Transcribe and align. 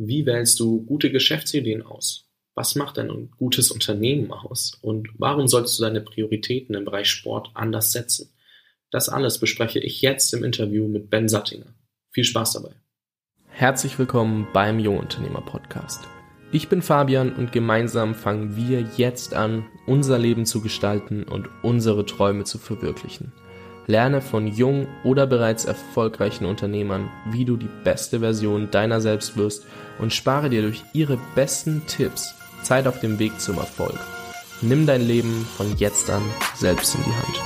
Wie 0.00 0.26
wählst 0.26 0.60
du 0.60 0.84
gute 0.84 1.10
Geschäftsideen 1.10 1.82
aus? 1.82 2.30
Was 2.54 2.76
macht 2.76 3.00
ein 3.00 3.32
gutes 3.36 3.72
Unternehmen 3.72 4.30
aus? 4.30 4.78
Und 4.80 5.08
warum 5.18 5.48
solltest 5.48 5.76
du 5.76 5.82
deine 5.82 6.00
Prioritäten 6.00 6.76
im 6.76 6.84
Bereich 6.84 7.10
Sport 7.10 7.50
anders 7.54 7.90
setzen? 7.90 8.32
Das 8.92 9.08
alles 9.08 9.38
bespreche 9.38 9.80
ich 9.80 10.00
jetzt 10.00 10.32
im 10.34 10.44
Interview 10.44 10.86
mit 10.86 11.10
Ben 11.10 11.28
Sattinger. 11.28 11.74
Viel 12.12 12.22
Spaß 12.22 12.52
dabei. 12.52 12.76
Herzlich 13.48 13.98
willkommen 13.98 14.46
beim 14.52 14.78
Jungunternehmer 14.78 15.40
Podcast. 15.40 16.06
Ich 16.52 16.68
bin 16.68 16.80
Fabian 16.80 17.34
und 17.34 17.50
gemeinsam 17.50 18.14
fangen 18.14 18.56
wir 18.56 18.88
jetzt 18.96 19.34
an, 19.34 19.66
unser 19.88 20.16
Leben 20.16 20.46
zu 20.46 20.60
gestalten 20.60 21.24
und 21.24 21.48
unsere 21.64 22.06
Träume 22.06 22.44
zu 22.44 22.58
verwirklichen. 22.58 23.32
Lerne 23.90 24.20
von 24.20 24.46
jungen 24.46 24.86
oder 25.02 25.26
bereits 25.26 25.64
erfolgreichen 25.64 26.44
Unternehmern, 26.44 27.08
wie 27.30 27.46
du 27.46 27.56
die 27.56 27.70
beste 27.84 28.20
Version 28.20 28.70
deiner 28.70 29.00
selbst 29.00 29.38
wirst 29.38 29.66
und 29.98 30.12
spare 30.12 30.50
dir 30.50 30.60
durch 30.60 30.82
ihre 30.92 31.18
besten 31.34 31.82
Tipps 31.86 32.34
Zeit 32.62 32.86
auf 32.86 33.00
dem 33.00 33.18
Weg 33.18 33.40
zum 33.40 33.56
Erfolg. 33.56 33.98
Nimm 34.60 34.86
dein 34.86 35.00
Leben 35.00 35.46
von 35.56 35.74
jetzt 35.78 36.10
an 36.10 36.20
selbst 36.54 36.96
in 36.96 37.00
die 37.04 37.12
Hand. 37.12 37.42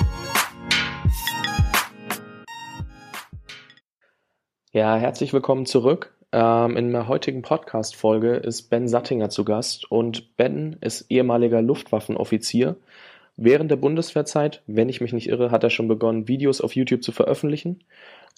Ja, 4.72 4.96
herzlich 4.96 5.32
willkommen 5.32 5.64
zurück. 5.64 6.12
Ähm, 6.32 6.76
in 6.76 6.90
der 6.90 7.06
heutigen 7.06 7.42
Podcast-Folge 7.42 8.34
ist 8.34 8.62
Ben 8.62 8.88
Sattinger 8.88 9.30
zu 9.30 9.44
Gast 9.44 9.88
und 9.92 10.36
Ben 10.36 10.76
ist 10.80 11.08
ehemaliger 11.08 11.62
Luftwaffenoffizier. 11.62 12.74
Während 13.36 13.70
der 13.70 13.76
Bundeswehrzeit, 13.76 14.62
wenn 14.66 14.88
ich 14.88 15.00
mich 15.00 15.12
nicht 15.12 15.28
irre, 15.28 15.50
hat 15.50 15.64
er 15.64 15.70
schon 15.70 15.88
begonnen, 15.88 16.28
Videos 16.28 16.60
auf 16.60 16.76
YouTube 16.76 17.02
zu 17.02 17.12
veröffentlichen 17.12 17.82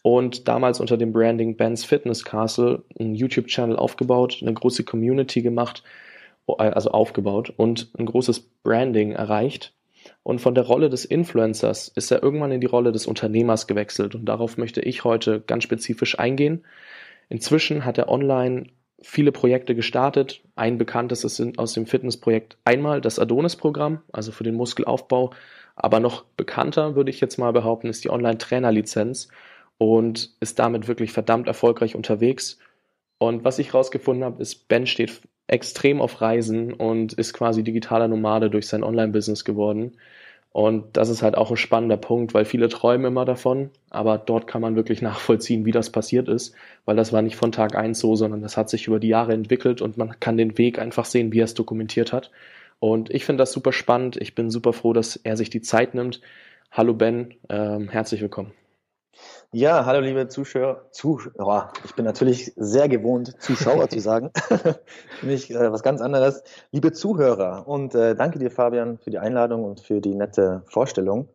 und 0.03 0.49
damals 0.49 0.81
unter 0.81 0.97
dem 0.97 1.13
Branding 1.13 1.57
Ben's 1.57 1.85
Fitness 1.85 2.25
Castle 2.25 2.83
einen 2.99 3.15
YouTube-Channel 3.15 3.77
aufgebaut, 3.77 4.39
eine 4.41 4.55
große 4.55 4.85
Community 4.85 5.43
gemacht, 5.43 5.83
also 6.47 6.91
aufgebaut 6.91 7.53
und 7.57 7.91
ein 7.99 8.07
großes 8.07 8.41
Branding 8.63 9.13
erreicht. 9.13 9.73
Und 10.23 10.41
von 10.41 10.55
der 10.55 10.65
Rolle 10.65 10.91
des 10.91 11.05
Influencers 11.05 11.89
ist 11.89 12.11
er 12.11 12.23
irgendwann 12.23 12.53
in 12.53 12.61
die 12.61 12.67
Rolle 12.67 12.93
des 12.93 13.07
Unternehmers 13.07 13.67
gewechselt. 13.67 14.15
Und 14.15 14.27
darauf 14.27 14.59
möchte 14.59 14.83
ich 14.83 15.05
heute 15.05 15.41
ganz 15.41 15.65
spezifisch 15.65 16.19
eingehen. 16.19 16.65
Inzwischen 17.31 17.85
hat 17.87 17.97
er 17.99 18.11
online 18.11 18.67
viele 19.03 19.33
Projekte 19.33 19.75
gestartet. 19.75 20.43
Ein 20.57 20.79
bekanntes 20.79 21.25
ist 21.25 21.59
aus 21.59 21.73
dem 21.75 21.87
Fitnessprojekt 21.87 22.57
einmal 22.65 23.01
das 23.01 23.19
Adonis-Programm, 23.19 24.03
also 24.13 24.33
für 24.33 24.45
den 24.45 24.55
Muskelaufbau. 24.55 25.31
Aber 25.77 26.01
noch 26.01 26.25
bekannter, 26.37 26.95
würde 26.95 27.11
ich 27.11 27.21
jetzt 27.21 27.39
mal 27.39 27.53
behaupten, 27.53 27.89
ist 27.89 28.05
die 28.05 28.11
Online-Trainer-Lizenz 28.11 29.29
und 29.79 30.31
ist 30.41 30.59
damit 30.59 30.89
wirklich 30.89 31.13
verdammt 31.13 31.49
erfolgreich 31.49 31.97
unterwegs. 31.97 32.59
Und 33.19 33.45
was 33.45 33.59
ich 33.59 33.75
rausgefunden 33.75 34.25
habe, 34.25 34.43
ist, 34.43 34.69
Ben 34.69 34.87
steht 34.87 35.23
extrem 35.47 36.01
auf 36.01 36.21
Reisen 36.21 36.73
und 36.73 37.13
ist 37.15 37.35
quasi 37.35 37.63
digitaler 37.63 38.09
Nomade 38.09 38.51
durch 38.51 38.67
sein 38.67 38.83
Online-Business 38.85 39.45
geworden. 39.45 39.97
Und 40.55 40.97
das 40.97 41.09
ist 41.09 41.23
halt 41.23 41.37
auch 41.37 41.51
ein 41.51 41.57
spannender 41.57 41.97
Punkt, 41.97 42.33
weil 42.33 42.45
viele 42.45 42.69
träumen 42.69 43.07
immer 43.07 43.25
davon, 43.25 43.71
aber 43.91 44.19
dort 44.19 44.47
kann 44.47 44.61
man 44.61 44.77
wirklich 44.77 45.03
nachvollziehen, 45.03 45.65
wie 45.65 45.73
das 45.73 45.91
passiert 45.91 46.29
ist, 46.29 46.55
weil 46.85 46.95
das 46.95 47.13
war 47.13 47.23
nicht 47.23 47.35
von 47.35 47.51
Tag 47.51 47.75
eins 47.75 47.99
so, 47.99 48.15
sondern 48.15 48.41
das 48.41 48.57
hat 48.57 48.71
sich 48.71 48.87
über 48.87 49.01
die 49.01 49.09
Jahre 49.09 49.33
entwickelt 49.33 49.83
und 49.83 49.97
man 49.97 50.21
kann 50.21 50.37
den 50.37 50.57
Weg 50.57 50.79
einfach 50.79 51.07
sehen, 51.07 51.33
wie 51.33 51.41
er 51.41 51.47
es 51.47 51.55
dokumentiert 51.55 52.13
hat. 52.13 52.31
Und 52.79 53.11
ich 53.11 53.25
finde 53.25 53.43
das 53.43 53.51
super 53.51 53.73
spannend. 53.73 54.17
Ich 54.17 54.37
bin 54.37 54.49
super 54.49 54.73
froh, 54.73 54.93
dass 54.93 55.17
er 55.17 55.37
sich 55.37 55.51
die 55.51 55.61
Zeit 55.61 55.93
nimmt. 55.95 56.21
Hallo 56.71 56.95
Ben, 56.95 57.35
ähm, 57.49 57.89
herzlich 57.89 58.21
willkommen. 58.21 58.53
Ja, 59.57 59.87
hallo 59.87 60.01
liebe 60.01 60.27
Zuschauer. 60.27 60.91
Zuschauer. 60.91 61.73
Ich 61.85 61.95
bin 61.95 62.05
natürlich 62.05 62.53
sehr 62.57 62.89
gewohnt, 62.89 63.41
Zuschauer 63.41 63.89
zu 63.89 64.01
sagen. 64.01 64.33
mich 65.23 65.49
äh, 65.53 65.71
was 65.71 65.85
ganz 65.85 66.01
anderes. 66.01 66.43
Liebe 66.73 66.91
Zuhörer 66.91 67.69
und 67.69 67.95
äh, 67.95 68.17
danke 68.17 68.41
dir, 68.41 68.51
Fabian, 68.51 68.99
für 68.99 69.11
die 69.11 69.21
Einladung 69.21 69.63
und 69.63 69.79
für 69.79 70.01
die 70.01 70.17
nette 70.17 70.65
Vorstellung. 70.67 71.29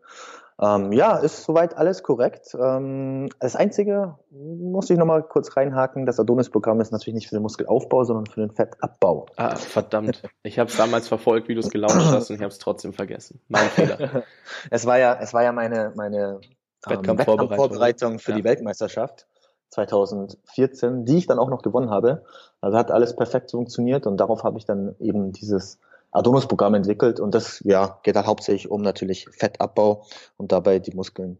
Ähm, 0.61 0.91
ja, 0.91 1.15
ist 1.15 1.45
soweit 1.45 1.77
alles 1.77 2.03
korrekt. 2.03 2.57
Ähm, 2.61 3.29
das 3.39 3.55
Einzige, 3.55 4.17
muss 4.31 4.89
ich 4.89 4.97
nochmal 4.97 5.23
kurz 5.23 5.55
reinhaken, 5.55 6.05
das 6.05 6.19
Adonis-Programm 6.19 6.81
ist 6.81 6.91
natürlich 6.91 7.15
nicht 7.15 7.29
für 7.29 7.35
den 7.35 7.43
Muskelaufbau, 7.43 8.03
sondern 8.03 8.25
für 8.25 8.41
den 8.41 8.51
Fettabbau. 8.51 9.27
Ah, 9.37 9.55
verdammt. 9.55 10.23
Ich 10.43 10.59
habe 10.59 10.69
es 10.69 10.75
damals 10.75 11.07
verfolgt, 11.07 11.47
wie 11.47 11.53
du 11.53 11.61
es 11.61 11.69
gelauncht 11.69 12.11
hast 12.11 12.29
und 12.29 12.35
ich 12.35 12.41
habe 12.41 12.51
es 12.51 12.57
trotzdem 12.57 12.91
vergessen. 12.91 13.39
Mein 13.47 13.69
Fehler. 13.69 14.23
es 14.69 14.85
war 14.85 14.99
ja, 14.99 15.17
es 15.21 15.33
war 15.33 15.43
ja 15.43 15.53
meine, 15.53 15.93
meine 15.95 16.41
Wettkampfvorbereitung 16.85 17.79
Wettkampf 17.79 18.23
für 18.23 18.31
ja. 18.31 18.37
die 18.37 18.43
Weltmeisterschaft 18.43 19.27
2014, 19.71 21.05
die 21.05 21.17
ich 21.17 21.27
dann 21.27 21.39
auch 21.39 21.49
noch 21.49 21.61
gewonnen 21.61 21.89
habe. 21.89 22.23
Also 22.61 22.77
hat 22.77 22.91
alles 22.91 23.15
perfekt 23.15 23.51
funktioniert 23.51 24.07
und 24.07 24.17
darauf 24.17 24.43
habe 24.43 24.57
ich 24.57 24.65
dann 24.65 24.95
eben 24.99 25.31
dieses 25.31 25.79
Adonis-Programm 26.11 26.73
entwickelt 26.73 27.19
und 27.19 27.35
das 27.35 27.61
ja, 27.63 27.99
geht 28.03 28.15
halt 28.15 28.25
hauptsächlich 28.25 28.71
um 28.71 28.81
natürlich 28.81 29.29
Fettabbau 29.29 30.05
und 30.37 30.51
dabei 30.51 30.79
die 30.79 30.95
Muskeln 30.95 31.37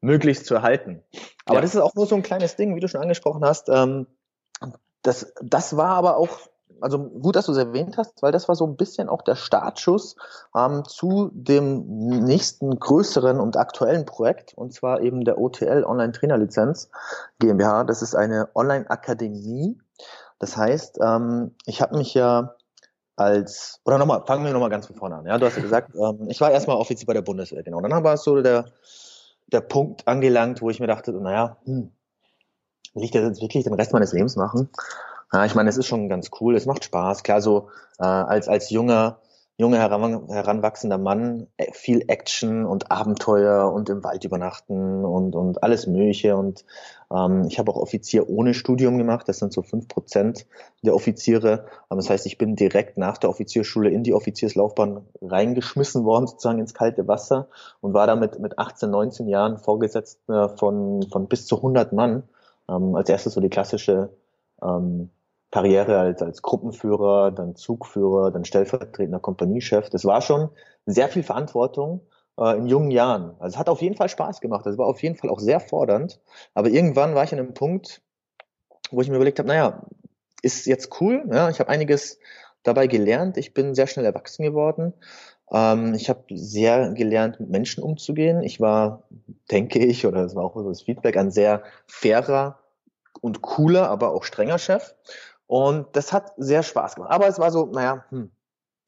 möglichst 0.00 0.46
zu 0.46 0.54
erhalten. 0.54 1.02
Aber 1.46 1.56
ja. 1.56 1.60
das 1.62 1.74
ist 1.74 1.80
auch 1.80 1.94
nur 1.94 2.06
so 2.06 2.14
ein 2.14 2.22
kleines 2.22 2.56
Ding, 2.56 2.76
wie 2.76 2.80
du 2.80 2.88
schon 2.88 3.00
angesprochen 3.00 3.44
hast. 3.44 3.68
Ähm, 3.68 4.06
das, 5.02 5.34
das 5.42 5.76
war 5.76 5.96
aber 5.96 6.16
auch 6.16 6.38
also 6.80 6.98
gut, 6.98 7.36
dass 7.36 7.46
du 7.46 7.52
es 7.52 7.58
erwähnt 7.58 7.96
hast, 7.96 8.22
weil 8.22 8.32
das 8.32 8.48
war 8.48 8.54
so 8.54 8.66
ein 8.66 8.76
bisschen 8.76 9.08
auch 9.08 9.22
der 9.22 9.36
Startschuss 9.36 10.16
ähm, 10.56 10.84
zu 10.84 11.30
dem 11.32 11.86
nächsten 12.24 12.78
größeren 12.78 13.40
und 13.40 13.56
aktuellen 13.56 14.04
Projekt, 14.04 14.54
und 14.54 14.72
zwar 14.72 15.00
eben 15.00 15.24
der 15.24 15.38
OTL 15.38 15.84
Online 15.84 16.12
Trainer 16.12 16.38
Lizenz 16.38 16.90
GmbH. 17.38 17.84
Das 17.84 18.02
ist 18.02 18.14
eine 18.14 18.48
Online-Akademie. 18.54 19.78
Das 20.38 20.56
heißt, 20.56 20.98
ähm, 21.02 21.54
ich 21.66 21.80
habe 21.80 21.96
mich 21.96 22.14
ja 22.14 22.54
als, 23.16 23.80
oder 23.84 23.98
nochmal, 23.98 24.24
fangen 24.26 24.44
wir 24.44 24.52
nochmal 24.52 24.70
ganz 24.70 24.86
von 24.86 24.96
vorne 24.96 25.16
an. 25.16 25.26
Ja, 25.26 25.38
du 25.38 25.46
hast 25.46 25.56
ja 25.56 25.62
gesagt, 25.62 25.94
ähm, 26.00 26.28
ich 26.28 26.40
war 26.40 26.50
erstmal 26.50 26.76
Offizier 26.76 27.06
bei 27.06 27.14
der 27.14 27.22
Bundeswehr, 27.22 27.62
genau. 27.62 27.78
Und 27.78 27.88
dann 27.88 28.04
war 28.04 28.14
es 28.14 28.24
so 28.24 28.40
der, 28.42 28.66
der 29.46 29.60
Punkt 29.60 30.06
angelangt, 30.08 30.62
wo 30.62 30.70
ich 30.70 30.80
mir 30.80 30.86
dachte, 30.86 31.12
naja, 31.12 31.56
hm, 31.64 31.92
will 32.94 33.04
ich 33.04 33.10
das 33.10 33.22
jetzt 33.22 33.40
wirklich 33.40 33.64
den 33.64 33.74
Rest 33.74 33.92
meines 33.92 34.12
Lebens 34.12 34.36
machen? 34.36 34.68
Ja, 35.34 35.44
ich 35.44 35.56
meine, 35.56 35.68
es 35.68 35.76
ist 35.76 35.88
schon 35.88 36.08
ganz 36.08 36.30
cool, 36.40 36.54
es 36.54 36.64
macht 36.64 36.84
Spaß. 36.84 37.24
Klar, 37.24 37.40
so 37.40 37.68
äh, 37.98 38.04
als, 38.04 38.46
als 38.46 38.70
junger, 38.70 39.18
junger 39.56 39.78
heran, 39.78 40.28
heranwachsender 40.28 40.96
Mann 40.96 41.48
äh, 41.56 41.72
viel 41.72 42.04
Action 42.06 42.64
und 42.64 42.92
Abenteuer 42.92 43.72
und 43.72 43.88
im 43.88 44.04
Wald 44.04 44.24
übernachten 44.24 45.04
und, 45.04 45.34
und 45.34 45.60
alles 45.64 45.88
Mögliche. 45.88 46.36
Und 46.36 46.64
ähm, 47.12 47.46
ich 47.48 47.58
habe 47.58 47.72
auch 47.72 47.78
Offizier 47.78 48.28
ohne 48.28 48.54
Studium 48.54 48.96
gemacht, 48.96 49.28
das 49.28 49.40
sind 49.40 49.52
so 49.52 49.62
fünf 49.62 49.88
Prozent 49.88 50.46
der 50.82 50.94
Offiziere. 50.94 51.66
Das 51.90 52.08
heißt, 52.08 52.26
ich 52.26 52.38
bin 52.38 52.54
direkt 52.54 52.96
nach 52.96 53.18
der 53.18 53.28
Offizierschule 53.28 53.90
in 53.90 54.04
die 54.04 54.14
Offizierslaufbahn 54.14 55.04
reingeschmissen 55.20 56.04
worden, 56.04 56.28
sozusagen 56.28 56.60
ins 56.60 56.74
kalte 56.74 57.08
Wasser 57.08 57.48
und 57.80 57.92
war 57.92 58.06
damit 58.06 58.38
mit 58.38 58.60
18, 58.60 58.88
19 58.88 59.26
Jahren 59.26 59.58
Vorgesetzter 59.58 60.50
von, 60.50 61.04
von 61.10 61.26
bis 61.26 61.46
zu 61.46 61.56
100 61.56 61.92
Mann. 61.92 62.22
Ähm, 62.70 62.94
als 62.94 63.08
erstes 63.08 63.34
so 63.34 63.40
die 63.40 63.50
klassische 63.50 64.10
ähm, 64.62 65.10
Karriere 65.54 66.00
als, 66.00 66.20
als 66.20 66.42
Gruppenführer, 66.42 67.30
dann 67.30 67.54
Zugführer, 67.54 68.32
dann 68.32 68.44
stellvertretender 68.44 69.20
Kompaniechef. 69.20 69.88
Das 69.88 70.04
war 70.04 70.20
schon 70.20 70.48
sehr 70.84 71.08
viel 71.08 71.22
Verantwortung 71.22 72.00
äh, 72.40 72.58
in 72.58 72.66
jungen 72.66 72.90
Jahren. 72.90 73.36
Also 73.38 73.54
es 73.54 73.58
hat 73.58 73.68
auf 73.68 73.80
jeden 73.80 73.94
Fall 73.94 74.08
Spaß 74.08 74.40
gemacht. 74.40 74.66
Das 74.66 74.78
war 74.78 74.86
auf 74.88 75.00
jeden 75.00 75.14
Fall 75.14 75.30
auch 75.30 75.38
sehr 75.38 75.60
fordernd. 75.60 76.20
Aber 76.54 76.70
irgendwann 76.70 77.14
war 77.14 77.22
ich 77.22 77.32
an 77.32 77.38
einem 77.38 77.54
Punkt, 77.54 78.02
wo 78.90 79.00
ich 79.00 79.08
mir 79.08 79.14
überlegt 79.14 79.38
habe, 79.38 79.46
naja, 79.46 79.86
ist 80.42 80.66
jetzt 80.66 81.00
cool. 81.00 81.24
Ja, 81.30 81.48
ich 81.48 81.60
habe 81.60 81.70
einiges 81.70 82.18
dabei 82.64 82.88
gelernt. 82.88 83.36
Ich 83.36 83.54
bin 83.54 83.76
sehr 83.76 83.86
schnell 83.86 84.06
erwachsen 84.06 84.42
geworden. 84.42 84.92
Ähm, 85.52 85.94
ich 85.94 86.08
habe 86.08 86.24
sehr 86.30 86.94
gelernt, 86.94 87.38
mit 87.38 87.50
Menschen 87.50 87.84
umzugehen. 87.84 88.42
Ich 88.42 88.60
war, 88.60 89.04
denke 89.52 89.78
ich, 89.78 90.04
oder 90.04 90.24
das 90.24 90.34
war 90.34 90.42
auch 90.42 90.60
das 90.64 90.82
Feedback, 90.82 91.16
ein 91.16 91.30
sehr 91.30 91.62
fairer 91.86 92.58
und 93.20 93.40
cooler, 93.40 93.88
aber 93.88 94.12
auch 94.12 94.24
strenger 94.24 94.58
Chef. 94.58 94.96
Und 95.54 95.86
das 95.92 96.12
hat 96.12 96.32
sehr 96.36 96.64
Spaß 96.64 96.96
gemacht. 96.96 97.12
Aber 97.12 97.28
es 97.28 97.38
war 97.38 97.52
so, 97.52 97.66
naja, 97.66 98.04
hm, 98.08 98.32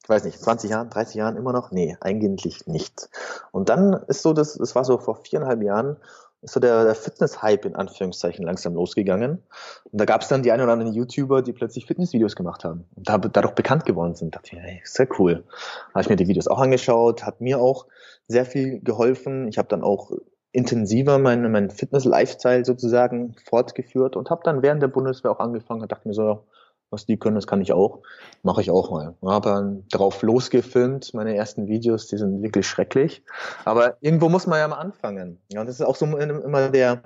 ich 0.03 0.09
weiß 0.09 0.25
nicht, 0.25 0.37
20 0.37 0.69
Jahren, 0.69 0.89
30 0.89 1.15
Jahren 1.15 1.37
immer 1.37 1.53
noch? 1.53 1.71
Nee, 1.71 1.95
eigentlich 2.01 2.67
nicht. 2.67 3.07
Und 3.53 3.69
dann 3.69 3.93
ist 4.09 4.21
so, 4.21 4.33
das, 4.33 4.55
das 4.55 4.75
war 4.75 4.83
so 4.83 4.97
vor 4.97 5.15
viereinhalb 5.15 5.63
Jahren, 5.63 5.95
ist 6.41 6.55
so 6.55 6.59
der, 6.59 6.83
der 6.83 6.95
Fitness-Hype 6.95 7.63
in 7.63 7.77
Anführungszeichen 7.77 8.43
langsam 8.43 8.73
losgegangen. 8.73 9.43
Und 9.85 10.01
da 10.01 10.03
gab 10.03 10.23
es 10.23 10.27
dann 10.27 10.43
die 10.43 10.51
ein 10.51 10.59
oder 10.59 10.73
anderen 10.73 10.91
YouTuber, 10.91 11.41
die 11.41 11.53
plötzlich 11.53 11.85
Fitnessvideos 11.85 12.35
gemacht 12.35 12.65
haben 12.65 12.83
und 12.95 13.07
da, 13.07 13.17
dadurch 13.17 13.55
bekannt 13.55 13.85
geworden 13.85 14.15
sind. 14.15 14.35
Da 14.35 14.39
dachte 14.39 14.57
ich, 14.57 14.61
hey, 14.61 14.81
sehr 14.83 15.07
cool. 15.19 15.45
Habe 15.93 16.01
ich 16.01 16.09
mir 16.09 16.17
die 16.17 16.27
Videos 16.27 16.49
auch 16.49 16.59
angeschaut, 16.59 17.23
hat 17.23 17.39
mir 17.39 17.61
auch 17.61 17.85
sehr 18.27 18.45
viel 18.45 18.81
geholfen. 18.81 19.47
Ich 19.47 19.57
habe 19.57 19.69
dann 19.69 19.83
auch 19.83 20.11
intensiver 20.51 21.17
meinen 21.17 21.49
mein 21.49 21.69
Fitness-Lifestyle 21.69 22.65
sozusagen 22.65 23.37
fortgeführt 23.45 24.17
und 24.17 24.29
habe 24.29 24.41
dann 24.43 24.61
während 24.61 24.81
der 24.81 24.89
Bundeswehr 24.89 25.31
auch 25.31 25.39
angefangen 25.39 25.81
und 25.81 25.91
dachte 25.93 26.09
mir 26.09 26.13
so, 26.13 26.43
was 26.89 27.05
die 27.05 27.17
können, 27.17 27.35
das 27.35 27.47
kann 27.47 27.61
ich 27.61 27.73
auch, 27.73 28.01
mache 28.43 28.61
ich 28.61 28.71
auch 28.71 28.91
mal. 28.91 29.15
Habe 29.25 29.83
drauf 29.91 30.21
losgefilmt, 30.21 31.13
meine 31.13 31.35
ersten 31.35 31.67
Videos, 31.67 32.07
die 32.07 32.17
sind 32.17 32.41
wirklich 32.41 32.67
schrecklich, 32.67 33.23
aber 33.65 33.97
irgendwo 34.01 34.29
muss 34.29 34.47
man 34.47 34.59
ja 34.59 34.67
mal 34.67 34.77
anfangen. 34.77 35.39
Ja, 35.51 35.61
und 35.61 35.67
das 35.67 35.79
ist 35.79 35.85
auch 35.85 35.95
so 35.95 36.05
immer 36.05 36.69
der 36.69 37.03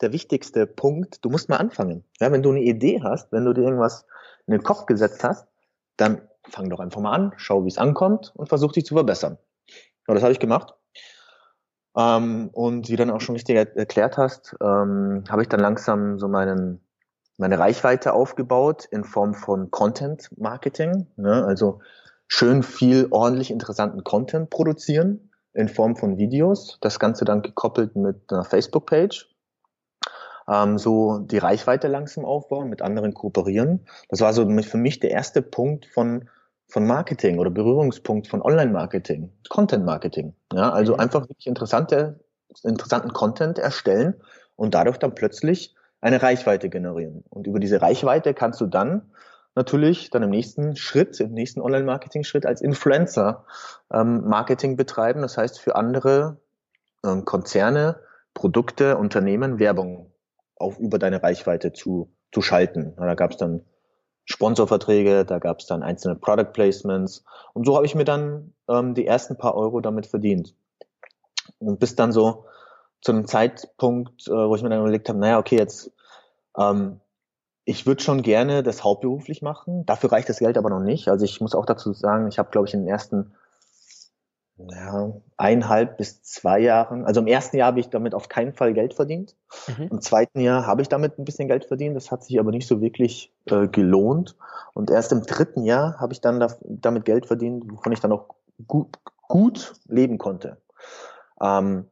der 0.00 0.12
wichtigste 0.12 0.66
Punkt, 0.66 1.24
du 1.24 1.30
musst 1.30 1.48
mal 1.48 1.56
anfangen. 1.56 2.04
Ja, 2.20 2.32
wenn 2.32 2.42
du 2.42 2.50
eine 2.50 2.60
Idee 2.60 3.00
hast, 3.02 3.32
wenn 3.32 3.44
du 3.44 3.52
dir 3.52 3.62
irgendwas 3.62 4.06
in 4.46 4.52
den 4.52 4.62
Kopf 4.62 4.86
gesetzt 4.86 5.24
hast, 5.24 5.46
dann 5.96 6.20
fang 6.48 6.70
doch 6.70 6.80
einfach 6.80 7.00
mal 7.00 7.12
an, 7.12 7.32
schau, 7.36 7.64
wie 7.64 7.68
es 7.68 7.78
ankommt 7.78 8.32
und 8.36 8.48
versuch 8.48 8.72
dich 8.72 8.84
zu 8.84 8.94
verbessern. 8.94 9.38
Ja, 10.06 10.14
das 10.14 10.22
habe 10.22 10.32
ich 10.32 10.38
gemacht. 10.38 10.74
Ähm, 11.96 12.50
und 12.52 12.88
wie 12.88 12.96
du 12.96 12.98
dann 12.98 13.10
auch 13.10 13.20
schon 13.20 13.34
richtig 13.34 13.56
erklärt 13.56 14.18
hast, 14.18 14.54
ähm, 14.60 15.24
habe 15.28 15.42
ich 15.42 15.48
dann 15.48 15.60
langsam 15.60 16.18
so 16.18 16.28
meinen, 16.28 16.80
meine 17.36 17.58
Reichweite 17.58 18.12
aufgebaut 18.12 18.86
in 18.90 19.04
Form 19.04 19.34
von 19.34 19.70
Content 19.70 20.28
Marketing. 20.38 21.06
Ne? 21.16 21.44
Also 21.44 21.80
schön 22.28 22.62
viel 22.62 23.08
ordentlich 23.10 23.50
interessanten 23.50 24.04
Content 24.04 24.50
produzieren 24.50 25.30
in 25.52 25.68
Form 25.68 25.96
von 25.96 26.18
Videos. 26.18 26.78
Das 26.80 26.98
Ganze 26.98 27.24
dann 27.24 27.42
gekoppelt 27.42 27.96
mit 27.96 28.32
einer 28.32 28.44
Facebook-Page. 28.44 29.28
Ähm, 30.48 30.78
so 30.78 31.18
die 31.18 31.38
Reichweite 31.38 31.88
langsam 31.88 32.24
aufbauen, 32.24 32.68
mit 32.68 32.82
anderen 32.82 33.14
kooperieren. 33.14 33.86
Das 34.08 34.20
war 34.20 34.32
so 34.32 34.48
für 34.62 34.78
mich 34.78 35.00
der 35.00 35.10
erste 35.10 35.42
Punkt 35.42 35.86
von 35.86 36.28
von 36.68 36.86
Marketing 36.86 37.38
oder 37.38 37.50
Berührungspunkt 37.50 38.26
von 38.26 38.42
Online-Marketing, 38.42 39.30
Content-Marketing. 39.48 40.34
Ja, 40.52 40.70
also 40.70 40.94
mhm. 40.94 41.00
einfach 41.00 41.22
wirklich 41.22 41.46
interessante, 41.46 42.20
interessanten 42.64 43.12
Content 43.12 43.58
erstellen 43.58 44.14
und 44.56 44.74
dadurch 44.74 44.98
dann 44.98 45.14
plötzlich 45.14 45.74
eine 46.06 46.22
Reichweite 46.22 46.68
generieren. 46.68 47.24
Und 47.30 47.48
über 47.48 47.58
diese 47.58 47.82
Reichweite 47.82 48.32
kannst 48.32 48.60
du 48.60 48.66
dann 48.66 49.10
natürlich 49.56 50.10
dann 50.10 50.22
im 50.22 50.30
nächsten 50.30 50.76
Schritt, 50.76 51.18
im 51.18 51.32
nächsten 51.32 51.60
Online-Marketing-Schritt 51.60 52.46
als 52.46 52.60
Influencer 52.60 53.44
ähm, 53.92 54.22
Marketing 54.28 54.76
betreiben. 54.76 55.22
Das 55.22 55.36
heißt, 55.36 55.58
für 55.58 55.74
andere 55.74 56.36
ähm, 57.04 57.24
Konzerne, 57.24 57.98
Produkte, 58.34 58.96
Unternehmen 58.96 59.58
Werbung 59.58 60.12
auf 60.54 60.78
über 60.78 61.00
deine 61.00 61.22
Reichweite 61.22 61.72
zu, 61.72 62.12
zu 62.30 62.40
schalten. 62.40 62.94
Ja, 62.98 63.06
da 63.06 63.14
gab 63.14 63.32
es 63.32 63.36
dann 63.36 63.62
Sponsorverträge, 64.24 65.24
da 65.24 65.40
gab 65.40 65.58
es 65.58 65.66
dann 65.66 65.82
einzelne 65.82 66.14
Product 66.14 66.52
Placements 66.52 67.24
und 67.52 67.66
so 67.66 67.74
habe 67.74 67.86
ich 67.86 67.94
mir 67.96 68.04
dann 68.04 68.52
ähm, 68.68 68.94
die 68.94 69.06
ersten 69.06 69.36
paar 69.36 69.56
Euro 69.56 69.80
damit 69.80 70.06
verdient. 70.06 70.54
Und 71.58 71.80
bis 71.80 71.96
dann 71.96 72.12
so 72.12 72.46
zu 73.00 73.12
einem 73.12 73.26
Zeitpunkt, 73.26 74.28
äh, 74.28 74.32
wo 74.32 74.54
ich 74.54 74.62
mir 74.62 74.68
dann 74.68 74.80
überlegt 74.80 75.08
habe, 75.08 75.18
naja, 75.18 75.38
okay, 75.38 75.56
jetzt 75.56 75.92
ähm, 76.56 77.00
ich 77.64 77.86
würde 77.86 78.02
schon 78.02 78.22
gerne 78.22 78.62
das 78.62 78.84
hauptberuflich 78.84 79.42
machen. 79.42 79.84
Dafür 79.86 80.12
reicht 80.12 80.28
das 80.28 80.38
Geld 80.38 80.56
aber 80.56 80.70
noch 80.70 80.80
nicht. 80.80 81.08
Also 81.08 81.24
ich 81.24 81.40
muss 81.40 81.54
auch 81.54 81.66
dazu 81.66 81.92
sagen, 81.92 82.28
ich 82.28 82.38
habe, 82.38 82.50
glaube 82.50 82.68
ich, 82.68 82.74
in 82.74 82.80
den 82.80 82.88
ersten 82.88 83.34
ja, 84.58 85.12
eineinhalb 85.36 85.98
bis 85.98 86.22
zwei 86.22 86.60
Jahren. 86.60 87.04
Also 87.04 87.20
im 87.20 87.26
ersten 87.26 87.56
Jahr 87.56 87.68
habe 87.68 87.80
ich 87.80 87.90
damit 87.90 88.14
auf 88.14 88.28
keinen 88.28 88.54
Fall 88.54 88.72
Geld 88.72 88.94
verdient. 88.94 89.36
Mhm. 89.66 89.88
Im 89.90 90.00
zweiten 90.00 90.40
Jahr 90.40 90.66
habe 90.66 90.80
ich 90.80 90.88
damit 90.88 91.18
ein 91.18 91.24
bisschen 91.24 91.48
Geld 91.48 91.66
verdient. 91.66 91.96
Das 91.96 92.10
hat 92.10 92.24
sich 92.24 92.38
aber 92.38 92.52
nicht 92.52 92.66
so 92.66 92.80
wirklich 92.80 93.34
äh, 93.46 93.68
gelohnt. 93.68 94.36
Und 94.72 94.90
erst 94.90 95.12
im 95.12 95.22
dritten 95.22 95.64
Jahr 95.64 95.98
habe 95.98 96.12
ich 96.12 96.20
dann 96.20 96.40
da, 96.40 96.54
damit 96.60 97.04
Geld 97.04 97.26
verdient, 97.26 97.64
wovon 97.70 97.92
ich 97.92 98.00
dann 98.00 98.12
auch 98.12 98.28
gut, 98.66 98.96
gut 99.28 99.74
leben 99.88 100.18
konnte. 100.18 100.56
Ähm, 101.40 101.86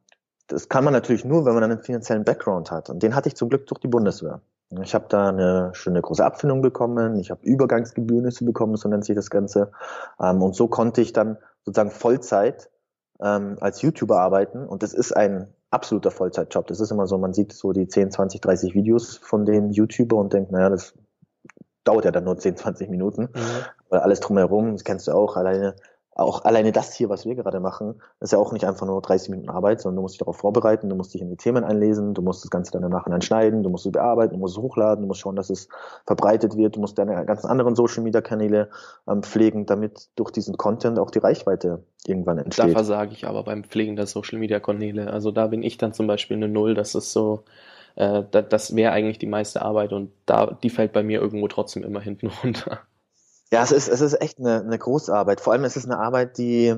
das 0.47 0.69
kann 0.69 0.83
man 0.83 0.93
natürlich 0.93 1.25
nur, 1.25 1.45
wenn 1.45 1.53
man 1.53 1.63
einen 1.63 1.79
finanziellen 1.79 2.23
Background 2.23 2.71
hat. 2.71 2.89
Und 2.89 3.03
den 3.03 3.15
hatte 3.15 3.29
ich 3.29 3.35
zum 3.35 3.49
Glück 3.49 3.67
durch 3.67 3.79
die 3.79 3.87
Bundeswehr. 3.87 4.41
Ich 4.81 4.95
habe 4.95 5.05
da 5.09 5.29
eine 5.29 5.69
schöne 5.73 6.01
große 6.01 6.25
Abfindung 6.25 6.61
bekommen, 6.61 7.17
ich 7.19 7.31
habe 7.31 7.45
Übergangsgebühren 7.45 8.29
bekommen, 8.41 8.75
so 8.77 8.89
nennt 8.89 9.05
sich 9.05 9.15
das 9.15 9.29
Ganze. 9.29 9.71
Ähm, 10.19 10.41
und 10.41 10.55
so 10.55 10.67
konnte 10.67 11.01
ich 11.01 11.13
dann 11.13 11.37
sozusagen 11.63 11.91
Vollzeit 11.91 12.69
ähm, 13.21 13.57
als 13.61 13.81
YouTuber 13.81 14.19
arbeiten 14.19 14.65
und 14.65 14.83
das 14.83 14.93
ist 14.93 15.15
ein 15.15 15.53
absoluter 15.69 16.11
Vollzeitjob. 16.11 16.67
Das 16.67 16.79
ist 16.79 16.91
immer 16.91 17.07
so, 17.07 17.17
man 17.17 17.33
sieht 17.33 17.53
so 17.53 17.73
die 17.73 17.87
10, 17.87 18.11
20, 18.11 18.41
30 18.41 18.75
Videos 18.75 19.17
von 19.17 19.45
dem 19.45 19.71
YouTuber 19.71 20.15
und 20.15 20.33
denkt, 20.33 20.51
naja, 20.51 20.69
das 20.69 20.93
dauert 21.83 22.05
ja 22.05 22.11
dann 22.11 22.23
nur 22.23 22.37
10, 22.37 22.57
20 22.57 22.89
Minuten. 22.89 23.23
Mhm. 23.23 23.65
Weil 23.89 23.99
alles 23.99 24.19
drumherum, 24.19 24.73
das 24.73 24.83
kennst 24.83 25.07
du 25.07 25.11
auch, 25.11 25.37
alleine 25.37 25.75
auch 26.15 26.45
alleine 26.45 26.71
das 26.71 26.93
hier, 26.93 27.09
was 27.09 27.25
wir 27.25 27.35
gerade 27.35 27.59
machen, 27.59 28.01
ist 28.21 28.31
ja 28.31 28.39
auch 28.39 28.53
nicht 28.53 28.65
einfach 28.65 28.87
nur 28.87 29.01
30 29.01 29.29
Minuten 29.29 29.49
Arbeit, 29.49 29.81
sondern 29.81 29.97
du 29.97 30.01
musst 30.03 30.13
dich 30.13 30.19
darauf 30.19 30.37
vorbereiten, 30.37 30.89
du 30.89 30.95
musst 30.95 31.13
dich 31.13 31.21
in 31.21 31.29
die 31.29 31.35
Themen 31.35 31.65
einlesen, 31.65 32.13
du 32.13 32.21
musst 32.21 32.41
das 32.41 32.49
Ganze 32.49 32.71
dann 32.71 32.83
im 32.83 32.89
Nachhinein 32.89 33.21
schneiden, 33.21 33.63
du 33.63 33.69
musst 33.69 33.85
es 33.85 33.91
bearbeiten, 33.91 34.33
du 34.33 34.39
musst 34.39 34.57
es 34.57 34.63
hochladen, 34.63 35.01
du 35.01 35.07
musst 35.07 35.19
schauen, 35.19 35.35
dass 35.35 35.49
es 35.49 35.67
verbreitet 36.07 36.55
wird, 36.55 36.77
du 36.77 36.79
musst 36.79 36.97
deine 36.97 37.25
ganzen 37.25 37.47
anderen 37.47 37.75
Social 37.75 38.01
Media 38.01 38.21
Kanäle 38.21 38.69
ähm, 39.09 39.23
pflegen, 39.23 39.65
damit 39.65 40.07
durch 40.15 40.31
diesen 40.31 40.55
Content 40.55 40.99
auch 40.99 41.11
die 41.11 41.19
Reichweite 41.19 41.83
irgendwann 42.07 42.37
entsteht. 42.37 42.67
Da 42.67 42.71
versage 42.71 43.11
ich 43.11 43.27
aber 43.27 43.43
beim 43.43 43.65
Pflegen 43.65 43.97
der 43.97 44.07
Social 44.07 44.39
Media 44.39 44.61
Kanäle. 44.61 45.11
Also 45.11 45.31
da 45.31 45.47
bin 45.47 45.63
ich 45.63 45.77
dann 45.77 45.91
zum 45.91 46.07
Beispiel 46.07 46.37
eine 46.37 46.47
Null, 46.47 46.75
das 46.75 46.95
ist 46.95 47.11
so, 47.11 47.43
äh, 47.95 48.23
das, 48.31 48.45
das 48.47 48.75
wäre 48.75 48.93
eigentlich 48.93 49.19
die 49.19 49.27
meiste 49.27 49.63
Arbeit 49.63 49.91
und 49.91 50.11
da, 50.25 50.57
die 50.63 50.69
fällt 50.69 50.93
bei 50.93 51.03
mir 51.03 51.19
irgendwo 51.19 51.49
trotzdem 51.49 51.83
immer 51.83 51.99
hinten 51.99 52.27
runter. 52.43 52.79
Ja, 53.51 53.63
es 53.63 53.71
ist, 53.71 53.87
es 53.87 54.01
ist 54.01 54.21
echt 54.21 54.39
eine, 54.39 54.61
eine 54.61 54.77
große 54.77 55.13
Arbeit. 55.13 55.41
Vor 55.41 55.53
allem 55.53 55.63
ist 55.63 55.77
es 55.77 55.85
eine 55.85 55.97
Arbeit, 55.97 56.37
die, 56.37 56.75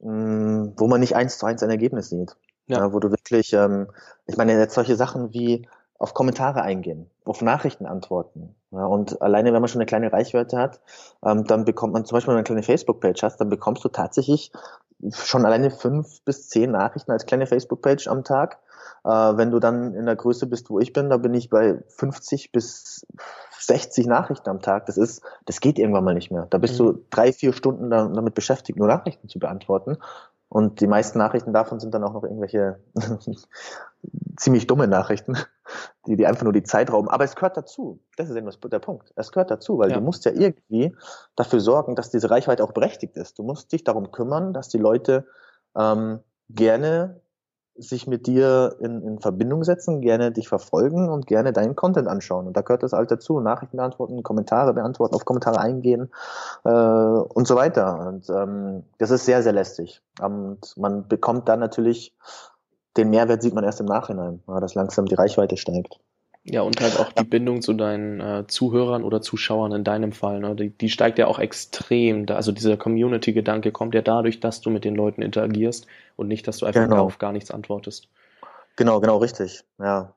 mh, 0.00 0.12
mm, 0.12 0.74
wo 0.76 0.86
man 0.86 1.00
nicht 1.00 1.16
eins 1.16 1.38
zu 1.38 1.46
eins 1.46 1.62
ein 1.62 1.70
Ergebnis 1.70 2.10
sieht. 2.10 2.36
Ja. 2.66 2.78
ja 2.78 2.92
wo 2.92 2.98
du 2.98 3.10
wirklich, 3.10 3.52
ähm, 3.52 3.88
ich 4.26 4.36
meine, 4.36 4.58
jetzt 4.58 4.74
solche 4.74 4.96
Sachen 4.96 5.32
wie 5.32 5.66
auf 5.98 6.14
Kommentare 6.14 6.62
eingehen, 6.62 7.10
auf 7.24 7.42
Nachrichten 7.42 7.86
antworten. 7.86 8.54
Ja, 8.70 8.86
und 8.86 9.20
alleine, 9.20 9.52
wenn 9.52 9.60
man 9.60 9.68
schon 9.68 9.80
eine 9.80 9.86
kleine 9.86 10.12
Reichweite 10.12 10.56
hat, 10.56 10.80
ähm, 11.24 11.44
dann 11.44 11.64
bekommt 11.64 11.92
man 11.92 12.04
zum 12.04 12.16
Beispiel, 12.16 12.28
wenn 12.28 12.36
du 12.36 12.38
eine 12.38 12.44
kleine 12.44 12.62
Facebook-Page 12.62 13.22
hast, 13.22 13.36
dann 13.38 13.50
bekommst 13.50 13.84
du 13.84 13.88
tatsächlich 13.88 14.50
schon 15.12 15.44
alleine 15.44 15.70
fünf 15.70 16.22
bis 16.24 16.48
zehn 16.48 16.70
Nachrichten 16.70 17.10
als 17.10 17.26
kleine 17.26 17.46
Facebook-Page 17.46 18.08
am 18.08 18.24
Tag. 18.24 18.58
Äh, 19.04 19.08
wenn 19.08 19.50
du 19.50 19.58
dann 19.58 19.94
in 19.94 20.06
der 20.06 20.16
Größe 20.16 20.46
bist, 20.46 20.70
wo 20.70 20.78
ich 20.78 20.92
bin, 20.92 21.10
da 21.10 21.16
bin 21.16 21.34
ich 21.34 21.48
bei 21.48 21.82
50 21.88 22.52
bis 22.52 23.06
60 23.58 24.06
Nachrichten 24.06 24.48
am 24.48 24.60
Tag, 24.60 24.86
das 24.86 24.96
ist, 24.96 25.22
das 25.46 25.60
geht 25.60 25.78
irgendwann 25.78 26.04
mal 26.04 26.14
nicht 26.14 26.30
mehr. 26.30 26.46
Da 26.50 26.58
bist 26.58 26.80
mhm. 26.80 26.84
du 26.84 27.04
drei, 27.10 27.32
vier 27.32 27.52
Stunden 27.52 27.90
damit 27.90 28.34
beschäftigt, 28.34 28.78
nur 28.78 28.88
Nachrichten 28.88 29.28
zu 29.28 29.38
beantworten. 29.38 29.98
Und 30.50 30.80
die 30.80 30.88
meisten 30.88 31.16
Nachrichten 31.18 31.52
davon 31.52 31.78
sind 31.78 31.94
dann 31.94 32.02
auch 32.02 32.12
noch 32.12 32.24
irgendwelche 32.24 32.80
ziemlich 34.36 34.66
dumme 34.66 34.88
Nachrichten, 34.88 35.36
die, 36.08 36.16
die 36.16 36.26
einfach 36.26 36.42
nur 36.42 36.52
die 36.52 36.64
Zeit 36.64 36.92
rauben. 36.92 37.08
Aber 37.08 37.22
es 37.22 37.36
gehört 37.36 37.56
dazu. 37.56 38.00
Das 38.16 38.28
ist 38.28 38.34
eben 38.34 38.50
der 38.50 38.78
Punkt. 38.80 39.12
Es 39.14 39.30
gehört 39.30 39.52
dazu, 39.52 39.78
weil 39.78 39.90
ja. 39.90 39.96
du 39.96 40.02
musst 40.02 40.24
ja 40.24 40.32
irgendwie 40.32 40.92
dafür 41.36 41.60
sorgen, 41.60 41.94
dass 41.94 42.10
diese 42.10 42.30
Reichweite 42.30 42.64
auch 42.64 42.72
berechtigt 42.72 43.16
ist. 43.16 43.38
Du 43.38 43.44
musst 43.44 43.70
dich 43.70 43.84
darum 43.84 44.10
kümmern, 44.10 44.52
dass 44.52 44.68
die 44.68 44.78
Leute 44.78 45.28
ähm, 45.76 46.18
gerne 46.48 47.20
sich 47.76 48.06
mit 48.06 48.26
dir 48.26 48.76
in, 48.80 49.02
in 49.02 49.20
Verbindung 49.20 49.64
setzen, 49.64 50.00
gerne 50.00 50.32
dich 50.32 50.48
verfolgen 50.48 51.08
und 51.08 51.26
gerne 51.26 51.52
deinen 51.52 51.76
Content 51.76 52.08
anschauen. 52.08 52.46
Und 52.46 52.56
da 52.56 52.60
gehört 52.62 52.82
das 52.82 52.92
halt 52.92 53.10
dazu. 53.10 53.40
Nachrichten 53.40 53.76
beantworten, 53.76 54.22
Kommentare 54.22 54.74
beantworten, 54.74 55.14
auf 55.14 55.24
Kommentare 55.24 55.60
eingehen 55.60 56.10
äh, 56.64 56.70
und 56.70 57.46
so 57.46 57.56
weiter. 57.56 58.06
Und 58.08 58.28
ähm, 58.30 58.84
das 58.98 59.10
ist 59.10 59.24
sehr, 59.24 59.42
sehr 59.42 59.52
lästig. 59.52 60.02
Und 60.20 60.76
man 60.76 61.08
bekommt 61.08 61.48
dann 61.48 61.60
natürlich 61.60 62.14
den 62.96 63.10
Mehrwert 63.10 63.42
sieht 63.42 63.54
man 63.54 63.64
erst 63.64 63.80
im 63.80 63.86
Nachhinein, 63.86 64.42
ja, 64.48 64.60
dass 64.60 64.74
langsam 64.74 65.06
die 65.06 65.14
Reichweite 65.14 65.56
steigt. 65.56 66.00
Ja, 66.44 66.62
und 66.62 66.80
halt 66.80 66.98
auch 66.98 67.12
die 67.12 67.24
Bindung 67.24 67.60
zu 67.60 67.74
deinen 67.74 68.20
äh, 68.20 68.46
Zuhörern 68.46 69.04
oder 69.04 69.20
Zuschauern 69.20 69.72
in 69.72 69.84
deinem 69.84 70.12
Fall. 70.12 70.40
Ne? 70.40 70.56
Die, 70.56 70.70
die 70.70 70.88
steigt 70.88 71.18
ja 71.18 71.26
auch 71.26 71.38
extrem. 71.38 72.24
Da, 72.24 72.36
also 72.36 72.50
dieser 72.50 72.78
Community-Gedanke 72.78 73.72
kommt 73.72 73.94
ja 73.94 74.00
dadurch, 74.00 74.40
dass 74.40 74.62
du 74.62 74.70
mit 74.70 74.84
den 74.84 74.94
Leuten 74.94 75.20
interagierst 75.20 75.86
und 76.16 76.28
nicht, 76.28 76.48
dass 76.48 76.56
du 76.58 76.66
einfach 76.66 76.88
genau. 76.88 77.04
auf 77.04 77.18
gar 77.18 77.32
nichts 77.32 77.50
antwortest. 77.50 78.08
Genau, 78.76 79.00
genau, 79.00 79.18
richtig. 79.18 79.64
Ja. 79.78 80.14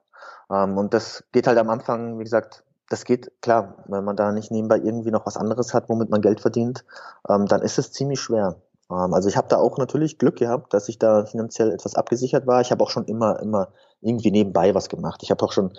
Ähm, 0.50 0.78
und 0.78 0.94
das 0.94 1.26
geht 1.34 1.46
halt 1.46 1.58
am 1.58 1.70
Anfang, 1.70 2.20
wie 2.20 2.24
gesagt, 2.24 2.64
das 2.90 3.04
geht 3.04 3.32
klar, 3.42 3.84
wenn 3.88 4.04
man 4.06 4.16
da 4.16 4.32
nicht 4.32 4.52
nebenbei 4.52 4.78
irgendwie 4.78 5.12
noch 5.12 5.26
was 5.26 5.36
anderes 5.36 5.74
hat, 5.74 5.90
womit 5.90 6.10
man 6.10 6.22
Geld 6.22 6.40
verdient, 6.40 6.86
ähm, 7.28 7.48
dann 7.48 7.62
ist 7.62 7.80
es 7.80 7.92
ziemlich 7.92 8.22
schwer. 8.22 8.56
Ähm, 8.90 9.14
also 9.14 9.28
ich 9.28 9.36
habe 9.36 9.48
da 9.50 9.58
auch 9.58 9.78
natürlich 9.78 10.18
Glück 10.18 10.38
gehabt, 10.38 10.74
dass 10.74 10.88
ich 10.88 11.00
da 11.00 11.26
finanziell 11.26 11.72
etwas 11.72 11.96
abgesichert 11.96 12.48
war. 12.48 12.62
Ich 12.62 12.72
habe 12.72 12.84
auch 12.84 12.92
schon 12.92 13.06
immer, 13.06 13.40
immer 13.42 13.70
irgendwie 14.02 14.32
nebenbei 14.32 14.76
was 14.76 14.90
gemacht. 14.90 15.22
Ich 15.24 15.32
habe 15.32 15.44
auch 15.44 15.52
schon 15.52 15.74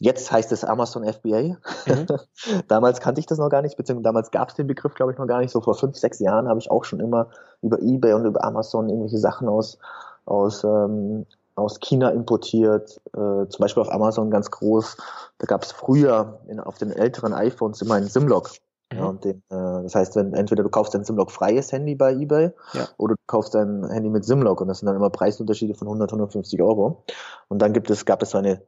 Jetzt 0.00 0.32
heißt 0.32 0.50
es 0.52 0.64
Amazon 0.64 1.04
FBA. 1.04 1.56
Mhm. 1.86 2.06
damals 2.68 3.00
kannte 3.00 3.20
ich 3.20 3.26
das 3.26 3.38
noch 3.38 3.50
gar 3.50 3.60
nicht, 3.60 3.76
beziehungsweise 3.76 4.04
damals 4.04 4.30
gab 4.30 4.48
es 4.48 4.54
den 4.54 4.66
Begriff, 4.66 4.94
glaube 4.94 5.12
ich, 5.12 5.18
noch 5.18 5.26
gar 5.26 5.40
nicht. 5.40 5.50
So 5.50 5.60
vor 5.60 5.74
fünf, 5.74 5.96
sechs 5.96 6.18
Jahren 6.20 6.48
habe 6.48 6.58
ich 6.58 6.70
auch 6.70 6.84
schon 6.84 7.00
immer 7.00 7.28
über 7.60 7.80
eBay 7.80 8.14
und 8.14 8.24
über 8.24 8.42
Amazon 8.42 8.88
irgendwelche 8.88 9.18
Sachen 9.18 9.46
aus, 9.48 9.78
aus, 10.24 10.64
ähm, 10.64 11.26
aus 11.54 11.80
China 11.80 12.08
importiert. 12.10 12.98
Äh, 13.12 13.46
zum 13.48 13.58
Beispiel 13.58 13.82
auf 13.82 13.92
Amazon 13.92 14.30
ganz 14.30 14.50
groß. 14.50 14.96
Da 15.38 15.46
gab 15.46 15.62
es 15.62 15.72
früher 15.72 16.40
in, 16.48 16.60
auf 16.60 16.78
den 16.78 16.92
älteren 16.92 17.34
iPhones 17.34 17.82
immer 17.82 17.94
einen 17.94 18.08
SIM-Lock. 18.08 18.52
Mhm. 18.90 18.98
Ja, 18.98 19.04
und 19.04 19.24
den, 19.24 19.42
äh, 19.50 19.82
das 19.82 19.94
heißt, 19.94 20.16
wenn 20.16 20.32
entweder 20.32 20.62
du 20.62 20.70
kaufst 20.70 20.94
ein 20.94 21.04
SIM-Lock 21.04 21.30
freies 21.30 21.72
Handy 21.72 21.94
bei 21.94 22.14
eBay 22.14 22.52
ja. 22.72 22.88
oder 22.96 23.16
du 23.16 23.22
kaufst 23.26 23.54
ein 23.54 23.86
Handy 23.90 24.08
mit 24.08 24.24
SIM-Lock 24.24 24.62
und 24.62 24.68
das 24.68 24.78
sind 24.78 24.86
dann 24.86 24.96
immer 24.96 25.10
Preisunterschiede 25.10 25.74
von 25.74 25.88
100, 25.88 26.10
150 26.10 26.62
Euro. 26.62 27.04
Und 27.48 27.60
dann 27.60 27.74
gibt 27.74 27.90
es, 27.90 28.06
gab 28.06 28.22
es 28.22 28.30
so 28.30 28.38
eine 28.38 28.62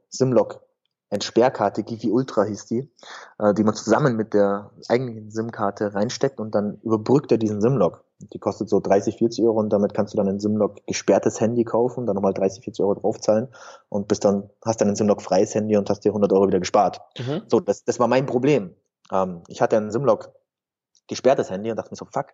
Entsperrkarte, 1.13 1.83
Givi 1.83 2.11
Ultra 2.11 2.43
hieß 2.43 2.65
die, 2.65 2.91
äh, 3.39 3.53
die 3.53 3.63
man 3.63 3.75
zusammen 3.75 4.15
mit 4.15 4.33
der 4.33 4.71
eigentlichen 4.89 5.29
SIM-Karte 5.29 5.93
reinsteckt 5.93 6.39
und 6.39 6.55
dann 6.55 6.79
überbrückt 6.81 7.31
er 7.31 7.37
diesen 7.37 7.61
SIM-Log. 7.61 8.03
Die 8.19 8.39
kostet 8.39 8.69
so 8.69 8.79
30, 8.79 9.17
40 9.17 9.45
Euro 9.45 9.59
und 9.59 9.69
damit 9.69 9.93
kannst 9.93 10.13
du 10.13 10.17
dann 10.17 10.27
ein 10.27 10.39
SIM-Log 10.39 10.85
gesperrtes 10.87 11.39
Handy 11.39 11.63
kaufen, 11.65 12.05
dann 12.05 12.15
nochmal 12.15 12.33
30, 12.33 12.63
40 12.63 12.83
Euro 12.83 12.95
draufzahlen 12.95 13.49
und 13.89 14.07
bis 14.07 14.19
dann 14.19 14.49
hast 14.65 14.81
dann 14.81 14.89
ein 14.89 14.95
SIM-Log 14.95 15.21
freies 15.21 15.53
Handy 15.53 15.77
und 15.77 15.89
hast 15.89 16.01
dir 16.01 16.09
100 16.09 16.33
Euro 16.33 16.47
wieder 16.47 16.59
gespart. 16.59 17.01
Mhm. 17.19 17.43
So, 17.47 17.59
das, 17.59 17.83
das 17.83 17.99
war 17.99 18.07
mein 18.07 18.25
Problem. 18.25 18.75
Ähm, 19.11 19.43
ich 19.47 19.61
hatte 19.61 19.77
ein 19.77 19.91
SIM-Log 19.91 20.33
gesperrtes 21.07 21.51
Handy 21.51 21.69
und 21.69 21.77
dachte 21.77 21.91
mir 21.91 21.97
so, 21.97 22.05
fuck, 22.05 22.27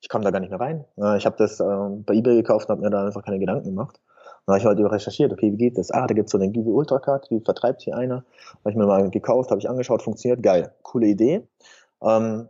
ich 0.00 0.08
komme 0.08 0.24
da 0.24 0.30
gar 0.30 0.40
nicht 0.40 0.50
mehr 0.50 0.60
rein. 0.60 0.84
Äh, 0.98 1.16
ich 1.16 1.26
habe 1.26 1.36
das 1.38 1.60
äh, 1.60 1.64
bei 1.64 2.14
eBay 2.14 2.36
gekauft 2.36 2.68
und 2.68 2.72
habe 2.72 2.82
mir 2.82 2.90
da 2.90 3.06
einfach 3.06 3.24
keine 3.24 3.38
Gedanken 3.38 3.64
gemacht. 3.64 4.00
Dann 4.46 4.54
habe 4.54 4.60
ich 4.60 4.66
heute 4.66 4.90
recherchiert, 4.90 5.32
okay, 5.32 5.52
wie 5.52 5.56
geht 5.56 5.76
das? 5.76 5.90
Ah, 5.90 6.06
da 6.06 6.14
gibt's 6.14 6.32
so 6.32 6.38
eine 6.38 6.48
Gibi 6.48 6.70
Ultra 6.70 7.00
Card, 7.00 7.28
die 7.30 7.40
vertreibt 7.40 7.82
hier 7.82 7.96
einer. 7.96 8.24
Habe 8.60 8.70
ich 8.70 8.76
mir 8.76 8.86
mal 8.86 9.10
gekauft, 9.10 9.50
habe 9.50 9.60
ich 9.60 9.68
angeschaut, 9.68 10.02
funktioniert, 10.02 10.42
geil, 10.42 10.72
coole 10.82 11.08
Idee. 11.08 11.42
Ähm, 12.00 12.48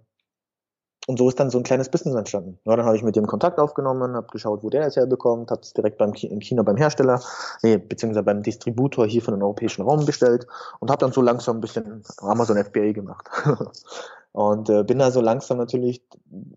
und 1.08 1.18
so 1.18 1.28
ist 1.28 1.38
dann 1.38 1.50
so 1.50 1.58
ein 1.58 1.62
kleines 1.62 1.88
Business 1.88 2.16
entstanden. 2.16 2.58
Ja, 2.64 2.74
dann 2.74 2.84
habe 2.84 2.96
ich 2.96 3.02
mit 3.02 3.14
dem 3.14 3.26
Kontakt 3.26 3.60
aufgenommen, 3.60 4.14
habe 4.14 4.26
geschaut, 4.26 4.64
wo 4.64 4.70
der 4.70 4.86
es 4.86 4.96
herbekommt, 4.96 5.50
habe 5.50 5.60
es 5.60 5.72
direkt 5.72 5.98
beim 5.98 6.12
in 6.14 6.40
China 6.40 6.62
beim 6.64 6.76
Hersteller, 6.76 7.22
nee, 7.62 7.76
beziehungsweise 7.78 8.24
beim 8.24 8.42
Distributor 8.42 9.06
hier 9.06 9.22
von 9.22 9.34
den 9.34 9.42
europäischen 9.42 9.82
Raum 9.82 10.04
bestellt 10.04 10.46
und 10.80 10.90
habe 10.90 10.98
dann 10.98 11.12
so 11.12 11.22
langsam 11.22 11.58
ein 11.58 11.60
bisschen 11.60 12.02
Amazon 12.18 12.62
FBA 12.62 12.92
gemacht. 12.92 13.28
und 14.32 14.68
äh, 14.68 14.82
bin 14.82 14.98
da 14.98 15.12
so 15.12 15.20
langsam 15.20 15.58
natürlich 15.58 16.02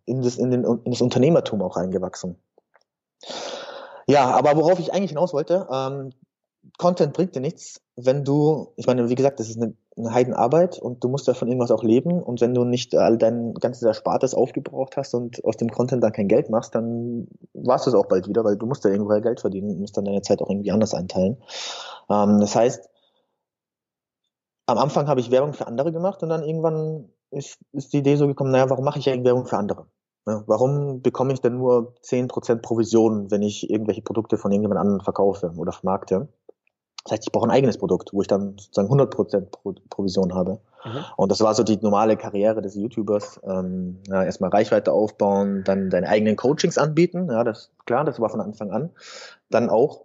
in 0.06 0.24
das, 0.24 0.38
in, 0.38 0.50
den, 0.50 0.64
in 0.64 0.92
das 0.92 1.02
Unternehmertum 1.02 1.62
auch 1.62 1.78
reingewachsen. 1.78 2.36
Ja, 4.10 4.32
aber 4.32 4.56
worauf 4.58 4.80
ich 4.80 4.92
eigentlich 4.92 5.12
hinaus 5.12 5.34
wollte, 5.34 5.68
ähm, 5.72 6.10
Content 6.80 7.14
bringt 7.14 7.36
dir 7.36 7.42
nichts, 7.42 7.80
wenn 7.96 8.24
du, 8.26 8.74
ich 8.76 8.88
meine, 8.88 9.08
wie 9.08 9.14
gesagt, 9.14 9.40
das 9.40 9.50
ist 9.50 9.62
eine, 9.62 9.76
eine 9.96 10.12
Heidenarbeit 10.12 10.80
und 10.80 11.04
du 11.04 11.10
musst 11.10 11.28
ja 11.28 11.36
von 11.36 11.48
irgendwas 11.48 11.70
auch 11.70 11.84
leben 11.84 12.24
und 12.24 12.42
wenn 12.42 12.56
du 12.56 12.64
nicht 12.64 12.96
all 12.96 13.20
dein 13.20 13.54
ganzes 13.54 13.84
Erspartes 13.84 14.34
aufgebraucht 14.34 14.98
hast 14.98 15.14
und 15.14 15.46
aus 15.46 15.58
dem 15.58 15.70
Content 15.70 16.04
dann 16.04 16.12
kein 16.12 16.28
Geld 16.28 16.50
machst, 16.50 16.74
dann 16.74 17.28
warst 17.54 17.86
du 17.86 17.92
es 17.92 17.96
auch 17.96 18.08
bald 18.08 18.28
wieder, 18.28 18.44
weil 18.44 18.58
du 18.58 18.66
musst 18.66 18.84
ja 18.84 18.90
irgendwo 18.90 19.14
Geld 19.22 19.42
verdienen 19.42 19.70
und 19.70 19.80
musst 19.80 19.96
dann 19.96 20.06
deine 20.06 20.24
Zeit 20.24 20.42
auch 20.42 20.50
irgendwie 20.50 20.72
anders 20.72 20.96
einteilen. 20.96 21.38
Ähm, 22.10 22.40
das 22.40 22.56
heißt, 22.56 22.90
am 24.66 24.80
Anfang 24.80 25.08
habe 25.08 25.20
ich 25.20 25.30
Werbung 25.30 25.54
für 25.54 25.68
andere 25.68 25.92
gemacht 25.92 26.24
und 26.24 26.30
dann 26.30 26.42
irgendwann 26.42 27.10
ist, 27.30 27.60
ist 27.74 27.94
die 27.94 28.00
Idee 28.00 28.16
so 28.16 28.26
gekommen, 28.26 28.50
naja, 28.50 28.72
warum 28.72 28.86
mache 28.86 28.98
ich 28.98 29.08
eigentlich 29.08 29.26
Werbung 29.26 29.46
für 29.46 29.58
andere? 29.58 29.86
Ne? 30.30 30.44
Warum 30.46 31.02
bekomme 31.02 31.34
ich 31.34 31.42
denn 31.42 31.58
nur 31.58 31.96
10% 32.04 32.58
Provision, 32.62 33.32
wenn 33.32 33.42
ich 33.42 33.70
irgendwelche 33.70 34.04
Produkte 34.04 34.38
von 34.38 34.52
irgendjemand 34.52 34.80
anderem 34.80 35.02
verkaufe 35.02 35.52
oder 35.58 35.72
vermarkte? 35.72 36.28
Das 37.04 37.14
heißt, 37.14 37.24
ich 37.26 37.32
brauche 37.32 37.48
ein 37.48 37.52
eigenes 37.52 37.80
Produkt, 37.80 38.14
wo 38.14 38.22
ich 38.22 38.28
dann 38.28 38.56
sozusagen 38.60 38.94
100% 38.94 39.50
Pro 39.50 39.74
Provision 39.90 40.36
habe. 40.36 40.60
Mhm. 40.86 41.06
Und 41.18 41.32
das 41.32 41.42
war 41.42 41.56
so 41.56 41.64
die 41.64 41.78
normale 41.78 42.16
Karriere 42.16 42.62
des 42.62 42.76
YouTubers. 42.76 43.40
Ähm, 43.44 44.00
ja, 44.08 44.24
erstmal 44.24 44.52
Reichweite 44.52 44.92
aufbauen, 44.92 45.64
dann 45.64 45.90
deine 45.90 46.08
eigenen 46.08 46.36
Coachings 46.36 46.78
anbieten. 46.78 47.30
Ja, 47.32 47.44
das 47.44 47.72
klar, 47.86 48.04
das 48.04 48.20
war 48.20 48.30
von 48.30 48.42
Anfang 48.42 48.70
an. 48.70 48.92
Dann 49.50 49.72
auch 49.72 50.02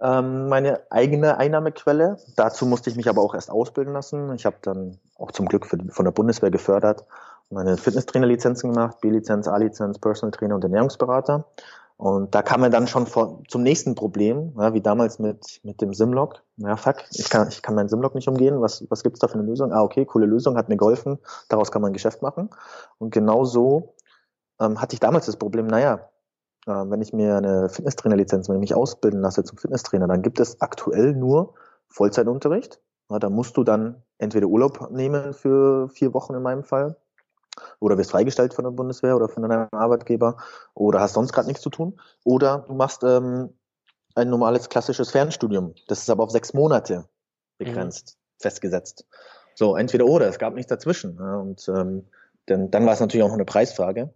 ähm, 0.00 0.48
meine 0.48 0.80
eigene 0.90 1.36
Einnahmequelle. 1.36 2.16
Dazu 2.34 2.66
musste 2.66 2.90
ich 2.90 2.96
mich 2.96 3.08
aber 3.08 3.22
auch 3.22 3.34
erst 3.34 3.50
ausbilden 3.50 3.92
lassen. 3.92 4.34
Ich 4.34 4.44
habe 4.44 4.56
dann 4.62 4.98
auch 5.16 5.30
zum 5.30 5.46
Glück 5.46 5.66
für, 5.66 5.78
von 5.90 6.04
der 6.04 6.12
Bundeswehr 6.12 6.50
gefördert 6.50 7.04
meine 7.50 7.76
Fitnesstrainer-Lizenzen 7.76 8.72
gemacht, 8.72 9.00
B-Lizenz, 9.00 9.48
A-Lizenz, 9.48 9.98
Personal 9.98 10.32
Trainer 10.32 10.54
und 10.54 10.64
Ernährungsberater. 10.64 11.46
Und 11.96 12.32
da 12.32 12.42
kam 12.42 12.60
man 12.60 12.70
dann 12.70 12.86
schon 12.86 13.06
vor, 13.06 13.42
zum 13.48 13.64
nächsten 13.64 13.96
Problem, 13.96 14.52
ja, 14.56 14.72
wie 14.72 14.80
damals 14.80 15.18
mit, 15.18 15.60
mit 15.64 15.80
dem 15.80 15.92
Simlog. 15.92 16.42
Ja, 16.56 16.76
fuck, 16.76 16.98
ich 17.10 17.28
kann, 17.28 17.48
ich 17.48 17.60
kann 17.60 17.74
meinen 17.74 17.88
Simlog 17.88 18.14
nicht 18.14 18.28
umgehen. 18.28 18.60
Was, 18.60 18.84
was 18.88 19.02
gibt's 19.02 19.18
da 19.18 19.26
für 19.26 19.34
eine 19.34 19.42
Lösung? 19.42 19.72
Ah, 19.72 19.82
okay, 19.82 20.04
coole 20.04 20.26
Lösung, 20.26 20.56
hat 20.56 20.68
mir 20.68 20.76
geholfen. 20.76 21.18
Daraus 21.48 21.72
kann 21.72 21.82
man 21.82 21.90
ein 21.90 21.94
Geschäft 21.94 22.22
machen. 22.22 22.50
Und 22.98 23.12
genau 23.12 23.44
so 23.44 23.94
ähm, 24.60 24.80
hatte 24.80 24.94
ich 24.94 25.00
damals 25.00 25.26
das 25.26 25.38
Problem, 25.38 25.66
naja, 25.66 26.08
äh, 26.66 26.70
wenn 26.70 27.02
ich 27.02 27.12
mir 27.12 27.36
eine 27.36 27.68
Fitnesstrainer-Lizenz, 27.68 28.48
wenn 28.48 28.56
ich 28.56 28.60
mich 28.60 28.74
ausbilden 28.76 29.20
lasse 29.20 29.42
zum 29.42 29.58
Fitnesstrainer, 29.58 30.06
dann 30.06 30.22
gibt 30.22 30.38
es 30.38 30.60
aktuell 30.60 31.14
nur 31.14 31.54
Vollzeitunterricht. 31.88 32.80
Ja, 33.10 33.18
da 33.18 33.28
musst 33.28 33.56
du 33.56 33.64
dann 33.64 34.04
entweder 34.18 34.46
Urlaub 34.46 34.92
nehmen 34.92 35.32
für 35.32 35.88
vier 35.88 36.14
Wochen 36.14 36.34
in 36.34 36.42
meinem 36.42 36.62
Fall 36.62 36.96
oder 37.80 37.98
wirst 37.98 38.10
freigestellt 38.10 38.54
von 38.54 38.64
der 38.64 38.72
Bundeswehr 38.72 39.16
oder 39.16 39.28
von 39.28 39.42
deinem 39.42 39.68
Arbeitgeber 39.72 40.36
oder 40.74 41.00
hast 41.00 41.14
sonst 41.14 41.32
gerade 41.32 41.48
nichts 41.48 41.62
zu 41.62 41.70
tun 41.70 42.00
oder 42.24 42.64
du 42.68 42.74
machst 42.74 43.02
ähm, 43.04 43.50
ein 44.14 44.30
normales 44.30 44.68
klassisches 44.68 45.10
Fernstudium. 45.10 45.74
Das 45.86 46.00
ist 46.00 46.10
aber 46.10 46.24
auf 46.24 46.30
sechs 46.30 46.52
Monate 46.52 47.08
begrenzt, 47.58 48.16
mhm. 48.16 48.42
festgesetzt. 48.42 49.06
So, 49.54 49.76
entweder 49.76 50.06
oder, 50.06 50.28
es 50.28 50.38
gab 50.38 50.54
nichts 50.54 50.70
dazwischen. 50.70 51.16
Ja, 51.18 51.36
und 51.36 51.68
ähm, 51.68 52.06
denn, 52.48 52.70
dann 52.70 52.86
war 52.86 52.94
es 52.94 53.00
natürlich 53.00 53.22
auch 53.24 53.28
noch 53.28 53.34
eine 53.34 53.44
Preisfrage. 53.44 54.12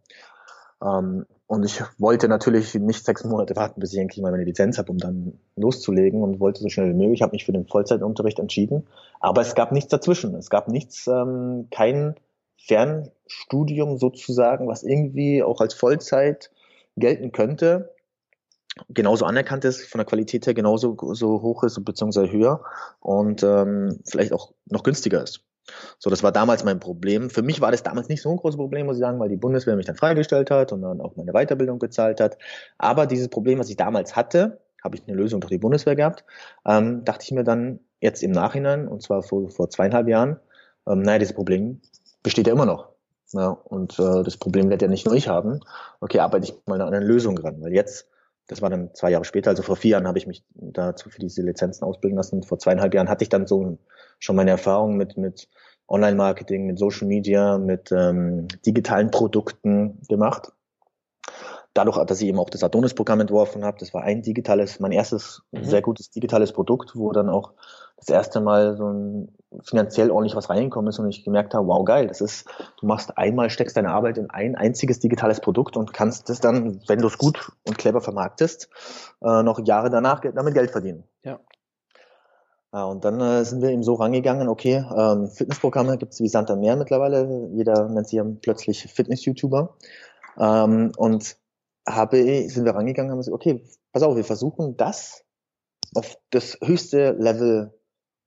Ähm, 0.82 1.26
und 1.46 1.64
ich 1.64 1.82
wollte 1.98 2.28
natürlich 2.28 2.74
nicht 2.74 3.04
sechs 3.04 3.24
Monate 3.24 3.54
warten, 3.56 3.80
bis 3.80 3.92
ich 3.92 3.98
endlich 3.98 4.22
mal 4.22 4.30
meine 4.30 4.44
Lizenz 4.44 4.78
habe, 4.78 4.90
um 4.90 4.98
dann 4.98 5.38
loszulegen 5.56 6.22
und 6.22 6.40
wollte 6.40 6.62
so 6.62 6.68
schnell 6.68 6.88
wie 6.88 6.94
möglich. 6.94 7.18
Ich 7.18 7.22
habe 7.22 7.32
mich 7.32 7.44
für 7.44 7.52
den 7.52 7.66
Vollzeitunterricht 7.66 8.38
entschieden. 8.38 8.86
Aber 9.20 9.42
es 9.42 9.54
gab 9.54 9.70
nichts 9.72 9.90
dazwischen. 9.90 10.34
Es 10.34 10.48
gab 10.48 10.68
nichts, 10.68 11.06
ähm, 11.06 11.68
kein 11.70 12.14
Fernstudium 12.66 13.98
sozusagen, 13.98 14.68
was 14.68 14.82
irgendwie 14.82 15.42
auch 15.42 15.60
als 15.60 15.74
Vollzeit 15.74 16.50
gelten 16.96 17.32
könnte, 17.32 17.94
genauso 18.88 19.24
anerkannt 19.24 19.64
ist, 19.64 19.86
von 19.86 19.98
der 19.98 20.06
Qualität 20.06 20.46
her 20.46 20.54
genauso 20.54 20.96
so 21.12 21.42
hoch 21.42 21.62
ist, 21.64 21.84
beziehungsweise 21.84 22.30
höher 22.30 22.64
und 23.00 23.42
ähm, 23.42 24.00
vielleicht 24.08 24.32
auch 24.32 24.52
noch 24.70 24.82
günstiger 24.82 25.22
ist. 25.22 25.44
So, 25.98 26.10
das 26.10 26.22
war 26.22 26.32
damals 26.32 26.64
mein 26.64 26.80
Problem. 26.80 27.30
Für 27.30 27.42
mich 27.42 27.60
war 27.60 27.70
das 27.70 27.82
damals 27.82 28.08
nicht 28.08 28.22
so 28.22 28.30
ein 28.30 28.36
großes 28.36 28.56
Problem, 28.56 28.86
muss 28.86 28.96
ich 28.96 29.02
sagen, 29.02 29.20
weil 29.20 29.28
die 29.28 29.36
Bundeswehr 29.36 29.76
mich 29.76 29.86
dann 29.86 29.96
freigestellt 29.96 30.50
hat 30.50 30.72
und 30.72 30.82
dann 30.82 31.00
auch 31.00 31.16
meine 31.16 31.32
Weiterbildung 31.32 31.78
bezahlt 31.78 32.20
hat. 32.20 32.36
Aber 32.78 33.06
dieses 33.06 33.28
Problem, 33.28 33.58
was 33.58 33.70
ich 33.70 33.76
damals 33.76 34.16
hatte, 34.16 34.60
habe 34.82 34.96
ich 34.96 35.06
eine 35.06 35.16
Lösung 35.16 35.40
durch 35.40 35.52
die 35.52 35.58
Bundeswehr 35.58 35.94
gehabt, 35.94 36.24
ähm, 36.66 37.04
dachte 37.04 37.24
ich 37.24 37.30
mir 37.30 37.44
dann 37.44 37.78
jetzt 38.00 38.22
im 38.22 38.32
Nachhinein, 38.32 38.88
und 38.88 39.02
zwar 39.02 39.22
vor, 39.22 39.48
vor 39.50 39.70
zweieinhalb 39.70 40.08
Jahren, 40.08 40.40
ähm, 40.88 41.02
naja, 41.02 41.18
dieses 41.18 41.34
Problem 41.34 41.80
besteht 42.22 42.46
ja 42.46 42.52
immer 42.52 42.66
noch. 42.66 42.88
Ja, 43.32 43.48
und 43.48 43.98
äh, 43.98 44.22
das 44.22 44.36
Problem 44.36 44.68
wird 44.68 44.82
ja 44.82 44.88
nicht 44.88 45.06
nur 45.06 45.14
ich 45.14 45.28
haben. 45.28 45.60
Okay, 46.00 46.18
arbeite 46.18 46.44
ich 46.44 46.54
mal 46.66 46.80
an 46.80 46.92
einer 46.92 47.04
Lösung 47.04 47.38
ran. 47.38 47.62
Weil 47.62 47.72
jetzt, 47.72 48.06
das 48.46 48.60
war 48.60 48.68
dann 48.68 48.94
zwei 48.94 49.10
Jahre 49.10 49.24
später, 49.24 49.50
also 49.50 49.62
vor 49.62 49.76
vier 49.76 49.92
Jahren 49.92 50.06
habe 50.06 50.18
ich 50.18 50.26
mich 50.26 50.44
dazu 50.52 51.08
für 51.08 51.18
diese 51.18 51.42
Lizenzen 51.42 51.84
ausbilden 51.84 52.16
lassen. 52.16 52.42
Vor 52.42 52.58
zweieinhalb 52.58 52.92
Jahren 52.92 53.08
hatte 53.08 53.24
ich 53.24 53.30
dann 53.30 53.46
so 53.46 53.78
schon 54.18 54.36
meine 54.36 54.50
Erfahrung 54.50 54.96
mit, 54.96 55.16
mit 55.16 55.48
Online-Marketing, 55.88 56.66
mit 56.66 56.78
Social 56.78 57.06
Media, 57.08 57.58
mit 57.58 57.90
ähm, 57.90 58.48
digitalen 58.66 59.10
Produkten 59.10 60.00
gemacht. 60.08 60.52
Dadurch, 61.74 62.04
dass 62.04 62.20
ich 62.20 62.28
eben 62.28 62.38
auch 62.38 62.50
das 62.50 62.62
Adonis-Programm 62.62 63.20
entworfen 63.20 63.64
habe, 63.64 63.78
das 63.78 63.94
war 63.94 64.02
ein 64.02 64.22
digitales, 64.22 64.78
mein 64.78 64.92
erstes 64.92 65.42
mhm. 65.52 65.64
sehr 65.64 65.82
gutes 65.82 66.10
digitales 66.10 66.52
Produkt, 66.52 66.94
wo 66.94 67.12
dann 67.12 67.28
auch 67.30 67.52
das 67.96 68.08
erste 68.08 68.40
Mal 68.40 68.76
so 68.76 68.88
ein 68.88 69.28
finanziell 69.64 70.10
ordentlich 70.10 70.34
was 70.34 70.50
reingekommen 70.50 70.88
ist 70.88 70.98
und 70.98 71.08
ich 71.08 71.24
gemerkt 71.24 71.54
habe, 71.54 71.66
wow, 71.66 71.84
geil, 71.84 72.06
das 72.08 72.20
ist, 72.20 72.46
du 72.80 72.86
machst 72.86 73.16
einmal, 73.16 73.50
steckst 73.50 73.76
deine 73.76 73.90
Arbeit 73.90 74.18
in 74.18 74.30
ein 74.30 74.56
einziges 74.56 74.98
digitales 74.98 75.40
Produkt 75.40 75.76
und 75.76 75.92
kannst 75.92 76.28
das 76.28 76.40
dann, 76.40 76.80
wenn 76.88 77.00
du 77.00 77.06
es 77.06 77.18
gut 77.18 77.52
und 77.66 77.78
clever 77.78 78.00
vermarktest, 78.00 78.68
äh, 79.22 79.42
noch 79.42 79.60
Jahre 79.64 79.90
danach 79.90 80.20
damit 80.20 80.54
Geld 80.54 80.70
verdienen. 80.70 81.04
Ja. 81.22 81.38
Ja, 82.74 82.84
und 82.84 83.04
dann 83.04 83.20
äh, 83.20 83.44
sind 83.44 83.60
wir 83.60 83.68
eben 83.68 83.82
so 83.82 83.94
rangegangen, 83.94 84.48
okay, 84.48 84.82
ähm, 84.96 85.28
Fitnessprogramme 85.28 85.98
gibt 85.98 86.14
es 86.14 86.20
wie 86.20 86.28
Santa 86.28 86.56
Meer 86.56 86.76
mittlerweile, 86.76 87.50
jeder 87.52 87.86
nennt 87.88 88.08
sich 88.08 88.16
ja 88.16 88.24
plötzlich 88.24 88.84
Fitness-YouTuber. 88.90 89.76
Ähm, 90.38 90.92
und 90.96 91.36
habe, 91.86 92.48
sind 92.48 92.64
wir 92.64 92.74
rangegangen 92.74 93.10
haben 93.10 93.18
gesagt, 93.18 93.34
okay, 93.34 93.64
pass 93.92 94.02
auf, 94.02 94.16
wir 94.16 94.24
versuchen 94.24 94.76
das 94.76 95.24
auf 95.94 96.16
das 96.30 96.58
höchste 96.62 97.12
Level 97.12 97.74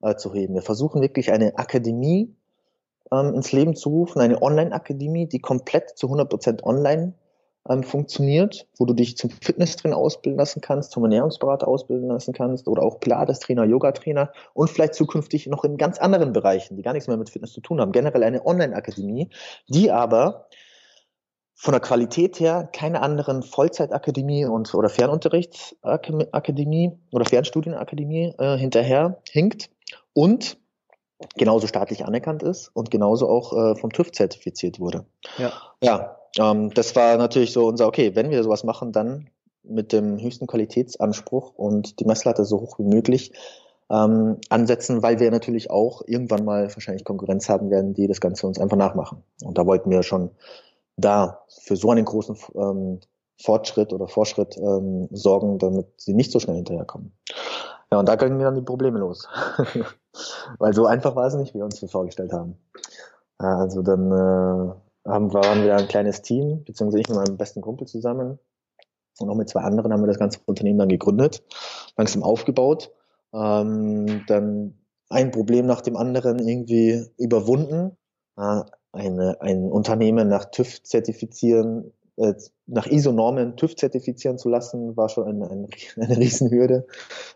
äh, 0.01 0.15
zu 0.15 0.33
heben. 0.33 0.53
Wir 0.53 0.61
versuchen 0.61 1.01
wirklich 1.01 1.31
eine 1.31 1.57
Akademie 1.57 2.35
ähm, 3.11 3.33
ins 3.33 3.51
Leben 3.51 3.75
zu 3.75 3.89
rufen, 3.89 4.21
eine 4.21 4.41
Online-Akademie, 4.41 5.27
die 5.27 5.39
komplett 5.39 5.97
zu 5.97 6.07
100% 6.07 6.63
online 6.63 7.13
ähm, 7.67 7.83
funktioniert, 7.83 8.67
wo 8.77 8.85
du 8.85 8.93
dich 8.93 9.17
zum 9.17 9.29
Fitnesstrainer 9.29 9.97
ausbilden 9.97 10.37
lassen 10.37 10.61
kannst, 10.61 10.91
zum 10.91 11.03
Ernährungsberater 11.03 11.67
ausbilden 11.67 12.09
lassen 12.09 12.33
kannst 12.33 12.67
oder 12.67 12.83
auch 12.83 12.99
Pilates-Trainer, 12.99 13.65
Yoga-Trainer 13.65 14.31
und 14.53 14.69
vielleicht 14.69 14.93
zukünftig 14.93 15.47
noch 15.47 15.63
in 15.63 15.77
ganz 15.77 15.97
anderen 15.97 16.33
Bereichen, 16.33 16.75
die 16.75 16.83
gar 16.83 16.93
nichts 16.93 17.07
mehr 17.07 17.17
mit 17.17 17.29
Fitness 17.29 17.53
zu 17.53 17.61
tun 17.61 17.81
haben. 17.81 17.91
Generell 17.91 18.23
eine 18.23 18.45
Online-Akademie, 18.45 19.29
die 19.67 19.91
aber 19.91 20.47
von 21.55 21.71
der 21.71 21.81
Qualität 21.81 22.39
her 22.39 22.69
keine 22.71 23.01
anderen 23.01 23.41
Vollzeitakademie 23.41 24.45
und 24.45 24.73
oder 24.73 24.89
Fernunterrichtsakademie 24.89 26.91
oder 27.11 27.25
Fernstudienakademie 27.25 28.33
äh, 28.37 28.57
hinterher 28.57 29.21
hinkt 29.29 29.69
und 30.13 30.57
genauso 31.37 31.67
staatlich 31.67 32.05
anerkannt 32.05 32.43
ist 32.43 32.69
und 32.73 32.91
genauso 32.91 33.29
auch 33.29 33.53
äh, 33.53 33.75
vom 33.75 33.91
TÜV 33.91 34.11
zertifiziert 34.11 34.81
wurde. 34.81 35.05
Ja, 35.37 35.53
ja 35.81 36.17
ähm, 36.37 36.73
das 36.73 36.93
war 36.95 37.17
natürlich 37.17 37.53
so 37.53 37.67
unser, 37.67 37.87
okay, 37.87 38.15
wenn 38.15 38.31
wir 38.31 38.43
sowas 38.43 38.65
machen, 38.65 38.91
dann 38.91 39.29
mit 39.63 39.93
dem 39.93 40.19
höchsten 40.19 40.47
Qualitätsanspruch 40.47 41.53
und 41.55 41.99
die 41.99 42.05
Messlatte 42.05 42.45
so 42.45 42.59
hoch 42.59 42.77
wie 42.79 42.83
möglich, 42.83 43.31
ähm, 43.89 44.37
ansetzen, 44.49 45.03
weil 45.03 45.19
wir 45.19 45.31
natürlich 45.31 45.69
auch 45.69 46.01
irgendwann 46.05 46.43
mal 46.43 46.73
wahrscheinlich 46.73 47.05
Konkurrenz 47.05 47.49
haben 47.49 47.69
werden, 47.69 47.93
die 47.93 48.07
das 48.07 48.19
Ganze 48.19 48.47
uns 48.47 48.59
einfach 48.59 48.77
nachmachen. 48.77 49.23
Und 49.43 49.57
da 49.57 49.65
wollten 49.65 49.89
wir 49.89 50.03
schon 50.03 50.31
da 50.97 51.43
für 51.63 51.75
so 51.75 51.89
einen 51.91 52.05
großen 52.05 52.37
ähm, 52.55 52.99
Fortschritt 53.41 53.91
oder 53.93 54.07
Vorschritt 54.07 54.57
ähm, 54.57 55.07
sorgen, 55.11 55.59
damit 55.59 55.87
sie 55.97 56.13
nicht 56.13 56.31
so 56.31 56.39
schnell 56.39 56.55
hinterherkommen. 56.55 57.11
Ja, 57.91 57.99
und 57.99 58.07
da 58.07 58.15
gingen 58.15 58.39
dann 58.39 58.55
die 58.55 58.61
Probleme 58.61 58.99
los. 58.99 59.27
Weil 60.59 60.73
so 60.73 60.85
einfach 60.85 61.15
war 61.15 61.27
es 61.27 61.35
nicht, 61.35 61.53
wie 61.53 61.59
wir 61.59 61.65
uns 61.65 61.79
das 61.79 61.91
vorgestellt 61.91 62.31
haben. 62.31 62.57
Also 63.37 63.81
dann 63.81 64.11
äh, 64.11 65.09
haben, 65.09 65.33
waren 65.33 65.63
wir 65.63 65.75
ein 65.75 65.87
kleines 65.87 66.21
Team, 66.21 66.63
beziehungsweise 66.63 67.01
ich 67.01 67.09
mit 67.09 67.17
meinem 67.17 67.37
besten 67.37 67.61
Kumpel 67.61 67.87
zusammen 67.87 68.39
und 69.19 69.29
auch 69.29 69.35
mit 69.35 69.49
zwei 69.49 69.61
anderen 69.61 69.93
haben 69.93 70.01
wir 70.01 70.07
das 70.07 70.19
ganze 70.19 70.39
Unternehmen 70.45 70.79
dann 70.79 70.89
gegründet, 70.89 71.43
langsam 71.97 72.23
aufgebaut, 72.23 72.91
ähm, 73.33 74.23
dann 74.27 74.77
ein 75.09 75.31
Problem 75.31 75.65
nach 75.65 75.81
dem 75.81 75.95
anderen 75.95 76.39
irgendwie 76.39 77.05
überwunden, 77.17 77.97
äh, 78.37 78.61
eine, 78.95 79.41
ein 79.41 79.71
Unternehmen 79.71 80.27
nach 80.27 80.45
TÜV 80.45 80.83
zertifizieren, 80.83 81.91
äh, 82.17 82.33
nach 82.67 82.87
ISO-Normen 82.87 83.57
TÜV 83.57 83.75
zertifizieren 83.75 84.37
zu 84.37 84.49
lassen, 84.49 84.95
war 84.95 85.09
schon 85.09 85.27
eine, 85.27 85.49
eine, 85.49 85.67
eine 85.97 86.17
Riesenhürde, 86.17 86.87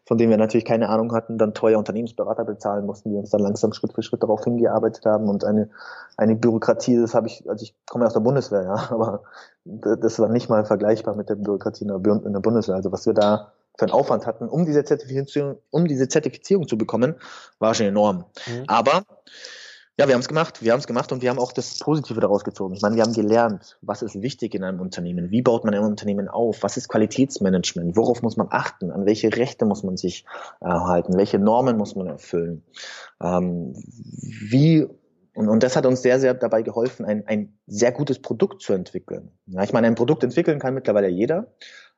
von 0.06 0.18
dem 0.18 0.30
wir 0.30 0.38
natürlich 0.38 0.66
keine 0.66 0.90
Ahnung 0.90 1.14
hatten, 1.14 1.38
dann 1.38 1.54
teuer 1.54 1.78
Unternehmensberater 1.78 2.46
bezahlen 2.46 2.86
mussten, 2.86 3.12
die 3.12 3.18
uns 3.18 3.30
dann 3.30 3.42
langsam 3.42 3.74
Schritt 3.74 3.94
für 3.94 4.02
Schritt 4.02 4.24
darauf 4.24 4.44
hingearbeitet 4.44 5.06
haben 5.06 5.28
und 5.28 5.44
eine, 5.44 5.70
eine 6.18 6.36
Bürokratie, 6.36 6.98
das 6.98 7.14
habe 7.14 7.28
ich, 7.28 7.48
also 7.50 7.64
ich 7.64 7.76
komme 7.86 8.06
aus 8.06 8.14
der 8.14 8.22
Bundeswehr, 8.22 8.64
ja, 8.64 8.76
aber 8.90 9.24
das 9.66 10.18
war 10.20 10.30
nicht 10.30 10.50
mal 10.50 10.66
vergleichbar 10.66 11.16
mit 11.16 11.30
der 11.30 11.36
Bürokratie 11.36 11.84
in 11.84 11.90
der, 11.90 11.98
in 12.26 12.34
der 12.34 12.40
Bundeswehr. 12.40 12.76
Also 12.76 12.92
was 12.92 13.06
wir 13.06 13.14
da 13.14 13.52
für 13.78 13.86
einen 13.86 13.94
Aufwand 13.94 14.26
hatten, 14.26 14.48
um 14.48 14.66
diese 14.66 14.84
Zertifizierung, 14.84 15.58
um 15.70 15.88
diese 15.88 16.08
Zertifizierung 16.08 16.68
zu 16.68 16.78
bekommen, 16.78 17.16
war 17.60 17.74
schon 17.74 17.86
enorm. 17.86 18.26
Mhm. 18.48 18.64
Aber 18.68 19.04
ja, 20.00 20.08
wir 20.08 20.14
haben 20.14 20.22
es 20.22 20.30
gemacht. 20.30 20.64
Wir 20.64 20.72
haben 20.72 20.80
es 20.80 20.88
gemacht 20.88 21.12
und 21.12 21.22
wir 21.22 21.30
haben 21.30 21.40
auch 21.40 21.52
das 21.52 21.78
Positive 21.78 22.22
daraus 22.22 22.46
gezogen. 22.46 22.74
Ich 22.74 22.82
meine, 22.82 22.96
wir 22.96 23.04
haben 23.04 23.12
gelernt, 23.12 23.78
was 23.82 24.02
ist 24.02 24.22
wichtig 24.22 24.56
in 24.56 24.64
einem 24.64 24.80
Unternehmen, 24.80 25.30
wie 25.30 25.42
baut 25.42 25.66
man 25.66 25.74
ein 25.74 25.84
Unternehmen 25.84 26.30
auf, 26.30 26.64
was 26.64 26.78
ist 26.78 26.88
Qualitätsmanagement, 26.88 27.98
worauf 27.98 28.22
muss 28.22 28.38
man 28.38 28.48
achten, 28.50 28.92
an 28.92 29.06
welche 29.06 29.36
Rechte 29.36 29.66
muss 29.66 29.84
man 29.84 29.98
sich 29.98 30.24
äh, 30.62 30.70
halten, 30.70 31.18
welche 31.18 31.38
Normen 31.38 31.76
muss 31.76 31.98
man 31.98 32.08
erfüllen, 32.08 32.64
ähm, 33.22 33.74
wie 33.76 34.88
und, 35.34 35.50
und 35.50 35.64
das 35.64 35.76
hat 35.76 35.86
uns 35.86 36.02
sehr, 36.02 36.22
sehr 36.22 36.34
dabei 36.34 36.62
geholfen, 36.62 37.06
ein, 37.06 37.28
ein 37.28 37.60
sehr 37.68 37.92
gutes 37.92 38.22
Produkt 38.22 38.62
zu 38.62 38.72
entwickeln. 38.72 39.32
Ja, 39.48 39.64
ich 39.64 39.74
meine, 39.74 39.88
ein 39.88 39.96
Produkt 39.96 40.24
entwickeln 40.24 40.60
kann 40.60 40.76
mittlerweile 40.76 41.10
jeder. 41.10 41.52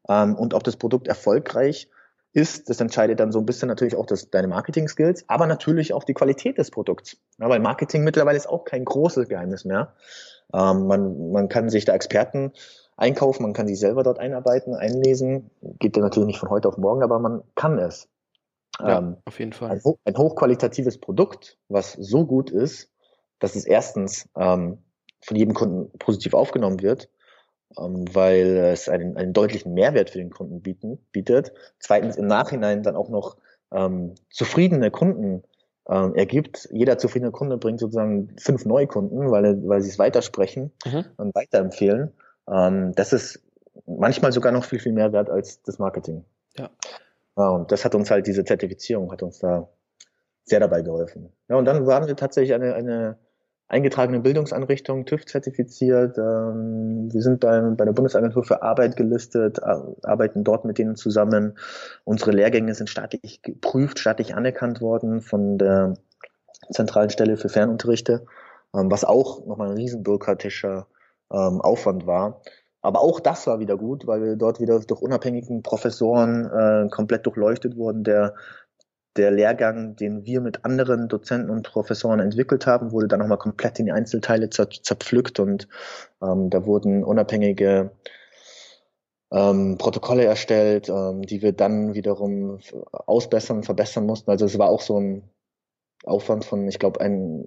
Ähm, 0.10 0.36
und 0.36 0.56
ob 0.56 0.64
das 0.64 0.76
Produkt 0.76 1.08
erfolgreich 1.08 1.88
ist, 2.34 2.70
das 2.70 2.80
entscheidet 2.80 3.20
dann 3.20 3.32
so 3.32 3.40
ein 3.40 3.46
bisschen 3.46 3.68
natürlich 3.68 3.96
auch 3.96 4.06
das, 4.06 4.30
deine 4.30 4.48
Marketing-Skills, 4.48 5.26
aber 5.28 5.48
natürlich 5.48 5.94
auch 5.94 6.04
die 6.04 6.14
Qualität 6.14 6.58
des 6.58 6.72
Produkts. 6.72 7.18
Ja, 7.40 7.50
weil 7.50 7.60
Marketing 7.60 8.04
mittlerweile 8.04 8.38
ist 8.38 8.48
auch 8.48 8.64
kein 8.64 8.86
großes 8.86 9.28
Geheimnis 9.28 9.66
mehr. 9.66 9.94
Ähm, 10.54 10.88
man, 10.88 11.32
man 11.32 11.50
kann 11.50 11.70
sich 11.70 11.86
da 11.86 11.94
Experten 11.94 12.54
einkaufen, 12.96 13.44
man 13.44 13.54
kann 13.54 13.68
sich 13.68 13.80
selber 13.80 14.04
dort 14.04 14.20
einarbeiten, 14.20 14.76
einlesen. 14.76 15.50
Geht 15.80 15.98
ja 15.98 16.04
natürlich 16.04 16.28
nicht 16.28 16.40
von 16.40 16.50
heute 16.50 16.68
auf 16.68 16.78
morgen, 16.78 17.04
aber 17.04 17.20
man 17.20 17.44
kann 17.56 17.78
es. 17.80 18.08
Ja, 18.80 19.00
ähm, 19.00 19.18
auf 19.26 19.40
jeden 19.40 19.54
Fall. 19.54 19.72
Ein, 19.72 19.82
ein, 20.06 20.18
hochqualitatives 20.18 21.00
Produkt, 21.00 21.58
was 21.68 21.94
so 21.94 22.26
gut 22.26 22.50
ist, 22.50 22.92
dass 23.40 23.56
es 23.56 23.66
erstens 23.66 24.30
ähm, 24.38 24.78
von 25.22 25.38
jedem 25.38 25.54
Kunden 25.54 25.98
positiv 26.00 26.34
aufgenommen 26.34 26.82
wird 26.82 27.10
weil 27.76 28.58
es 28.58 28.90
einen, 28.90 29.18
einen 29.18 29.34
deutlichen 29.34 29.74
Mehrwert 29.74 30.10
für 30.10 30.18
den 30.18 30.30
Kunden 30.30 30.62
bieten, 30.62 31.00
bietet. 31.12 31.54
Zweitens 31.80 32.16
im 32.16 32.28
Nachhinein 32.28 32.84
dann 32.84 32.96
auch 32.96 33.10
noch 33.10 33.38
ähm, 33.72 34.16
zufriedene 34.30 34.92
Kunden 34.92 35.44
ähm, 35.90 36.16
ergibt. 36.16 36.70
Jeder 36.72 36.98
zufriedene 36.98 37.32
Kunde 37.32 37.58
bringt 37.58 37.80
sozusagen 37.80 38.36
fünf 38.38 38.66
neue 38.66 38.88
Kunden, 38.88 39.32
weil, 39.32 39.68
weil 39.68 39.82
sie 39.82 39.90
es 39.90 40.00
weitersprechen 40.00 40.72
mhm. 40.86 41.06
und 41.18 41.36
weiterempfehlen. 41.36 42.12
Ähm, 42.50 42.94
das 42.96 43.14
ist 43.14 43.42
manchmal 43.86 44.32
sogar 44.32 44.52
noch 44.52 44.66
viel, 44.66 44.80
viel 44.80 44.94
mehr 44.94 45.14
wert 45.14 45.30
als 45.30 45.62
das 45.64 45.80
Marketing. 45.80 46.24
Ja. 46.58 46.70
ja. 47.38 47.50
Und 47.50 47.72
das 47.72 47.86
hat 47.86 47.96
uns 47.96 48.12
halt, 48.12 48.28
diese 48.28 48.44
Zertifizierung 48.44 49.12
hat 49.12 49.24
uns 49.24 49.40
da 49.40 49.70
sehr 50.44 50.60
dabei 50.60 50.82
geholfen. 50.82 51.32
Ja, 51.50 51.56
und 51.56 51.66
dann 51.66 51.86
waren 51.86 52.08
wir 52.08 52.16
tatsächlich 52.16 52.54
eine, 52.54 52.74
eine 52.74 53.18
eingetragene 53.72 54.20
Bildungseinrichtung, 54.20 55.06
TÜV 55.06 55.26
zertifiziert. 55.26 56.18
Ähm, 56.18 57.08
wir 57.12 57.22
sind 57.22 57.40
bei, 57.40 57.62
bei 57.62 57.86
der 57.86 57.94
Bundesagentur 57.94 58.44
für 58.44 58.62
Arbeit 58.62 58.98
gelistet, 58.98 59.64
arbeiten 59.64 60.44
dort 60.44 60.66
mit 60.66 60.78
denen 60.78 60.98
zusammen. 60.98 61.58
Unsere 62.04 62.32
Lehrgänge 62.32 62.76
sind 62.76 62.90
staatlich 62.90 63.42
geprüft, 63.42 64.00
staatlich 64.00 64.36
anerkannt 64.36 64.82
worden 64.82 65.22
von 65.22 65.58
der 65.58 65.94
zentralen 66.70 67.10
Stelle 67.10 67.38
für 67.38 67.48
Fernunterrichte, 67.48 68.26
ähm, 68.76 68.92
was 68.92 69.06
auch 69.06 69.46
nochmal 69.46 69.70
ein 69.70 69.78
riesen 69.78 70.04
bürokratischer 70.04 70.88
ähm, 71.32 71.62
Aufwand 71.62 72.06
war. 72.06 72.42
Aber 72.82 73.00
auch 73.00 73.20
das 73.20 73.48
war 73.48 73.60
wieder 73.60 73.78
gut, 73.78 74.06
weil 74.06 74.22
wir 74.22 74.36
dort 74.36 74.60
wieder 74.60 74.80
durch 74.80 75.02
unabhängigen 75.02 75.62
Professoren 75.62 76.46
äh, 76.46 76.90
komplett 76.90 77.26
durchleuchtet 77.26 77.78
wurden, 77.78 78.04
der 78.04 78.34
der 79.18 79.32
Lehrgang, 79.32 79.96
den 79.96 80.26
wir 80.26 80.42
mit 80.42 80.64
anderen 80.64 81.08
Dozenten 81.08 81.50
und 81.50 81.70
Professoren 81.70 82.20
entwickelt 82.20 82.66
haben, 82.66 82.92
wurde 82.92 83.08
dann 83.08 83.20
nochmal 83.20 83.38
komplett 83.38 83.80
in 83.80 83.86
die 83.86 83.92
Einzelteile 83.92 84.50
zerpflückt 84.50 85.40
und 85.40 85.68
ähm, 86.22 86.50
da 86.50 86.66
wurden 86.66 87.04
unabhängige 87.04 87.92
ähm, 89.32 89.78
Protokolle 89.78 90.26
erstellt, 90.26 90.90
ähm, 90.90 91.24
die 91.24 91.42
wir 91.42 91.54
dann 91.54 91.94
wiederum 91.94 92.60
ausbessern, 92.92 93.64
verbessern 93.64 94.06
mussten. 94.06 94.32
Also 94.32 94.46
es 94.46 94.58
war 94.58 94.70
auch 94.70 94.82
so 94.82 95.00
ein 95.00 95.30
Aufwand 96.06 96.46
von, 96.46 96.68
ich 96.68 96.80
glaube, 96.80 97.02
ein, 97.02 97.46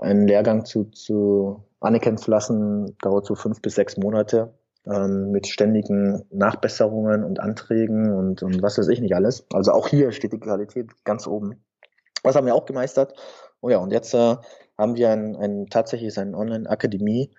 einen 0.00 0.26
Lehrgang 0.26 0.64
zu, 0.64 0.84
zu 0.84 1.64
anerkennen 1.80 2.18
zu 2.18 2.30
lassen, 2.30 2.96
dauert 3.02 3.26
so 3.26 3.34
fünf 3.34 3.60
bis 3.62 3.74
sechs 3.74 3.96
Monate 3.96 4.54
ähm, 4.86 5.30
mit 5.30 5.46
ständigen 5.46 6.24
Nachbesserungen 6.30 7.24
und 7.24 7.40
Anträgen 7.40 8.12
und, 8.12 8.42
und 8.42 8.62
was 8.62 8.78
weiß 8.78 8.88
ich 8.88 9.00
nicht 9.00 9.14
alles. 9.14 9.46
Also 9.52 9.72
auch 9.72 9.88
hier 9.88 10.12
steht 10.12 10.32
die 10.32 10.40
Qualität 10.40 10.90
ganz 11.04 11.26
oben. 11.26 11.64
Das 12.22 12.36
haben 12.36 12.46
wir 12.46 12.54
auch 12.54 12.66
gemeistert. 12.66 13.14
Oh 13.60 13.68
ja, 13.68 13.78
und 13.78 13.92
jetzt 13.92 14.14
äh, 14.14 14.36
haben 14.78 14.96
wir 14.96 15.10
ein, 15.10 15.36
ein 15.36 15.66
tatsächlich 15.66 16.18
eine 16.18 16.36
Online-Akademie 16.36 17.30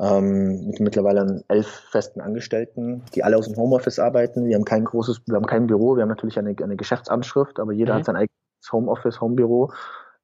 ähm, 0.00 0.66
mit 0.66 0.80
mittlerweile 0.80 1.44
elf 1.48 1.66
festen 1.90 2.20
Angestellten, 2.20 3.04
die 3.14 3.24
alle 3.24 3.36
aus 3.36 3.48
dem 3.48 3.56
Homeoffice 3.56 3.98
arbeiten. 3.98 4.46
Wir 4.46 4.54
haben 4.54 4.64
kein 4.64 4.84
großes, 4.84 5.22
wir 5.26 5.34
haben 5.34 5.46
kein 5.46 5.66
Büro, 5.66 5.96
wir 5.96 6.02
haben 6.02 6.08
natürlich 6.08 6.38
eine, 6.38 6.54
eine 6.62 6.76
Geschäftsanschrift, 6.76 7.58
aber 7.58 7.72
jeder 7.72 7.94
mhm. 7.94 7.98
hat 7.98 8.04
sein 8.04 8.16
eigenes 8.16 8.72
Homeoffice, 8.72 9.20
Homebüro 9.20 9.72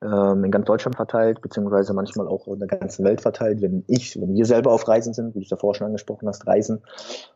ähm, 0.03 0.45
in 0.45 0.51
ganz 0.51 0.67
Deutschland 0.67 0.97
verteilt, 0.97 1.41
beziehungsweise 1.41 1.93
manchmal 1.93 2.27
auch 2.29 2.47
in 2.49 2.59
der 2.59 2.69
ganzen 2.69 3.05
Welt 3.05 3.21
verteilt. 3.21 3.61
Wenn 3.63 3.85
ich, 3.87 4.21
wenn 4.21 4.35
wir 4.35 4.47
selber 4.47 4.73
auf 4.73 4.89
Reisen 4.89 5.15
sind, 5.15 5.35
wie 5.35 5.41
du 5.41 5.45
es 5.45 5.49
davor 5.49 5.75
schon 5.75 5.87
angesprochen 5.87 6.29
hast, 6.29 6.47
Reisen, 6.47 6.83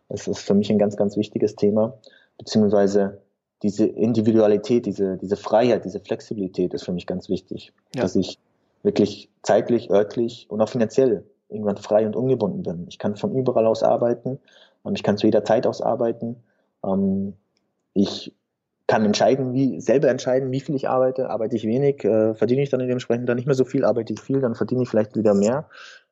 das 0.08 0.28
ist 0.28 0.40
für 0.40 0.54
mich 0.54 0.70
ein 0.70 0.78
ganz, 0.78 0.96
ganz 0.96 1.16
wichtiges 1.16 1.56
Thema, 1.56 1.98
beziehungsweise 2.38 3.20
diese 3.62 3.86
Individualität, 3.86 4.86
diese, 4.86 5.16
diese 5.16 5.36
Freiheit, 5.36 5.84
diese 5.84 6.00
Flexibilität 6.00 6.74
ist 6.74 6.84
für 6.84 6.92
mich 6.92 7.06
ganz 7.06 7.28
wichtig, 7.28 7.72
ja. 7.94 8.02
dass 8.02 8.16
ich 8.16 8.38
wirklich 8.82 9.30
zeitlich, 9.42 9.90
örtlich 9.90 10.46
und 10.50 10.60
auch 10.60 10.68
finanziell 10.68 11.24
irgendwann 11.48 11.76
frei 11.76 12.06
und 12.06 12.16
ungebunden 12.16 12.62
bin. 12.62 12.86
Ich 12.88 12.98
kann 12.98 13.16
von 13.16 13.34
überall 13.34 13.66
aus 13.66 13.82
arbeiten 13.82 14.38
ich 14.92 15.02
kann 15.02 15.16
zu 15.16 15.26
jeder 15.26 15.44
Zeit 15.44 15.66
aus 15.66 15.80
arbeiten. 15.80 16.36
Ähm, 16.84 17.34
ich 17.94 18.34
kann 18.86 19.04
entscheiden, 19.04 19.54
wie 19.54 19.80
selber 19.80 20.08
entscheiden, 20.08 20.50
wie 20.52 20.60
viel 20.60 20.74
ich 20.74 20.88
arbeite. 20.88 21.30
Arbeite 21.30 21.56
ich 21.56 21.64
wenig, 21.64 22.04
äh, 22.04 22.34
verdiene 22.34 22.62
ich 22.62 22.70
dann 22.70 22.80
dementsprechend 22.80 23.28
dann 23.28 23.36
nicht 23.36 23.46
mehr 23.46 23.54
so 23.54 23.64
viel, 23.64 23.84
arbeite 23.84 24.12
ich 24.12 24.20
viel, 24.20 24.40
dann 24.40 24.54
verdiene 24.54 24.82
ich 24.82 24.88
vielleicht 24.88 25.16
wieder 25.16 25.34
mehr. 25.34 25.68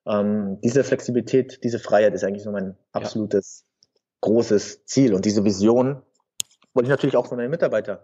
Ähm, 0.07 0.59
diese 0.63 0.83
Flexibilität, 0.83 1.63
diese 1.65 1.79
Freiheit 1.79 2.15
ist 2.15 2.25
eigentlich 2.25 2.43
so 2.43 2.51
mein 2.51 2.77
absolutes 2.93 3.65
ja. 3.67 3.99
großes 4.23 4.87
Ziel. 4.87 5.15
Und 5.15 5.25
diese 5.25 5.45
Vision 5.45 6.03
wollte 6.73 6.87
ich 6.87 6.91
natürlich 6.91 7.17
auch 7.17 7.27
von 7.27 7.37
meinen 7.37 7.51
Mitarbeitern 7.51 7.99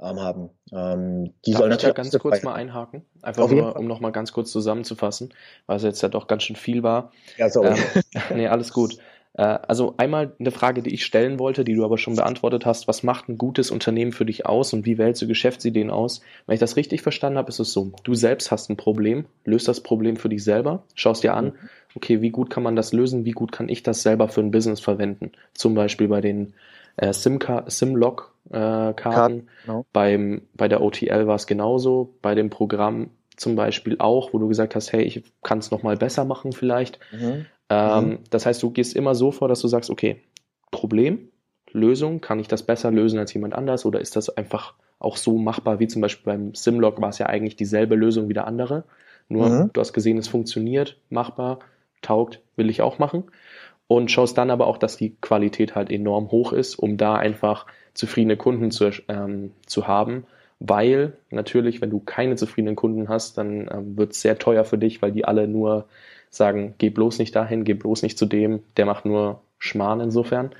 ähm, 0.00 0.20
haben. 0.20 0.50
Ähm, 0.72 1.34
die 1.44 1.52
Darf 1.52 1.60
sollen 1.60 1.70
natürlich 1.70 1.94
da 1.94 2.02
ganz 2.02 2.18
kurz 2.18 2.42
mal 2.42 2.54
einhaken, 2.54 3.04
einfach 3.22 3.48
nur, 3.50 3.76
um 3.76 3.86
nochmal 3.86 4.12
ganz 4.12 4.32
kurz 4.32 4.50
zusammenzufassen, 4.50 5.34
weil 5.66 5.76
es 5.76 5.82
jetzt 5.82 6.02
ja 6.02 6.08
doch 6.08 6.26
ganz 6.26 6.42
schön 6.44 6.56
viel 6.56 6.82
war. 6.82 7.12
Ja, 7.36 7.50
sorry. 7.50 7.76
Ähm, 8.14 8.36
nee, 8.36 8.48
alles 8.48 8.72
gut. 8.72 8.96
Äh, 9.36 9.42
also 9.42 9.94
einmal 9.98 10.32
eine 10.38 10.50
Frage, 10.50 10.82
die 10.82 10.94
ich 10.94 11.04
stellen 11.04 11.38
wollte, 11.38 11.64
die 11.64 11.74
du 11.74 11.84
aber 11.84 11.98
schon 11.98 12.16
beantwortet 12.16 12.66
hast. 12.66 12.88
Was 12.88 13.02
macht 13.02 13.28
ein 13.28 13.38
gutes 13.38 13.70
Unternehmen 13.70 14.12
für 14.12 14.24
dich 14.24 14.46
aus 14.46 14.72
und 14.72 14.86
wie 14.86 14.98
wählst 14.98 15.22
du 15.22 15.26
Geschäftsideen 15.26 15.90
aus? 15.90 16.20
Wenn 16.46 16.54
ich 16.54 16.60
das 16.60 16.76
richtig 16.76 17.02
verstanden 17.02 17.38
habe, 17.38 17.48
ist 17.48 17.60
es 17.60 17.72
so, 17.72 17.92
du 18.02 18.14
selbst 18.14 18.50
hast 18.50 18.70
ein 18.70 18.76
Problem, 18.76 19.26
löst 19.44 19.68
das 19.68 19.80
Problem 19.80 20.16
für 20.16 20.28
dich 20.28 20.42
selber, 20.42 20.82
schaust 20.94 21.22
dir 21.22 21.34
an, 21.34 21.52
okay, 21.94 22.22
wie 22.22 22.30
gut 22.30 22.50
kann 22.50 22.62
man 22.62 22.76
das 22.76 22.92
lösen, 22.92 23.24
wie 23.24 23.32
gut 23.32 23.52
kann 23.52 23.68
ich 23.68 23.82
das 23.82 24.02
selber 24.02 24.28
für 24.28 24.40
ein 24.40 24.50
Business 24.50 24.80
verwenden? 24.80 25.32
Zum 25.54 25.74
Beispiel 25.74 26.08
bei 26.08 26.20
den 26.20 26.54
äh, 26.96 27.12
SIM-Lock-Karten, 27.12 29.38
äh, 29.38 29.42
genau. 29.66 29.86
beim, 29.92 30.42
bei 30.54 30.68
der 30.68 30.82
OTL 30.82 31.26
war 31.26 31.36
es 31.36 31.46
genauso, 31.46 32.14
bei 32.22 32.34
dem 32.34 32.50
Programm 32.50 33.10
zum 33.36 33.54
Beispiel 33.54 33.96
auch, 33.98 34.32
wo 34.32 34.38
du 34.38 34.48
gesagt 34.48 34.74
hast, 34.74 34.92
hey, 34.92 35.02
ich 35.02 35.22
kann 35.42 35.58
es 35.58 35.70
nochmal 35.70 35.98
besser 35.98 36.24
machen 36.24 36.52
vielleicht. 36.52 36.98
Mhm. 37.12 37.44
Ähm, 37.68 38.08
mhm. 38.08 38.18
Das 38.30 38.46
heißt, 38.46 38.62
du 38.62 38.70
gehst 38.70 38.94
immer 38.94 39.14
so 39.14 39.32
vor, 39.32 39.48
dass 39.48 39.60
du 39.60 39.68
sagst, 39.68 39.90
okay, 39.90 40.22
Problem, 40.70 41.28
Lösung, 41.72 42.20
kann 42.20 42.38
ich 42.38 42.48
das 42.48 42.62
besser 42.62 42.90
lösen 42.90 43.18
als 43.18 43.32
jemand 43.34 43.54
anders 43.54 43.84
oder 43.84 44.00
ist 44.00 44.16
das 44.16 44.30
einfach 44.36 44.74
auch 44.98 45.16
so 45.16 45.36
machbar 45.36 45.78
wie 45.78 45.88
zum 45.88 46.00
Beispiel 46.00 46.32
beim 46.32 46.54
Simlog 46.54 47.00
war 47.00 47.10
es 47.10 47.18
ja 47.18 47.26
eigentlich 47.26 47.56
dieselbe 47.56 47.96
Lösung 47.96 48.28
wie 48.28 48.34
der 48.34 48.46
andere. 48.46 48.84
Nur 49.28 49.48
mhm. 49.48 49.70
du 49.72 49.80
hast 49.80 49.92
gesehen, 49.92 50.18
es 50.18 50.28
funktioniert, 50.28 50.98
machbar, 51.10 51.58
taugt, 52.02 52.40
will 52.56 52.70
ich 52.70 52.82
auch 52.82 52.98
machen. 52.98 53.24
Und 53.88 54.10
schaust 54.10 54.36
dann 54.36 54.50
aber 54.50 54.66
auch, 54.66 54.78
dass 54.78 54.96
die 54.96 55.16
Qualität 55.20 55.74
halt 55.74 55.90
enorm 55.90 56.30
hoch 56.30 56.52
ist, 56.52 56.74
um 56.76 56.96
da 56.96 57.14
einfach 57.14 57.66
zufriedene 57.94 58.36
Kunden 58.36 58.70
zu, 58.70 58.90
ähm, 59.08 59.52
zu 59.66 59.86
haben. 59.86 60.26
Weil 60.58 61.18
natürlich, 61.30 61.80
wenn 61.80 61.90
du 61.90 62.00
keine 62.00 62.36
zufriedenen 62.36 62.74
Kunden 62.74 63.08
hast, 63.08 63.38
dann 63.38 63.68
ähm, 63.70 63.96
wird 63.96 64.12
es 64.12 64.22
sehr 64.22 64.38
teuer 64.38 64.64
für 64.64 64.78
dich, 64.78 65.02
weil 65.02 65.12
die 65.12 65.24
alle 65.24 65.46
nur 65.46 65.86
sagen, 66.30 66.74
geh 66.78 66.90
bloß 66.90 67.18
nicht 67.18 67.34
dahin, 67.34 67.64
geh 67.64 67.74
bloß 67.74 68.02
nicht 68.02 68.18
zu 68.18 68.26
dem, 68.26 68.62
der 68.76 68.86
macht 68.86 69.04
nur 69.04 69.42
Schmarrn 69.58 70.00
insofern. 70.00 70.50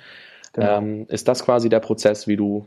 Genau. 0.53 0.79
Ähm, 0.79 1.07
ist 1.09 1.29
das 1.29 1.45
quasi 1.45 1.69
der 1.69 1.81
Prozess, 1.81 2.27
wie 2.27 2.37
du 2.37 2.67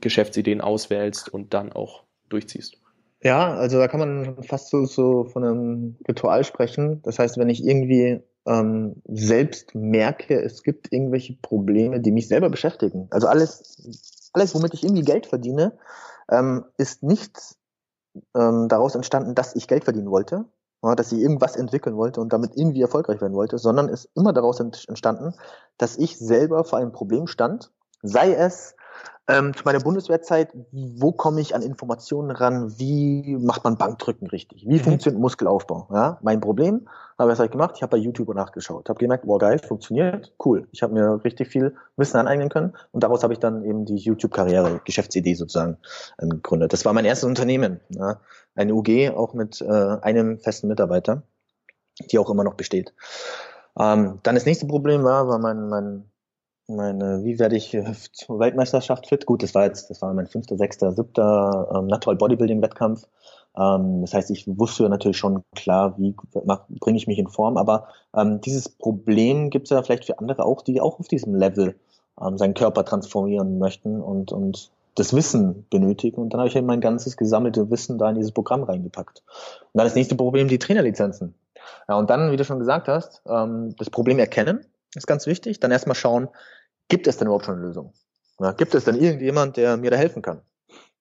Geschäftsideen 0.00 0.60
auswählst 0.60 1.28
und 1.28 1.54
dann 1.54 1.72
auch 1.72 2.04
durchziehst? 2.28 2.78
Ja, 3.22 3.54
also 3.54 3.78
da 3.78 3.88
kann 3.88 4.00
man 4.00 4.42
fast 4.42 4.70
so, 4.70 4.84
so 4.84 5.24
von 5.24 5.42
einem 5.42 5.96
Ritual 6.08 6.44
sprechen. 6.44 7.02
Das 7.02 7.18
heißt, 7.18 7.38
wenn 7.38 7.48
ich 7.48 7.64
irgendwie 7.64 8.20
ähm, 8.46 9.02
selbst 9.06 9.74
merke, 9.74 10.40
es 10.40 10.62
gibt 10.62 10.92
irgendwelche 10.92 11.34
Probleme, 11.34 12.00
die 12.00 12.12
mich 12.12 12.28
selber 12.28 12.50
beschäftigen. 12.50 13.08
Also 13.10 13.26
alles, 13.26 14.30
alles, 14.32 14.54
womit 14.54 14.74
ich 14.74 14.84
irgendwie 14.84 15.02
Geld 15.02 15.26
verdiene, 15.26 15.72
ähm, 16.30 16.64
ist 16.78 17.02
nicht 17.02 17.56
ähm, 18.34 18.68
daraus 18.68 18.94
entstanden, 18.94 19.34
dass 19.34 19.56
ich 19.56 19.66
Geld 19.66 19.84
verdienen 19.84 20.10
wollte, 20.10 20.44
dass 20.94 21.12
ich 21.12 21.20
irgendwas 21.20 21.56
entwickeln 21.56 21.96
wollte 21.96 22.20
und 22.20 22.32
damit 22.32 22.52
irgendwie 22.54 22.82
erfolgreich 22.82 23.20
werden 23.20 23.34
wollte, 23.34 23.58
sondern 23.58 23.88
ist 23.88 24.08
immer 24.14 24.32
daraus 24.32 24.60
entstanden, 24.60 25.34
dass 25.78 25.96
ich 25.96 26.18
selber 26.18 26.64
vor 26.64 26.78
einem 26.78 26.92
Problem 26.92 27.26
stand, 27.26 27.72
sei 28.02 28.34
es 28.34 28.76
ähm, 29.28 29.54
zu 29.54 29.64
meiner 29.64 29.80
Bundeswehrzeit, 29.80 30.50
wo 30.72 31.10
komme 31.10 31.40
ich 31.40 31.54
an 31.54 31.62
Informationen 31.62 32.30
ran? 32.30 32.78
Wie 32.78 33.36
macht 33.40 33.64
man 33.64 33.76
Bankdrücken 33.76 34.28
richtig? 34.28 34.64
Wie 34.66 34.74
mhm. 34.74 34.80
funktioniert 34.80 35.20
Muskelaufbau? 35.20 35.88
Ja, 35.92 36.18
mein 36.22 36.40
Problem, 36.40 36.86
habe 37.18 37.32
ich 37.32 37.50
gemacht, 37.50 37.72
ich 37.76 37.82
habe 37.82 37.96
bei 37.96 38.02
YouTube 38.02 38.32
nachgeschaut, 38.34 38.88
habe 38.88 38.98
gemerkt, 38.98 39.26
wow 39.26 39.38
geil, 39.38 39.58
funktioniert, 39.58 40.32
cool. 40.44 40.68
Ich 40.70 40.82
habe 40.82 40.94
mir 40.94 41.24
richtig 41.24 41.48
viel 41.48 41.74
Wissen 41.96 42.18
aneignen 42.18 42.50
können 42.50 42.74
und 42.92 43.02
daraus 43.02 43.22
habe 43.22 43.32
ich 43.32 43.40
dann 43.40 43.64
eben 43.64 43.84
die 43.84 43.96
YouTube-Karriere, 43.96 44.80
Geschäftsidee 44.84 45.34
sozusagen 45.34 45.78
ähm, 46.20 46.30
gegründet. 46.30 46.72
Das 46.72 46.84
war 46.84 46.92
mein 46.92 47.04
erstes 47.04 47.28
Unternehmen, 47.28 47.80
ja? 47.88 48.20
eine 48.54 48.74
UG, 48.74 49.10
auch 49.16 49.34
mit 49.34 49.60
äh, 49.60 49.66
einem 49.66 50.38
festen 50.38 50.68
Mitarbeiter, 50.68 51.22
die 52.10 52.18
auch 52.18 52.30
immer 52.30 52.44
noch 52.44 52.54
besteht. 52.54 52.92
Ähm, 53.78 54.20
dann 54.22 54.34
das 54.34 54.46
nächste 54.46 54.66
Problem 54.66 55.02
war, 55.02 55.26
war 55.26 55.38
mein, 55.38 55.68
mein 55.68 56.10
meine, 56.68 57.24
wie 57.24 57.38
werde 57.38 57.56
ich 57.56 57.74
äh, 57.74 57.92
zur 58.12 58.38
Weltmeisterschaft 58.38 59.08
fit? 59.08 59.26
Gut, 59.26 59.42
das 59.42 59.54
war 59.54 59.64
jetzt, 59.64 59.90
das 59.90 60.02
war 60.02 60.12
mein 60.14 60.26
fünfter, 60.26 60.56
sechster, 60.56 60.92
siebter 60.92 61.70
ähm, 61.74 61.86
Natural 61.86 62.16
Bodybuilding 62.16 62.62
Wettkampf. 62.62 63.06
Ähm, 63.56 64.02
das 64.02 64.14
heißt, 64.14 64.30
ich 64.30 64.46
wusste 64.46 64.88
natürlich 64.88 65.16
schon 65.16 65.42
klar, 65.54 65.94
wie 65.98 66.14
bringe 66.80 66.98
ich 66.98 67.06
mich 67.06 67.18
in 67.18 67.28
Form. 67.28 67.56
Aber 67.56 67.88
ähm, 68.14 68.40
dieses 68.40 68.68
Problem 68.68 69.50
gibt 69.50 69.66
es 69.66 69.70
ja 69.70 69.82
vielleicht 69.82 70.04
für 70.04 70.18
andere 70.18 70.44
auch, 70.44 70.62
die 70.62 70.80
auch 70.80 70.98
auf 70.98 71.08
diesem 71.08 71.34
Level 71.34 71.76
ähm, 72.20 72.38
seinen 72.38 72.54
Körper 72.54 72.84
transformieren 72.84 73.58
möchten 73.58 74.00
und, 74.00 74.32
und 74.32 74.70
das 74.94 75.14
Wissen 75.14 75.66
benötigen. 75.70 76.20
Und 76.20 76.32
dann 76.32 76.40
habe 76.40 76.48
ich 76.48 76.56
eben 76.56 76.66
mein 76.66 76.80
ganzes 76.80 77.16
gesammelte 77.16 77.70
Wissen 77.70 77.98
da 77.98 78.08
in 78.08 78.16
dieses 78.16 78.32
Programm 78.32 78.62
reingepackt. 78.62 79.22
Und 79.72 79.78
dann 79.78 79.86
das 79.86 79.94
nächste 79.94 80.16
Problem, 80.16 80.48
die 80.48 80.58
Trainerlizenzen. 80.58 81.34
Ja, 81.88 81.96
und 81.96 82.10
dann, 82.10 82.32
wie 82.32 82.36
du 82.36 82.44
schon 82.44 82.58
gesagt 82.58 82.88
hast, 82.88 83.22
ähm, 83.28 83.74
das 83.78 83.90
Problem 83.90 84.18
erkennen 84.18 84.60
ist 84.94 85.06
ganz 85.06 85.26
wichtig. 85.26 85.60
Dann 85.60 85.70
erstmal 85.70 85.94
schauen, 85.94 86.28
gibt 86.88 87.06
es 87.06 87.16
denn 87.16 87.26
überhaupt 87.26 87.44
schon 87.44 87.56
eine 87.56 87.66
Lösung? 87.66 87.92
Ja, 88.38 88.52
gibt 88.52 88.74
es 88.74 88.84
denn 88.84 88.96
irgendjemand, 88.96 89.56
der 89.56 89.76
mir 89.76 89.90
da 89.90 89.96
helfen 89.96 90.22
kann? 90.22 90.42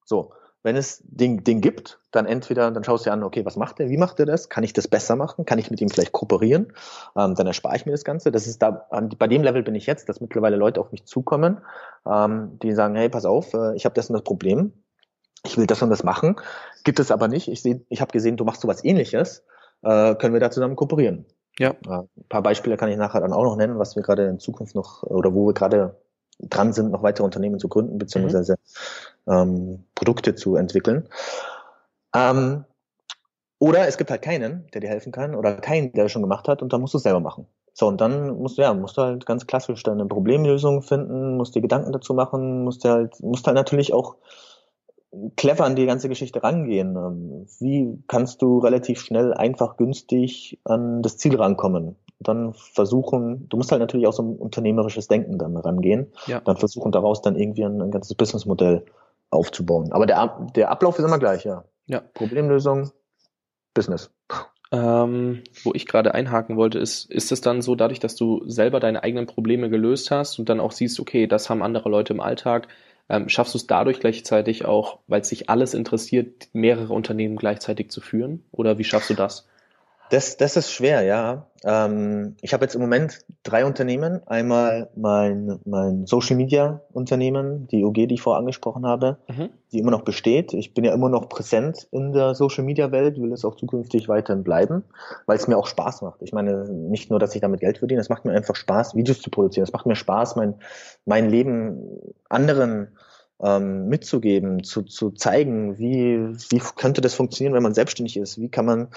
So, 0.05 0.31
wenn 0.65 0.75
es 0.75 1.03
den, 1.03 1.43
den 1.43 1.61
gibt, 1.61 1.99
dann 2.11 2.25
entweder, 2.25 2.71
dann 2.71 2.83
schaust 2.83 3.05
du 3.05 3.09
dir 3.09 3.13
an, 3.13 3.23
okay, 3.23 3.45
was 3.45 3.55
macht 3.55 3.79
er, 3.79 3.89
wie 3.89 3.97
macht 3.97 4.19
er 4.19 4.25
das? 4.25 4.49
Kann 4.49 4.63
ich 4.63 4.73
das 4.73 4.87
besser 4.87 5.15
machen? 5.15 5.45
Kann 5.45 5.59
ich 5.59 5.69
mit 5.69 5.79
ihm 5.79 5.89
vielleicht 5.89 6.11
kooperieren? 6.11 6.73
Ähm, 7.15 7.35
dann 7.35 7.45
erspare 7.45 7.75
ich 7.75 7.85
mir 7.85 7.91
das 7.91 8.03
Ganze. 8.03 8.31
Das 8.31 8.47
ist 8.47 8.63
da, 8.63 8.87
bei 9.19 9.27
dem 9.27 9.43
Level 9.43 9.61
bin 9.61 9.75
ich 9.75 9.85
jetzt, 9.85 10.09
dass 10.09 10.21
mittlerweile 10.21 10.55
Leute 10.55 10.79
auf 10.79 10.91
mich 10.91 11.05
zukommen, 11.05 11.61
ähm, 12.09 12.57
die 12.63 12.73
sagen, 12.73 12.95
hey, 12.95 13.09
pass 13.09 13.25
auf, 13.25 13.53
äh, 13.53 13.75
ich 13.75 13.85
habe 13.85 13.93
das 13.93 14.09
und 14.09 14.13
das 14.13 14.23
Problem, 14.23 14.73
ich 15.43 15.55
will 15.55 15.67
das 15.67 15.83
und 15.83 15.91
das 15.91 16.03
machen, 16.03 16.37
gibt 16.83 16.99
es 16.99 17.11
aber 17.11 17.27
nicht. 17.27 17.47
Ich 17.47 17.61
sehe, 17.61 17.85
ich 17.89 18.01
habe 18.01 18.11
gesehen, 18.11 18.35
du 18.35 18.43
machst 18.43 18.61
sowas 18.61 18.83
ähnliches, 18.83 19.43
äh, 19.83 20.15
können 20.15 20.33
wir 20.33 20.39
da 20.39 20.49
zusammen 20.49 20.75
kooperieren? 20.75 21.27
Ja. 21.59 21.73
Ein 21.87 22.09
paar 22.29 22.41
Beispiele 22.41 22.77
kann 22.77 22.89
ich 22.89 22.97
nachher 22.97 23.21
dann 23.21 23.33
auch 23.33 23.43
noch 23.43 23.55
nennen, 23.55 23.79
was 23.79 23.95
wir 23.95 24.03
gerade 24.03 24.25
in 24.27 24.39
Zukunft 24.39 24.75
noch 24.75 25.03
oder 25.03 25.33
wo 25.33 25.47
wir 25.47 25.53
gerade 25.53 25.95
dran 26.39 26.73
sind, 26.73 26.91
noch 26.91 27.03
weitere 27.03 27.23
Unternehmen 27.23 27.59
zu 27.59 27.69
gründen, 27.69 27.97
beziehungsweise 27.97 28.57
mhm. 29.25 29.33
ähm, 29.33 29.83
Produkte 29.95 30.35
zu 30.35 30.55
entwickeln. 30.55 31.07
Ähm, 32.13 32.65
oder 33.59 33.87
es 33.87 33.97
gibt 33.97 34.11
halt 34.11 34.21
keinen, 34.21 34.67
der 34.73 34.81
dir 34.81 34.89
helfen 34.89 35.11
kann, 35.11 35.33
oder 35.33 35.55
keinen, 35.55 35.93
der 35.93 36.03
das 36.05 36.11
schon 36.11 36.21
gemacht 36.21 36.47
hat, 36.47 36.61
und 36.61 36.73
dann 36.73 36.81
musst 36.81 36.93
du 36.93 36.97
es 36.97 37.03
selber 37.03 37.21
machen. 37.21 37.47
So, 37.73 37.87
und 37.87 37.99
dann 37.99 38.37
musst 38.37 38.57
du, 38.57 38.61
ja, 38.61 38.73
musst 38.73 38.97
du 38.97 39.01
halt 39.01 39.25
ganz 39.25 39.47
klassisch 39.47 39.83
deine 39.83 40.05
Problemlösung 40.05 40.81
finden, 40.81 41.35
musst 41.35 41.55
dir 41.55 41.61
Gedanken 41.61 41.91
dazu 41.91 42.13
machen, 42.13 42.63
musst 42.63 42.85
du 42.85 42.89
halt, 42.89 43.19
musst 43.21 43.47
halt 43.47 43.55
natürlich 43.55 43.93
auch 43.93 44.15
clever 45.35 45.65
an 45.65 45.75
die 45.75 45.85
ganze 45.85 46.09
Geschichte 46.09 46.43
rangehen. 46.43 46.95
Ähm, 46.95 47.45
wie 47.59 48.03
kannst 48.07 48.41
du 48.41 48.59
relativ 48.59 48.99
schnell, 48.99 49.33
einfach, 49.33 49.77
günstig 49.77 50.59
an 50.63 51.01
das 51.01 51.17
Ziel 51.17 51.35
rankommen? 51.35 51.95
Dann 52.19 52.53
versuchen, 52.53 53.47
du 53.49 53.57
musst 53.57 53.71
halt 53.71 53.81
natürlich 53.81 54.07
auch 54.07 54.13
so 54.13 54.23
ein 54.23 54.35
unternehmerisches 54.37 55.07
Denken 55.07 55.37
dann 55.37 55.57
rangehen, 55.57 56.07
ja. 56.27 56.39
dann 56.39 56.57
versuchen 56.57 56.91
daraus 56.91 57.21
dann 57.21 57.35
irgendwie 57.35 57.65
ein, 57.65 57.81
ein 57.81 57.91
ganzes 57.91 58.15
Businessmodell 58.15 58.85
aufzubauen. 59.31 59.91
Aber 59.91 60.05
der, 60.05 60.47
der 60.55 60.71
Ablauf 60.71 60.97
ist 60.97 61.05
immer 61.05 61.19
gleich, 61.19 61.43
ja. 61.43 61.65
ja. 61.87 62.01
Problemlösung, 62.13 62.91
Business. 63.73 64.11
Ähm, 64.71 65.43
wo 65.63 65.73
ich 65.73 65.85
gerade 65.85 66.13
einhaken 66.13 66.57
wollte, 66.57 66.79
ist, 66.79 67.11
ist 67.11 67.31
es 67.31 67.41
dann 67.41 67.61
so, 67.61 67.75
dadurch, 67.75 67.99
dass 67.99 68.15
du 68.15 68.43
selber 68.47 68.79
deine 68.79 69.03
eigenen 69.03 69.27
Probleme 69.27 69.69
gelöst 69.69 70.09
hast 70.09 70.39
und 70.39 70.49
dann 70.49 70.59
auch 70.59 70.71
siehst, 70.71 70.99
okay, 70.99 71.27
das 71.27 71.49
haben 71.49 71.61
andere 71.61 71.89
Leute 71.89 72.13
im 72.13 72.19
Alltag, 72.19 72.67
ähm, 73.09 73.29
schaffst 73.29 73.53
du 73.53 73.57
es 73.57 73.67
dadurch 73.67 73.99
gleichzeitig 73.99 74.65
auch, 74.65 74.99
weil 75.07 75.23
sich 75.23 75.49
alles 75.49 75.73
interessiert, 75.73 76.47
mehrere 76.53 76.93
Unternehmen 76.93 77.35
gleichzeitig 77.35 77.91
zu 77.91 78.01
führen? 78.01 78.43
Oder 78.51 78.77
wie 78.77 78.83
schaffst 78.83 79.09
du 79.09 79.13
das? 79.13 79.47
Das, 80.09 80.37
das 80.37 80.55
ist 80.55 80.71
schwer, 80.71 81.01
ja. 81.01 81.47
Ähm, 81.63 82.35
ich 82.41 82.53
habe 82.53 82.63
jetzt 82.63 82.75
im 82.75 82.81
Moment 82.81 83.21
drei 83.43 83.65
Unternehmen. 83.65 84.21
Einmal 84.27 84.89
mein, 84.95 85.59
mein 85.65 86.05
Social 86.05 86.35
Media 86.35 86.81
Unternehmen, 86.93 87.67
die 87.67 87.83
OG, 87.83 87.93
die 87.93 88.13
ich 88.13 88.21
vorher 88.21 88.39
angesprochen 88.39 88.85
habe, 88.85 89.17
mhm. 89.27 89.49
die 89.71 89.79
immer 89.79 89.89
noch 89.89 90.03
besteht. 90.03 90.53
Ich 90.53 90.75
bin 90.75 90.83
ja 90.83 90.93
immer 90.93 91.09
noch 91.09 91.27
präsent 91.27 91.87
in 91.91 92.13
der 92.13 92.35
Social 92.35 92.63
Media 92.63 92.91
Welt, 92.91 93.19
will 93.19 93.33
es 93.33 93.43
auch 93.45 93.55
zukünftig 93.55 94.07
weiterhin 94.07 94.43
bleiben, 94.43 94.83
weil 95.25 95.37
es 95.37 95.47
mir 95.47 95.57
auch 95.57 95.67
Spaß 95.67 96.03
macht. 96.03 96.21
Ich 96.21 96.33
meine, 96.33 96.69
nicht 96.69 97.09
nur, 97.09 97.17
dass 97.19 97.33
ich 97.33 97.41
damit 97.41 97.61
Geld 97.61 97.79
verdiene, 97.79 98.01
es 98.01 98.09
macht 98.09 98.25
mir 98.25 98.33
einfach 98.33 98.55
Spaß, 98.55 98.95
Videos 98.95 99.21
zu 99.21 99.31
produzieren. 99.31 99.63
Es 99.63 99.73
macht 99.73 99.87
mir 99.87 99.95
Spaß, 99.95 100.35
mein, 100.35 100.55
mein 101.05 101.29
Leben 101.29 102.13
anderen 102.29 102.89
ähm, 103.41 103.87
mitzugeben, 103.87 104.63
zu, 104.63 104.83
zu 104.83 105.11
zeigen, 105.11 105.77
wie, 105.77 106.17
wie 106.49 106.61
könnte 106.75 107.01
das 107.01 107.13
funktionieren, 107.13 107.53
wenn 107.53 107.63
man 107.63 107.73
selbstständig 107.73 108.17
ist, 108.17 108.39
wie 108.39 108.49
kann 108.49 108.65
man 108.65 108.87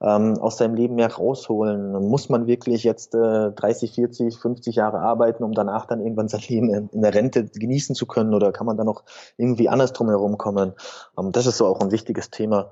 ähm, 0.00 0.38
aus 0.38 0.56
seinem 0.56 0.74
Leben 0.74 0.94
mehr 0.94 1.12
rausholen, 1.12 1.92
muss 2.08 2.28
man 2.28 2.46
wirklich 2.46 2.84
jetzt 2.84 3.14
äh, 3.14 3.50
30, 3.50 3.92
40, 3.92 4.38
50 4.38 4.76
Jahre 4.76 5.00
arbeiten, 5.00 5.42
um 5.42 5.52
danach 5.52 5.86
dann 5.86 6.00
irgendwann 6.00 6.28
sein 6.28 6.42
Leben 6.48 6.72
in, 6.72 6.88
in 6.90 7.02
der 7.02 7.14
Rente 7.14 7.44
genießen 7.44 7.94
zu 7.94 8.06
können 8.06 8.34
oder 8.34 8.52
kann 8.52 8.66
man 8.66 8.76
da 8.76 8.84
noch 8.84 9.04
irgendwie 9.36 9.68
anders 9.68 9.92
drum 9.92 10.08
herum 10.08 10.38
kommen? 10.38 10.74
Ähm, 11.18 11.32
das 11.32 11.46
ist 11.46 11.58
so 11.58 11.66
auch 11.66 11.80
ein 11.80 11.90
wichtiges 11.90 12.30
Thema. 12.30 12.70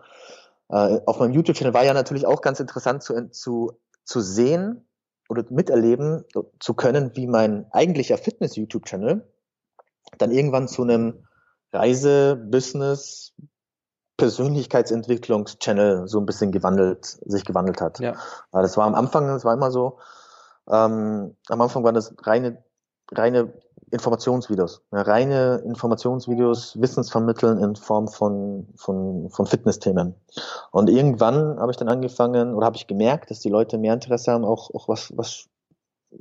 Äh, 0.69 1.01
auf 1.07 1.19
meinem 1.19 1.33
YouTube-Channel 1.33 1.75
war 1.75 1.85
ja 1.85 1.95
natürlich 1.95 2.27
auch 2.27 2.41
ganz 2.41 2.61
interessant 2.61 3.03
zu, 3.03 3.31
zu, 3.31 3.73
zu 4.05 4.21
sehen 4.21 4.87
oder 5.29 5.45
miterleben 5.51 6.25
zu 6.61 6.75
können, 6.75 7.11
wie 7.15 7.27
mein 7.27 7.67
eigentlicher 7.73 8.17
Fitness-YouTube-Channel 8.17 9.27
dann 10.19 10.31
irgendwann 10.31 10.69
zu 10.69 10.83
einem 10.83 11.27
Reise, 11.73 12.37
Business, 12.37 13.35
Persönlichkeitsentwicklungs-Channel 14.17 16.09
so 16.09 16.19
ein 16.19 16.27
bisschen 16.27 16.51
gewandelt, 16.53 17.05
sich 17.05 17.45
gewandelt 17.45 17.81
hat. 17.81 17.99
Ja. 18.01 18.15
Das 18.53 18.77
war 18.77 18.87
am 18.87 18.95
Anfang, 18.95 19.27
das 19.27 19.45
war 19.45 19.53
immer 19.53 19.71
so, 19.71 19.99
ähm, 20.69 21.37
am 21.49 21.61
Anfang 21.61 21.85
waren 21.85 21.95
das 21.95 22.15
reine, 22.23 22.65
reine 23.13 23.53
Informationsvideos, 23.91 24.83
ja, 24.91 25.03
reine 25.03 25.63
Informationsvideos, 25.65 26.81
Wissensvermitteln 26.81 27.59
in 27.59 27.77
Form 27.77 28.09
von, 28.09 28.67
von, 28.75 29.31
von 29.31 29.47
Fitnessthemen. 29.47 30.17
Und 30.73 30.91
irgendwann 30.91 31.61
habe 31.61 31.71
ich 31.71 31.77
dann 31.77 31.89
angefangen 31.89 32.55
oder 32.55 32.67
habe 32.67 32.77
ich 32.77 32.89
gemerkt, 32.89 33.31
dass 33.31 33.41
die 33.41 33.51
Leute 33.51 33.79
mehr 33.79 33.95
Interesse 33.95 34.33
haben, 34.33 34.45
auch, 34.45 34.75
auch 34.75 34.89
was, 34.89 35.13
was 35.17 35.49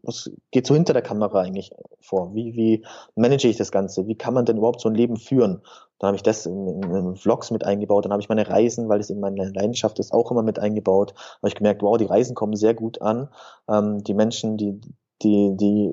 was 0.02 0.32
geht 0.52 0.68
so 0.68 0.74
hinter 0.74 0.94
der 0.94 1.02
Kamera 1.02 1.42
eigentlich 1.42 1.72
vor? 2.00 2.34
Wie, 2.34 2.56
wie 2.56 2.86
manage 3.16 3.48
ich 3.48 3.58
das 3.58 3.72
Ganze? 3.72 4.08
Wie 4.08 4.16
kann 4.16 4.34
man 4.34 4.46
denn 4.46 4.58
überhaupt 4.58 4.82
so 4.82 4.90
ein 4.90 4.96
Leben 4.96 5.18
führen? 5.18 5.62
Dann 6.00 6.10
habe 6.10 6.18
ich 6.18 6.24
das 6.24 6.46
in, 6.46 6.84
in, 6.84 7.16
Vlogs 7.16 7.52
mit 7.52 7.64
eingebaut, 7.64 8.06
dann 8.06 8.12
habe 8.12 8.22
ich 8.22 8.30
meine 8.30 8.48
Reisen, 8.50 8.90
weil 8.90 9.00
es 9.00 9.10
eben 9.10 9.22
meine 9.22 9.50
Leidenschaft 9.50 10.00
ist, 10.00 10.12
auch 10.12 10.32
immer 10.32 10.44
mit 10.44 10.60
eingebaut. 10.60 11.14
Habe 11.38 11.48
ich 11.48 11.56
gemerkt, 11.56 11.82
wow, 11.82 11.98
die 11.98 12.06
Reisen 12.06 12.36
kommen 12.36 12.56
sehr 12.56 12.74
gut 12.74 13.02
an. 13.02 13.30
Ähm, 13.70 14.04
die 14.04 14.14
Menschen, 14.14 14.58
die 14.58 14.82
die, 15.22 15.56
die, 15.56 15.90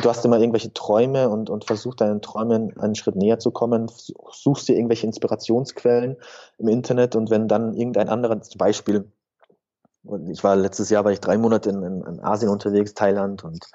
du 0.00 0.08
hast 0.08 0.24
immer 0.24 0.38
irgendwelche 0.38 0.72
Träume 0.72 1.28
und, 1.30 1.48
und 1.48 1.64
versuchst 1.64 2.00
deinen 2.00 2.20
Träumen 2.20 2.76
einen 2.78 2.94
Schritt 2.94 3.16
näher 3.16 3.38
zu 3.38 3.50
kommen, 3.50 3.90
suchst 4.30 4.68
dir 4.68 4.74
irgendwelche 4.74 5.06
Inspirationsquellen 5.06 6.16
im 6.58 6.68
Internet 6.68 7.16
und 7.16 7.30
wenn 7.30 7.48
dann 7.48 7.74
irgendein 7.74 8.08
anderer, 8.08 8.40
zum 8.42 8.58
Beispiel, 8.58 9.10
ich 10.28 10.42
war 10.44 10.56
letztes 10.56 10.90
Jahr, 10.90 11.04
war 11.04 11.12
ich 11.12 11.20
drei 11.20 11.38
Monate 11.38 11.70
in, 11.70 11.82
in, 11.82 12.02
in 12.02 12.20
Asien 12.20 12.50
unterwegs, 12.50 12.94
Thailand 12.94 13.44
und 13.44 13.66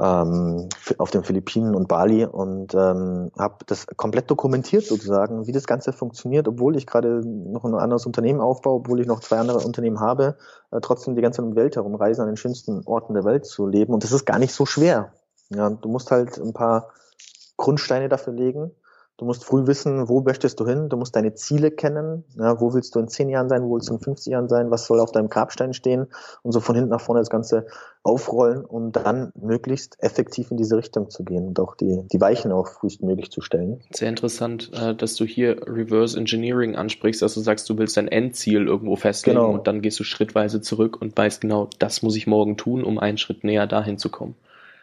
ähm, 0.00 0.68
auf 0.98 1.10
den 1.10 1.24
Philippinen 1.24 1.74
und 1.74 1.88
Bali 1.88 2.24
und 2.24 2.74
ähm, 2.74 3.32
habe 3.36 3.64
das 3.66 3.86
komplett 3.96 4.30
dokumentiert 4.30 4.84
sozusagen, 4.84 5.46
wie 5.46 5.52
das 5.52 5.66
Ganze 5.66 5.92
funktioniert, 5.92 6.46
obwohl 6.46 6.76
ich 6.76 6.86
gerade 6.86 7.20
noch 7.24 7.64
ein 7.64 7.74
anderes 7.74 8.06
Unternehmen 8.06 8.40
aufbaue, 8.40 8.76
obwohl 8.76 9.00
ich 9.00 9.06
noch 9.06 9.20
zwei 9.20 9.38
andere 9.38 9.58
Unternehmen 9.58 9.98
habe, 9.98 10.36
äh, 10.70 10.80
trotzdem 10.80 11.16
die 11.16 11.22
ganze 11.22 11.42
Welt 11.56 11.74
herumreisen, 11.74 12.22
an 12.22 12.28
den 12.28 12.36
schönsten 12.36 12.82
Orten 12.86 13.14
der 13.14 13.24
Welt 13.24 13.44
zu 13.44 13.66
leben. 13.66 13.92
Und 13.92 14.04
das 14.04 14.12
ist 14.12 14.24
gar 14.24 14.38
nicht 14.38 14.52
so 14.52 14.66
schwer. 14.66 15.12
Ja, 15.50 15.68
du 15.70 15.88
musst 15.88 16.10
halt 16.10 16.38
ein 16.38 16.52
paar 16.52 16.90
Grundsteine 17.56 18.08
dafür 18.08 18.34
legen 18.34 18.70
Du 19.18 19.24
musst 19.24 19.44
früh 19.44 19.66
wissen, 19.66 20.08
wo 20.08 20.20
möchtest 20.20 20.60
du 20.60 20.66
hin. 20.66 20.88
Du 20.88 20.96
musst 20.96 21.16
deine 21.16 21.34
Ziele 21.34 21.72
kennen. 21.72 22.22
Ja, 22.36 22.60
wo 22.60 22.72
willst 22.72 22.94
du 22.94 23.00
in 23.00 23.08
zehn 23.08 23.28
Jahren 23.28 23.48
sein? 23.48 23.64
Wo 23.64 23.74
willst 23.74 23.88
du 23.88 23.94
in 23.94 23.98
50 23.98 24.30
Jahren 24.30 24.48
sein? 24.48 24.70
Was 24.70 24.86
soll 24.86 25.00
auf 25.00 25.10
deinem 25.10 25.28
Grabstein 25.28 25.74
stehen? 25.74 26.06
Und 26.44 26.52
so 26.52 26.60
von 26.60 26.76
hinten 26.76 26.90
nach 26.90 27.00
vorne 27.00 27.20
das 27.20 27.28
Ganze 27.28 27.66
aufrollen 28.04 28.64
und 28.64 28.92
dann 28.92 29.32
möglichst 29.34 29.96
effektiv 29.98 30.52
in 30.52 30.56
diese 30.56 30.76
Richtung 30.76 31.10
zu 31.10 31.24
gehen 31.24 31.48
und 31.48 31.58
auch 31.58 31.74
die, 31.74 32.06
die 32.12 32.20
Weichen 32.20 32.52
auch 32.52 32.68
frühestmöglich 32.68 33.32
zu 33.32 33.40
stellen. 33.40 33.82
Sehr 33.92 34.08
interessant, 34.08 34.70
äh, 34.72 34.94
dass 34.94 35.16
du 35.16 35.24
hier 35.24 35.66
Reverse 35.66 36.16
Engineering 36.16 36.76
ansprichst, 36.76 37.20
dass 37.20 37.34
du 37.34 37.40
sagst, 37.40 37.68
du 37.68 37.76
willst 37.76 37.96
dein 37.96 38.06
Endziel 38.06 38.68
irgendwo 38.68 38.94
festlegen 38.94 39.40
genau. 39.40 39.50
und 39.50 39.66
dann 39.66 39.82
gehst 39.82 39.98
du 39.98 40.04
schrittweise 40.04 40.60
zurück 40.60 40.96
und 41.02 41.18
weißt 41.18 41.40
genau, 41.40 41.68
das 41.80 42.02
muss 42.02 42.14
ich 42.14 42.28
morgen 42.28 42.56
tun, 42.56 42.84
um 42.84 43.00
einen 43.00 43.18
Schritt 43.18 43.42
näher 43.42 43.66
dahin 43.66 43.98
zu 43.98 44.10
kommen. 44.10 44.36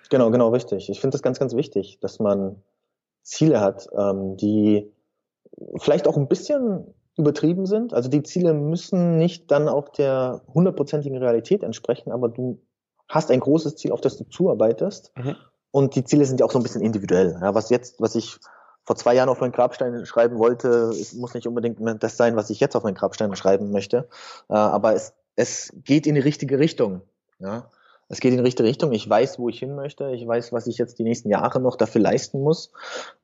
Genau, 0.10 0.30
genau, 0.30 0.50
richtig. 0.50 0.90
Ich 0.90 1.00
finde 1.00 1.16
das 1.16 1.24
ganz, 1.24 1.40
ganz 1.40 1.56
wichtig, 1.56 2.00
dass 2.02 2.20
man 2.20 2.58
Ziele 3.26 3.60
hat, 3.60 3.88
ähm, 3.98 4.38
die 4.38 4.92
vielleicht 5.78 6.08
auch 6.08 6.16
ein 6.16 6.28
bisschen 6.28 6.94
übertrieben 7.18 7.66
sind. 7.66 7.94
Also 7.94 8.10
die 8.10 8.24
Ziele 8.24 8.54
müssen 8.54 9.18
nicht 9.18 9.52
dann 9.52 9.68
auch 9.68 9.90
der 9.90 10.42
hundertprozentigen 10.54 11.18
Realität 11.18 11.64
entsprechen, 11.64 12.12
aber 12.12 12.30
du 12.30 12.60
hast 13.10 13.32
ein 13.32 13.40
großes 13.40 13.76
Ziel, 13.76 13.92
auf 13.92 14.02
das 14.02 14.18
du 14.18 14.26
zuarbeitest. 14.26 15.12
Mhm. 15.18 15.36
Und 15.72 15.96
die 15.96 16.04
Ziele 16.04 16.26
sind 16.26 16.40
ja 16.40 16.46
auch 16.46 16.52
so 16.52 16.60
ein 16.60 16.64
bisschen 16.64 16.82
individuell. 16.82 17.38
Ja, 17.42 17.54
was 17.54 17.70
jetzt, 17.70 18.00
was 18.00 18.16
ich 18.16 18.38
vor 18.84 18.96
zwei 18.96 19.16
Jahren 19.16 19.30
auf 19.30 19.42
meinen 19.42 19.52
Grabstein 19.52 20.06
schreiben 20.06 20.38
wollte, 20.38 20.94
muss 21.16 21.34
nicht 21.34 21.48
unbedingt 21.48 21.80
das 22.04 22.18
sein, 22.18 22.36
was 22.36 22.50
ich 22.50 22.60
jetzt 22.60 22.76
auf 22.76 22.84
meinen 22.84 22.96
Grabstein 22.96 23.36
schreiben 23.36 23.72
möchte. 23.72 24.08
Äh, 24.50 24.54
aber 24.54 24.94
es, 24.94 25.14
es 25.36 25.74
geht 25.84 26.06
in 26.06 26.16
die 26.16 26.22
richtige 26.22 26.60
Richtung. 26.60 27.02
Ja? 27.40 27.70
Es 28.08 28.20
geht 28.20 28.32
in 28.32 28.38
die 28.38 28.44
richtige 28.44 28.70
Richtung. 28.70 28.92
Ich 28.92 29.10
weiß, 29.10 29.40
wo 29.40 29.50
ich 29.50 29.60
hin 29.60 29.76
möchte. 29.76 30.12
Ich 30.12 30.26
weiß, 30.26 30.54
was 30.54 30.68
ich 30.68 30.78
jetzt 30.78 31.00
die 31.00 31.04
nächsten 31.04 31.30
Jahre 31.30 31.60
noch 31.60 31.76
dafür 31.76 32.02
leisten 32.02 32.42
muss, 32.42 32.72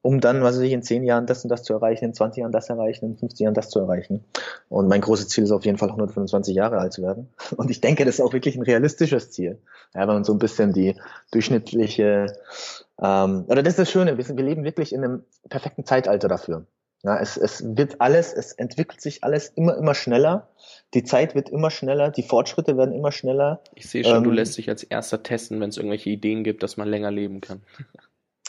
um 0.02 0.20
dann, 0.20 0.42
was 0.42 0.56
weiß 0.56 0.64
ich, 0.64 0.72
in 0.72 0.82
zehn 0.82 1.04
Jahren 1.04 1.28
das 1.28 1.44
und 1.44 1.50
das 1.50 1.62
zu 1.62 1.74
erreichen, 1.74 2.06
in 2.06 2.14
20 2.16 2.42
Jahren 2.42 2.52
das 2.52 2.70
erreichen, 2.70 3.06
in 3.06 3.18
50 3.18 3.40
Jahren 3.42 3.54
das 3.54 3.70
zu 3.70 3.80
erreichen. 3.80 4.24
Und 4.70 4.88
mein 4.88 5.02
großes 5.02 5.28
Ziel 5.28 5.44
ist 5.44 5.52
auf 5.52 5.66
jeden 5.66 5.78
Fall 5.78 5.90
125 5.90 6.56
Jahre 6.56 6.80
alt 6.80 6.94
zu 6.94 7.04
werden. 7.04 7.30
Und 7.58 7.70
ich 7.70 7.82
denke, 7.82 8.06
das 8.06 8.16
ist 8.16 8.22
auch 8.22 8.34
wirklich 8.34 8.56
ein 8.56 8.64
realistisches 8.64 9.30
Ziel. 9.30 9.60
Ja, 9.94 10.02
wenn 10.02 10.16
man 10.16 10.24
so 10.24 10.34
ein 10.34 10.40
bisschen 10.40 10.74
die 10.74 10.96
durchschnittliche, 11.32 12.34
ähm, 13.00 13.46
oder 13.48 13.62
das 13.62 13.74
ist 13.74 13.80
das 13.80 13.92
Schöne, 13.92 14.18
wir, 14.18 14.36
leben 14.44 14.64
wirklich 14.64 14.94
in 14.94 15.04
einem 15.04 15.24
perfekten 15.48 15.86
Zeitalter 15.86 16.28
dafür. 16.28 16.66
Ja, 17.04 17.20
es, 17.20 17.36
es 17.38 17.64
wird 17.76 18.00
alles, 18.00 18.32
es 18.34 18.54
entwickelt 18.54 19.02
sich 19.02 19.24
alles 19.24 19.48
immer, 19.56 19.76
immer 19.78 19.96
schneller. 19.96 20.50
Die 20.94 21.04
Zeit 21.04 21.34
wird 21.34 21.50
immer 21.50 21.72
schneller, 21.72 22.12
die 22.12 22.24
Fortschritte 22.24 22.78
werden 22.78 22.94
immer 22.94 23.12
schneller. 23.12 23.62
Ich 23.76 23.90
sehe 23.90 24.04
schon, 24.04 24.18
ähm, 24.18 24.24
du 24.24 24.32
lässt 24.32 24.58
dich 24.58 24.70
als 24.70 24.84
erster 24.84 25.24
testen, 25.24 25.60
wenn 25.60 25.70
es 25.70 25.78
irgendwelche 25.78 26.10
Ideen 26.10 26.44
gibt, 26.44 26.62
dass 26.62 26.78
man 26.78 26.88
länger 26.88 27.10
leben 27.10 27.42
kann. 27.42 27.64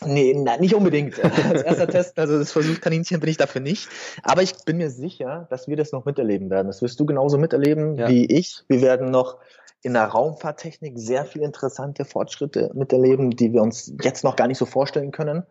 Nee, 0.05 0.35
na, 0.37 0.57
nicht 0.57 0.75
unbedingt. 0.75 1.23
Als 1.25 1.62
erster 1.62 1.87
Testen, 1.87 2.21
also 2.21 2.38
das 2.38 2.51
Versuchskaninchen 2.51 3.21
bin 3.21 3.31
ich 3.31 3.37
dafür 3.37 3.61
nicht. 3.61 3.88
Aber 4.25 4.43
ich 4.43 4.53
bin 4.65 4.79
mir 4.79 4.91
sicher, 4.91 5.47
dass 5.51 5.69
wir 5.69 5.77
das 5.77 5.93
noch 5.93 6.05
miterleben 6.05 6.51
werden. 6.51 6.67
Das 6.67 6.83
wirst 6.83 6.99
du 6.99 7.07
genauso 7.07 7.38
miterleben 7.38 7.97
ja. 7.97 8.09
wie 8.09 8.27
ich. 8.27 8.65
Wir 8.69 8.81
werden 8.83 9.11
noch 9.11 9.38
in 9.83 9.95
der 9.95 10.05
Raumfahrttechnik 10.05 10.99
sehr 10.99 11.25
viele 11.25 11.45
interessante 11.45 12.05
Fortschritte 12.05 12.71
miterleben, 12.75 13.31
die 13.31 13.53
wir 13.53 13.62
uns 13.62 13.93
jetzt 14.03 14.25
noch 14.25 14.37
gar 14.37 14.47
nicht 14.47 14.59
so 14.59 14.67
vorstellen 14.67 15.11
können. 15.11 15.45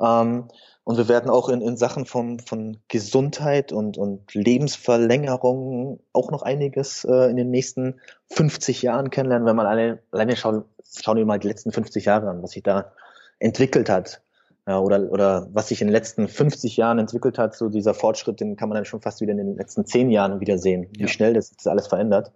Ähm, 0.00 0.48
und 0.88 0.96
wir 0.96 1.06
werden 1.06 1.28
auch 1.28 1.50
in, 1.50 1.60
in 1.60 1.76
Sachen 1.76 2.06
von, 2.06 2.40
von 2.40 2.78
Gesundheit 2.88 3.72
und, 3.72 3.98
und 3.98 4.32
Lebensverlängerung 4.32 6.00
auch 6.14 6.30
noch 6.30 6.40
einiges 6.40 7.04
äh, 7.04 7.28
in 7.28 7.36
den 7.36 7.50
nächsten 7.50 8.00
50 8.30 8.80
Jahren 8.80 9.10
kennenlernen, 9.10 9.46
wenn 9.46 9.54
man 9.54 9.66
alleine, 9.66 9.98
alleine 10.12 10.34
schauen, 10.34 10.64
schauen 10.98 11.18
wir 11.18 11.26
mal 11.26 11.38
die 11.38 11.46
letzten 11.46 11.72
50 11.72 12.06
Jahre 12.06 12.30
an, 12.30 12.42
was 12.42 12.52
sich 12.52 12.62
da 12.62 12.92
entwickelt 13.38 13.90
hat. 13.90 14.22
Ja, 14.66 14.78
oder, 14.78 15.12
oder 15.12 15.46
was 15.52 15.68
sich 15.68 15.82
in 15.82 15.88
den 15.88 15.92
letzten 15.92 16.26
50 16.26 16.78
Jahren 16.78 16.98
entwickelt 16.98 17.36
hat, 17.36 17.54
so 17.54 17.68
dieser 17.68 17.92
Fortschritt, 17.92 18.40
den 18.40 18.56
kann 18.56 18.70
man 18.70 18.76
dann 18.76 18.86
schon 18.86 19.02
fast 19.02 19.20
wieder 19.20 19.32
in 19.32 19.36
den 19.36 19.56
letzten 19.58 19.84
10 19.84 20.10
Jahren 20.10 20.40
wieder 20.40 20.56
sehen, 20.56 20.86
wie 20.92 21.02
ja. 21.02 21.08
schnell 21.08 21.34
das, 21.34 21.50
das 21.50 21.66
alles 21.66 21.86
verändert. 21.86 22.32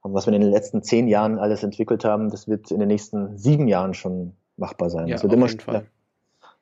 Und 0.00 0.14
was 0.14 0.24
wir 0.24 0.32
in 0.32 0.40
den 0.40 0.50
letzten 0.50 0.82
10 0.82 1.08
Jahren 1.08 1.38
alles 1.38 1.62
entwickelt 1.62 2.06
haben, 2.06 2.30
das 2.30 2.48
wird 2.48 2.70
in 2.70 2.78
den 2.78 2.88
nächsten 2.88 3.36
sieben 3.36 3.68
Jahren 3.68 3.92
schon 3.92 4.32
machbar 4.56 4.88
sein. 4.88 5.08
Ja, 5.08 5.16
das 5.16 5.24
wird 5.24 5.34
immer 5.34 5.50
schneller. 5.50 5.84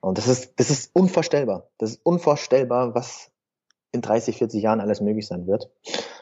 Und 0.01 0.19
das 0.19 0.29
ist, 0.29 0.55
das 0.57 0.71
ist 0.71 0.91
unvorstellbar. 0.95 1.69
Das 1.79 1.91
ist 1.91 2.01
unvorstellbar, 2.05 2.95
was 2.95 3.31
in 3.93 4.03
30, 4.03 4.39
40 4.39 4.63
Jahren 4.63 4.81
alles 4.81 5.01
möglich 5.01 5.27
sein 5.27 5.47
wird. 5.47 5.71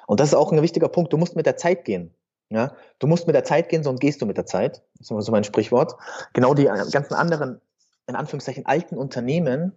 Und 0.06 0.20
das 0.20 0.30
ist 0.30 0.34
auch 0.34 0.52
ein 0.52 0.62
wichtiger 0.62 0.88
Punkt. 0.88 1.12
Du 1.12 1.16
musst 1.16 1.36
mit 1.36 1.46
der 1.46 1.56
Zeit 1.56 1.84
gehen. 1.84 2.14
Ja, 2.50 2.74
du 2.98 3.06
musst 3.06 3.26
mit 3.26 3.36
der 3.36 3.44
Zeit 3.44 3.68
gehen, 3.68 3.82
sonst 3.82 4.00
gehst 4.00 4.22
du 4.22 4.26
mit 4.26 4.38
der 4.38 4.46
Zeit. 4.46 4.82
Das 4.98 5.10
ist 5.10 5.26
so 5.26 5.32
mein 5.32 5.44
Sprichwort. 5.44 5.96
Genau 6.32 6.54
die 6.54 6.64
ganzen 6.64 7.12
anderen, 7.12 7.60
in 8.06 8.16
Anführungszeichen, 8.16 8.64
alten 8.64 8.96
Unternehmen, 8.96 9.74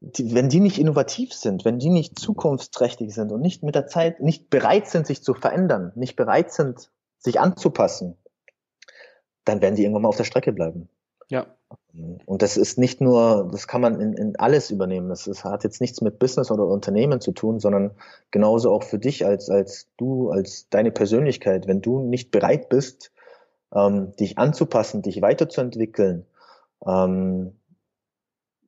die, 0.00 0.32
wenn 0.32 0.48
die 0.48 0.60
nicht 0.60 0.78
innovativ 0.78 1.32
sind, 1.32 1.64
wenn 1.64 1.80
die 1.80 1.88
nicht 1.88 2.16
zukunftsträchtig 2.16 3.12
sind 3.12 3.32
und 3.32 3.40
nicht 3.40 3.64
mit 3.64 3.74
der 3.74 3.88
Zeit, 3.88 4.20
nicht 4.20 4.50
bereit 4.50 4.86
sind, 4.86 5.06
sich 5.06 5.24
zu 5.24 5.34
verändern, 5.34 5.90
nicht 5.96 6.14
bereit 6.14 6.52
sind, 6.52 6.90
sich 7.18 7.40
anzupassen, 7.40 8.16
dann 9.44 9.60
werden 9.60 9.74
die 9.74 9.82
irgendwann 9.82 10.02
mal 10.02 10.08
auf 10.08 10.16
der 10.16 10.24
Strecke 10.24 10.52
bleiben. 10.52 10.88
Ja. 11.28 11.55
Und 12.26 12.42
das 12.42 12.56
ist 12.56 12.78
nicht 12.78 13.00
nur, 13.00 13.48
das 13.50 13.66
kann 13.66 13.80
man 13.80 14.00
in, 14.00 14.12
in 14.12 14.36
alles 14.36 14.70
übernehmen. 14.70 15.08
Das, 15.08 15.26
ist, 15.26 15.44
hat 15.44 15.64
jetzt 15.64 15.80
nichts 15.80 16.00
mit 16.00 16.18
Business 16.18 16.50
oder 16.50 16.66
Unternehmen 16.66 17.20
zu 17.20 17.32
tun, 17.32 17.58
sondern 17.58 17.92
genauso 18.30 18.70
auch 18.72 18.82
für 18.82 18.98
dich 18.98 19.24
als, 19.24 19.48
als 19.48 19.88
du, 19.96 20.30
als 20.30 20.68
deine 20.68 20.90
Persönlichkeit. 20.90 21.66
Wenn 21.66 21.80
du 21.80 22.00
nicht 22.00 22.30
bereit 22.30 22.68
bist, 22.68 23.12
ähm, 23.74 24.14
dich 24.16 24.38
anzupassen, 24.38 25.02
dich 25.02 25.22
weiterzuentwickeln, 25.22 26.26
ähm, 26.86 27.52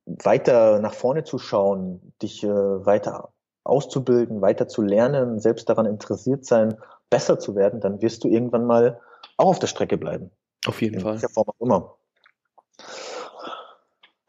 weiter 0.07 0.79
nach 0.81 0.95
vorne 0.95 1.25
zu 1.25 1.39
schauen, 1.39 2.15
dich 2.23 2.43
äh, 2.45 2.49
weiter 2.49 3.31
auszubilden, 3.65 4.41
weiter 4.41 4.69
zu 4.69 4.81
lernen, 4.81 5.39
selbst 5.39 5.69
daran 5.69 5.85
interessiert 5.87 6.47
sein, 6.47 6.79
besser 7.11 7.39
zu 7.39 7.55
werden, 7.55 7.81
dann 7.81 8.01
wirst 8.01 8.25
du 8.25 8.29
irgendwann 8.29 8.65
mal 8.65 9.01
auch 9.37 9.49
auf 9.49 9.59
der 9.59 9.67
Strecke 9.67 9.99
bleiben. 9.99 10.31
Auf 10.67 10.81
jeden 10.81 10.97
in 10.97 11.01
Fall. 11.01 11.19
Form 11.19 11.49
auch 11.49 11.61
immer. 11.61 11.95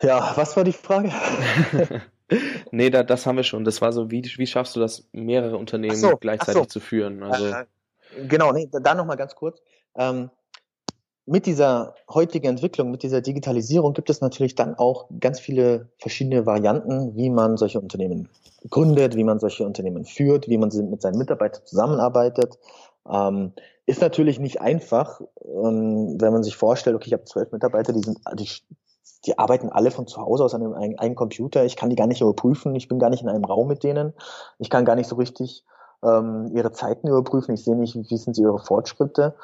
Ja, 0.01 0.33
was 0.35 0.55
war 0.55 0.63
die 0.63 0.73
Frage? 0.73 1.11
nee, 2.71 2.89
da, 2.89 3.03
das 3.03 3.25
haben 3.25 3.35
wir 3.35 3.43
schon. 3.43 3.65
Das 3.65 3.81
war 3.81 3.91
so, 3.91 4.11
wie, 4.11 4.23
wie 4.23 4.47
schaffst 4.47 4.75
du 4.75 4.79
das, 4.79 5.07
mehrere 5.11 5.57
Unternehmen 5.57 5.95
so, 5.95 6.15
gleichzeitig 6.17 6.61
so. 6.61 6.65
zu 6.65 6.79
führen? 6.79 7.23
Also, 7.23 7.47
äh, 7.47 7.65
genau, 8.27 8.51
nee, 8.51 8.69
da 8.71 8.95
nochmal 8.95 9.17
ganz 9.17 9.35
kurz. 9.35 9.61
Ähm, 9.95 10.29
mit 11.25 11.45
dieser 11.45 11.93
heutigen 12.09 12.47
Entwicklung, 12.47 12.89
mit 12.89 13.03
dieser 13.03 13.21
Digitalisierung 13.21 13.93
gibt 13.93 14.09
es 14.09 14.19
natürlich 14.19 14.55
dann 14.55 14.73
auch 14.75 15.09
ganz 15.19 15.39
viele 15.39 15.89
verschiedene 15.99 16.45
Varianten, 16.47 17.15
wie 17.15 17.29
man 17.29 17.55
solche 17.55 17.79
Unternehmen 17.79 18.29
gründet, 18.69 19.15
wie 19.15 19.23
man 19.23 19.39
solche 19.39 19.63
Unternehmen 19.63 20.05
führt, 20.05 20.47
wie 20.47 20.57
man 20.57 20.69
mit 20.89 21.01
seinen 21.01 21.19
Mitarbeitern 21.19 21.65
zusammenarbeitet. 21.65 22.57
Ähm, 23.07 23.53
ist 23.85 24.01
natürlich 24.01 24.39
nicht 24.39 24.61
einfach, 24.61 25.21
ähm, 25.43 26.19
wenn 26.19 26.33
man 26.33 26.43
sich 26.43 26.55
vorstellt, 26.55 26.95
okay, 26.95 27.07
ich 27.07 27.13
habe 27.13 27.25
zwölf 27.25 27.51
Mitarbeiter, 27.51 27.93
die 27.93 28.01
sind, 28.01 28.19
die 28.33 28.49
die 29.25 29.37
arbeiten 29.37 29.69
alle 29.69 29.91
von 29.91 30.07
zu 30.07 30.21
Hause 30.21 30.43
aus 30.45 30.53
an 30.53 30.63
einem, 30.63 30.95
einem 30.97 31.15
Computer. 31.15 31.65
Ich 31.65 31.75
kann 31.75 31.89
die 31.89 31.95
gar 31.95 32.07
nicht 32.07 32.21
überprüfen. 32.21 32.75
Ich 32.75 32.87
bin 32.87 32.99
gar 32.99 33.09
nicht 33.09 33.21
in 33.21 33.29
einem 33.29 33.43
Raum 33.43 33.67
mit 33.67 33.83
denen. 33.83 34.13
Ich 34.59 34.69
kann 34.69 34.85
gar 34.85 34.95
nicht 34.95 35.07
so 35.07 35.15
richtig 35.15 35.65
ähm, 36.03 36.49
ihre 36.53 36.71
Zeiten 36.71 37.07
überprüfen. 37.07 37.53
Ich 37.53 37.63
sehe 37.63 37.75
nicht, 37.75 37.95
wie 37.95 38.17
sind 38.17 38.35
sie 38.35 38.43
ihre 38.43 38.59
Fortschritte. 38.59 39.35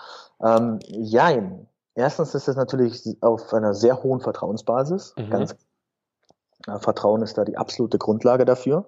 Ähm, 0.42 0.80
jein. 0.88 1.68
Erstens 1.94 2.36
ist 2.36 2.48
es 2.48 2.56
natürlich 2.56 3.18
auf 3.22 3.54
einer 3.54 3.74
sehr 3.74 4.04
hohen 4.04 4.22
Vertrauensbasis. 4.22 5.14
Mhm. 5.18 5.30
Ganz, 5.30 5.56
äh, 6.68 6.80
Vertrauen 6.80 7.22
ist 7.22 7.38
da 7.38 7.46
die 7.46 7.58
absolute 7.58 7.98
Grundlage 7.98 8.46
dafür. 8.46 8.86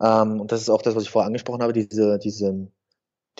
Ähm, 0.00 0.40
und 0.40 0.52
das 0.52 0.60
ist 0.60 0.70
auch 0.70 0.82
das, 0.82 0.96
was 0.96 1.04
ich 1.04 1.10
vorher 1.10 1.26
angesprochen 1.26 1.62
habe, 1.62 1.72
diese, 1.72 2.18
diese 2.18 2.68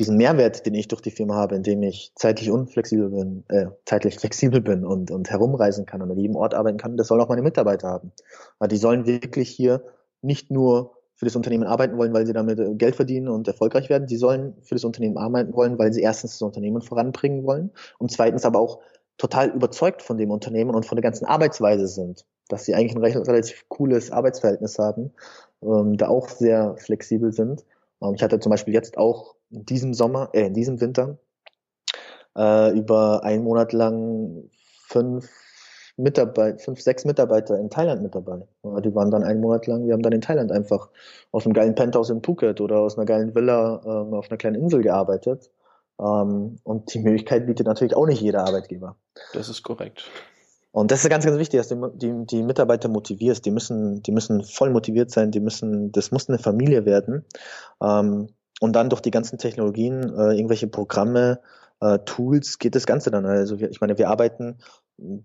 diesen 0.00 0.16
Mehrwert, 0.16 0.66
den 0.66 0.74
ich 0.74 0.88
durch 0.88 1.02
die 1.02 1.10
Firma 1.10 1.34
habe, 1.34 1.54
indem 1.54 1.82
ich 1.82 2.12
zeitlich 2.16 2.50
unflexibel 2.50 3.10
bin, 3.10 3.44
äh, 3.48 3.66
zeitlich 3.84 4.16
flexibel 4.18 4.60
bin 4.60 4.84
und, 4.84 5.10
und 5.10 5.30
herumreisen 5.30 5.86
kann 5.86 6.02
und 6.02 6.10
an 6.10 6.18
jedem 6.18 6.36
Ort 6.36 6.54
arbeiten 6.54 6.78
kann, 6.78 6.96
das 6.96 7.08
sollen 7.08 7.20
auch 7.20 7.28
meine 7.28 7.42
Mitarbeiter 7.42 7.88
haben. 7.88 8.12
Weil 8.58 8.68
die 8.68 8.78
sollen 8.78 9.06
wirklich 9.06 9.50
hier 9.50 9.84
nicht 10.22 10.50
nur 10.50 10.96
für 11.14 11.26
das 11.26 11.36
Unternehmen 11.36 11.64
arbeiten 11.64 11.98
wollen, 11.98 12.14
weil 12.14 12.26
sie 12.26 12.32
damit 12.32 12.58
äh, 12.58 12.74
Geld 12.74 12.96
verdienen 12.96 13.28
und 13.28 13.46
erfolgreich 13.46 13.90
werden. 13.90 14.06
Die 14.06 14.16
sollen 14.16 14.54
für 14.62 14.74
das 14.74 14.84
Unternehmen 14.84 15.18
arbeiten 15.18 15.52
wollen, 15.52 15.78
weil 15.78 15.92
sie 15.92 16.00
erstens 16.00 16.32
das 16.32 16.42
Unternehmen 16.42 16.80
voranbringen 16.80 17.44
wollen 17.44 17.70
und 17.98 18.10
zweitens 18.10 18.46
aber 18.46 18.58
auch 18.58 18.80
total 19.18 19.50
überzeugt 19.50 20.00
von 20.00 20.16
dem 20.16 20.30
Unternehmen 20.30 20.74
und 20.74 20.86
von 20.86 20.96
der 20.96 21.02
ganzen 21.02 21.26
Arbeitsweise 21.26 21.88
sind, 21.88 22.24
dass 22.48 22.64
sie 22.64 22.74
eigentlich 22.74 22.96
ein 22.96 23.02
recht, 23.02 23.16
relativ 23.16 23.68
cooles 23.68 24.10
Arbeitsverhältnis 24.10 24.78
haben, 24.78 25.12
ähm, 25.62 25.98
da 25.98 26.08
auch 26.08 26.30
sehr 26.30 26.74
flexibel 26.78 27.32
sind. 27.32 27.66
Ähm, 28.02 28.14
ich 28.14 28.22
hatte 28.22 28.40
zum 28.40 28.48
Beispiel 28.48 28.72
jetzt 28.72 28.96
auch 28.96 29.34
in 29.50 29.64
diesem 29.64 29.94
Sommer, 29.94 30.30
äh, 30.32 30.46
in 30.46 30.54
diesem 30.54 30.80
Winter 30.80 31.18
äh, 32.36 32.76
über 32.76 33.24
einen 33.24 33.44
Monat 33.44 33.72
lang 33.72 34.50
fünf 34.86 35.28
Mitarbeiter, 35.96 36.58
fünf, 36.58 36.80
sechs 36.80 37.04
Mitarbeiter 37.04 37.58
in 37.58 37.70
Thailand 37.70 38.02
mit 38.02 38.14
dabei. 38.14 38.40
Die 38.64 38.94
waren 38.94 39.10
dann 39.10 39.22
einen 39.22 39.40
Monat 39.40 39.66
lang, 39.66 39.86
wir 39.86 39.92
haben 39.92 40.02
dann 40.02 40.12
in 40.12 40.20
Thailand 40.22 40.50
einfach 40.50 40.88
aus 41.30 41.44
einem 41.44 41.52
geilen 41.52 41.74
Penthouse 41.74 42.10
in 42.10 42.22
Phuket 42.22 42.60
oder 42.60 42.78
aus 42.78 42.96
einer 42.96 43.04
geilen 43.04 43.34
Villa 43.34 43.82
ähm, 43.84 44.14
auf 44.14 44.30
einer 44.30 44.38
kleinen 44.38 44.60
Insel 44.60 44.82
gearbeitet. 44.82 45.50
Ähm, 46.00 46.58
und 46.64 46.94
die 46.94 47.00
Möglichkeit 47.00 47.46
bietet 47.46 47.66
natürlich 47.66 47.94
auch 47.94 48.06
nicht 48.06 48.22
jeder 48.22 48.46
Arbeitgeber. 48.46 48.96
Das 49.34 49.48
ist 49.48 49.62
korrekt. 49.62 50.10
Und 50.72 50.90
das 50.92 51.02
ist 51.02 51.10
ganz, 51.10 51.24
ganz 51.24 51.36
wichtig, 51.36 51.58
dass 51.58 51.68
du 51.68 51.88
die, 51.88 52.26
die 52.26 52.42
Mitarbeiter 52.42 52.88
motivierst. 52.88 53.44
Die 53.44 53.50
müssen, 53.50 54.02
die 54.02 54.12
müssen 54.12 54.44
voll 54.44 54.70
motiviert 54.70 55.10
sein. 55.10 55.32
Die 55.32 55.40
müssen, 55.40 55.90
das 55.92 56.12
muss 56.12 56.28
eine 56.28 56.38
Familie 56.38 56.86
werden. 56.86 57.24
Ähm, 57.82 58.28
und 58.61 58.75
dann 58.75 58.90
durch 58.90 59.01
die 59.01 59.11
ganzen 59.11 59.38
Technologien, 59.38 60.03
äh, 60.16 60.35
irgendwelche 60.35 60.68
Programme, 60.68 61.40
äh, 61.81 61.99
Tools 62.05 62.59
geht 62.59 62.77
das 62.77 62.87
Ganze 62.87 63.11
dann. 63.11 63.27
Also 63.27 63.59
wir, 63.59 63.70
ich 63.70 63.81
meine, 63.81 63.99
wir 63.99 64.09
arbeiten 64.09 64.59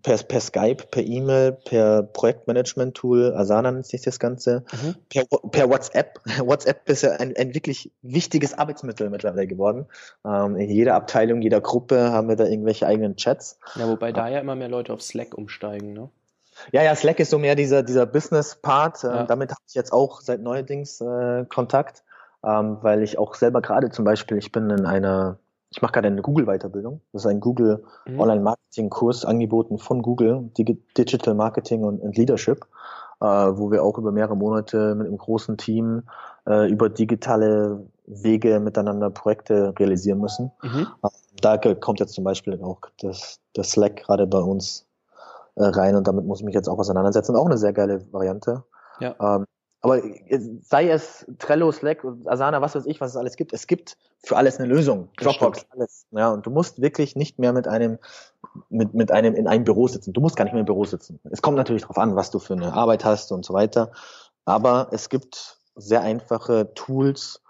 per, 0.02 0.18
per 0.18 0.40
Skype, 0.40 0.86
per 0.90 1.04
E-Mail, 1.04 1.52
per 1.52 2.04
Projektmanagement-Tool, 2.04 3.34
Asana 3.36 3.72
nennt 3.72 3.86
sich 3.86 4.02
das 4.02 4.20
Ganze, 4.20 4.64
mhm. 4.72 4.96
per, 5.10 5.26
per, 5.52 5.70
WhatsApp. 5.70 6.20
WhatsApp 6.40 6.90
ist 6.90 7.04
ja 7.04 7.12
ein, 7.12 7.36
ein 7.36 7.54
wirklich 7.54 7.92
wichtiges 8.02 8.58
Arbeitsmittel 8.58 9.10
mittlerweile 9.10 9.48
geworden. 9.48 9.86
Ähm, 10.26 10.56
in 10.56 10.70
jeder 10.70 10.96
Abteilung, 10.96 11.42
jeder 11.42 11.60
Gruppe 11.60 12.12
haben 12.12 12.30
wir 12.30 12.38
da 12.38 12.46
irgendwelche 12.46 12.88
eigenen 12.88 13.18
Chats. 13.18 13.60
Ja, 13.76 13.88
wobei 13.90 14.12
da 14.14 14.30
ja 14.30 14.40
immer 14.40 14.56
mehr 14.56 14.70
Leute 14.70 14.94
auf 14.94 15.02
Slack 15.02 15.38
umsteigen, 15.38 15.94
ne? 15.94 16.10
Ja, 16.72 16.82
ja, 16.82 16.96
Slack 16.96 17.20
ist 17.20 17.32
so 17.32 17.38
mehr 17.38 17.56
dieser, 17.56 17.84
dieser 17.84 18.06
Business-Part. 18.06 19.04
Ähm, 19.04 19.10
ja. 19.10 19.24
damit 19.24 19.52
habe 19.52 19.60
ich 19.68 19.76
jetzt 19.76 19.92
auch 19.92 20.22
seit 20.22 20.42
neuerdings 20.42 21.02
äh, 21.02 21.44
Kontakt, 21.50 22.05
ähm, 22.46 22.78
weil 22.82 23.04
ich 23.04 23.18
auch 23.18 23.34
selber 23.36 23.62
gerade 23.62 23.90
zum 23.90 24.06
Beispiel, 24.06 24.38
ich 24.38 24.52
bin 24.52 24.70
in 24.70 24.86
einer 24.86 25.40
ich 25.76 25.82
mache 25.82 25.92
gerade 25.92 26.08
eine 26.08 26.22
Google-Weiterbildung. 26.22 27.02
Das 27.12 27.24
ist 27.24 27.28
ein 27.28 27.42
Google 27.42 27.84
mhm. 28.06 28.20
Online-Marketing-Kurs 28.20 29.26
angeboten 29.26 29.78
von 29.78 30.02
Google, 30.02 30.50
Digital 30.58 31.34
Marketing 31.34 31.84
und, 31.84 32.00
und 32.00 32.16
Leadership, 32.16 32.66
äh, 33.20 33.26
wo 33.26 33.72
wir 33.72 33.84
auch 33.84 33.98
über 33.98 34.14
mehrere 34.14 34.38
Monate 34.38 34.96
mit 34.96 35.08
einem 35.08 35.18
großen 35.18 35.58
Team 35.58 36.04
äh, 36.48 36.70
über 36.70 36.90
digitale 36.90 37.86
Wege 38.06 38.60
miteinander 38.62 39.10
Projekte 39.10 39.74
realisieren 39.78 40.20
müssen. 40.20 40.52
Mhm. 40.62 40.88
Äh, 41.04 41.10
da 41.42 41.58
kommt 41.58 42.00
jetzt 42.00 42.14
zum 42.14 42.24
Beispiel 42.24 42.62
auch 42.62 42.80
das, 43.02 43.42
das 43.54 43.72
Slack 43.72 43.98
gerade 43.98 44.28
bei 44.28 44.40
uns 44.40 44.88
äh, 45.56 45.64
rein 45.66 45.96
und 45.96 46.08
damit 46.08 46.26
muss 46.26 46.40
ich 46.40 46.46
mich 46.46 46.56
jetzt 46.56 46.70
auch 46.70 46.80
auseinandersetzen. 46.80 47.36
Auch 47.36 47.48
eine 47.48 47.58
sehr 47.58 47.74
geile 47.74 48.02
Variante. 48.14 48.64
Ja. 49.00 49.16
Ähm, 49.20 49.46
aber 49.86 50.02
sei 50.62 50.90
es 50.90 51.26
Trello, 51.38 51.72
Slack, 51.72 52.04
Asana, 52.26 52.60
was 52.62 52.76
weiß 52.76 52.88
ich, 52.88 53.00
was 53.02 53.12
es 53.12 53.18
alles 53.18 53.36
gibt, 53.36 53.54
es 53.54 53.68
gibt 53.68 53.98
für 54.18 54.36
alles 54.36 54.60
eine 54.60 54.68
Lösung. 54.68 55.10
Dropbox, 55.18 55.68
alles. 55.70 56.08
Ja, 56.10 56.32
und 56.32 56.46
du 56.46 56.50
musst 56.50 56.82
wirklich 56.82 57.16
nicht 57.16 57.38
mehr 57.38 57.54
mit 57.54 57.68
einem, 57.68 58.00
mit, 58.70 58.96
mit 58.96 59.12
einem 59.12 59.36
in 59.36 59.48
einem 59.48 59.64
Büro 59.64 59.88
sitzen. 59.88 60.12
Du 60.12 60.22
musst 60.22 60.36
gar 60.36 60.46
nicht 60.46 60.54
mehr 60.54 60.62
im 60.62 60.66
Büro 60.66 60.86
sitzen. 60.86 61.20
Es 61.30 61.44
kommt 61.44 61.58
natürlich 61.58 61.84
darauf 61.84 62.00
an, 62.00 62.16
was 62.16 62.32
du 62.32 62.40
für 62.40 62.54
eine 62.54 62.74
Arbeit 62.74 63.06
hast 63.06 63.32
und 63.32 63.46
so 63.46 63.54
weiter. 63.54 63.92
Aber 64.44 64.88
es 64.92 65.10
gibt 65.10 65.60
sehr 65.76 66.02
einfache 66.02 66.74
Tools, 66.74 67.44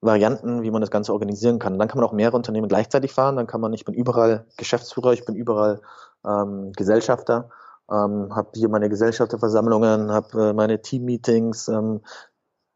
Varianten, 0.00 0.62
wie 0.62 0.70
man 0.70 0.80
das 0.80 0.90
Ganze 0.90 1.12
organisieren 1.12 1.58
kann. 1.58 1.78
Dann 1.78 1.88
kann 1.88 1.98
man 1.98 2.08
auch 2.08 2.12
mehrere 2.12 2.36
Unternehmen 2.36 2.68
gleichzeitig 2.68 3.12
fahren. 3.12 3.36
Dann 3.36 3.46
kann 3.46 3.60
man, 3.60 3.74
ich 3.74 3.84
bin 3.84 3.94
überall 3.94 4.46
Geschäftsführer, 4.56 5.12
ich 5.12 5.26
bin 5.26 5.34
überall 5.34 5.82
ähm, 6.24 6.72
Gesellschafter 6.72 7.50
ähm, 7.90 8.34
habe 8.34 8.50
hier 8.54 8.68
meine 8.68 8.88
Gesellschafterversammlungen, 8.88 10.10
habe 10.10 10.50
äh, 10.50 10.52
meine 10.52 10.82
Teammeetings. 10.82 11.68
Ähm, 11.68 12.00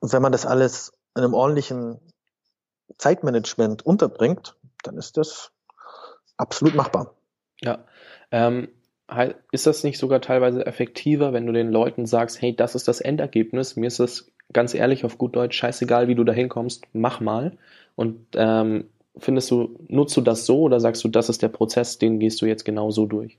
wenn 0.01 0.23
man 0.23 0.33
das 0.33 0.47
alles 0.47 0.93
in 1.17 1.25
einem 1.25 1.35
ordentlichen 1.35 1.99
Zeitmanagement 2.99 3.85
unterbringt, 3.85 4.57
dann 4.83 4.97
ist 4.97 5.17
das 5.17 5.53
absolut 6.37 6.75
machbar. 6.75 7.15
Ja. 7.61 7.85
Ähm, 8.31 8.69
ist 9.51 9.67
das 9.67 9.83
nicht 9.83 9.99
sogar 9.99 10.21
teilweise 10.21 10.65
effektiver, 10.65 11.33
wenn 11.33 11.47
du 11.47 11.53
den 11.53 11.73
Leuten 11.73 12.07
sagst, 12.07 12.41
hey, 12.41 12.55
das 12.55 12.77
ist 12.77 12.87
das 12.87 13.01
Endergebnis, 13.01 13.75
mir 13.75 13.89
ist 13.89 13.99
das 13.99 14.31
ganz 14.53 14.73
ehrlich 14.73 15.05
auf 15.05 15.19
gut 15.19 15.35
Deutsch 15.35 15.57
scheißegal, 15.57 16.07
wie 16.07 16.15
du 16.15 16.23
da 16.23 16.33
hinkommst, 16.33 16.85
mach 16.93 17.21
mal. 17.21 17.57
Und 17.97 18.27
ähm, 18.35 18.89
findest 19.17 19.51
du, 19.51 19.77
nutzt 19.89 20.17
du 20.17 20.21
das 20.21 20.47
so 20.47 20.61
oder 20.61 20.79
sagst 20.79 21.03
du, 21.03 21.09
das 21.09 21.29
ist 21.29 21.43
der 21.43 21.49
Prozess, 21.49 21.99
den 21.99 22.21
gehst 22.21 22.41
du 22.41 22.47
jetzt 22.47 22.65
genau 22.65 22.91
so 22.91 23.07
durch? 23.07 23.39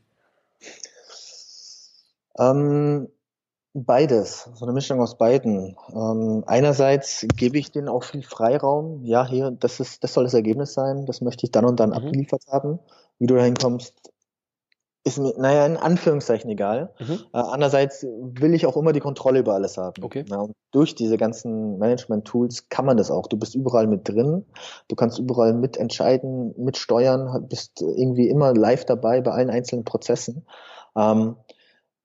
Ähm, 2.42 3.08
beides, 3.74 4.50
so 4.56 4.66
eine 4.66 4.74
Mischung 4.74 5.00
aus 5.00 5.18
beiden. 5.18 5.78
Ähm, 5.94 6.44
einerseits 6.48 7.26
gebe 7.36 7.58
ich 7.58 7.72
denen 7.72 7.88
auch 7.88 8.04
viel 8.04 8.24
Freiraum. 8.24 9.04
Ja, 9.06 9.28
hier, 9.28 9.52
das 9.52 9.80
ist, 9.80 10.04
das 10.04 10.14
soll 10.14 10.26
das 10.26 10.34
Ergebnis 10.34 10.74
sein. 10.74 11.06
Das 11.06 11.22
möchte 11.22 11.46
ich 11.46 11.52
dann 11.52 11.66
und 11.66 11.80
dann 11.80 11.90
mhm. 11.90 11.96
abgeliefert 11.96 12.44
haben. 12.52 12.80
Wie 13.20 13.28
du 13.28 13.36
da 13.36 13.44
hinkommst, 13.44 13.94
ist 15.04 15.18
mir, 15.18 15.34
naja, 15.38 15.66
in 15.66 15.78
Anführungszeichen 15.78 16.50
egal. 16.50 16.94
Mhm. 17.00 17.20
Äh, 17.34 17.38
andererseits 17.38 18.04
will 18.04 18.54
ich 18.54 18.66
auch 18.66 18.78
immer 18.78 18.94
die 18.94 19.00
Kontrolle 19.00 19.40
über 19.40 19.54
alles 19.54 19.78
haben. 19.78 20.04
Okay. 20.04 20.26
Ja, 20.30 20.38
und 20.42 20.54
durch 20.72 20.96
diese 20.96 21.18
ganzen 21.18 21.78
Management-Tools 21.80 22.70
kann 22.70 22.86
man 22.86 22.98
das 22.98 23.10
auch. 23.10 23.28
Du 23.28 23.38
bist 23.38 23.56
überall 23.56 23.88
mit 23.88 24.08
drin, 24.08 24.46
du 24.88 24.96
kannst 24.96 25.18
überall 25.18 25.54
mitentscheiden, 25.54 26.54
mitsteuern, 26.58 27.48
bist 27.48 27.82
irgendwie 27.82 28.30
immer 28.30 28.54
live 28.54 28.86
dabei 28.86 29.22
bei 29.22 29.32
allen 29.32 29.50
einzelnen 29.50 29.86
Prozessen. 29.86 30.46
Ähm, 30.96 31.36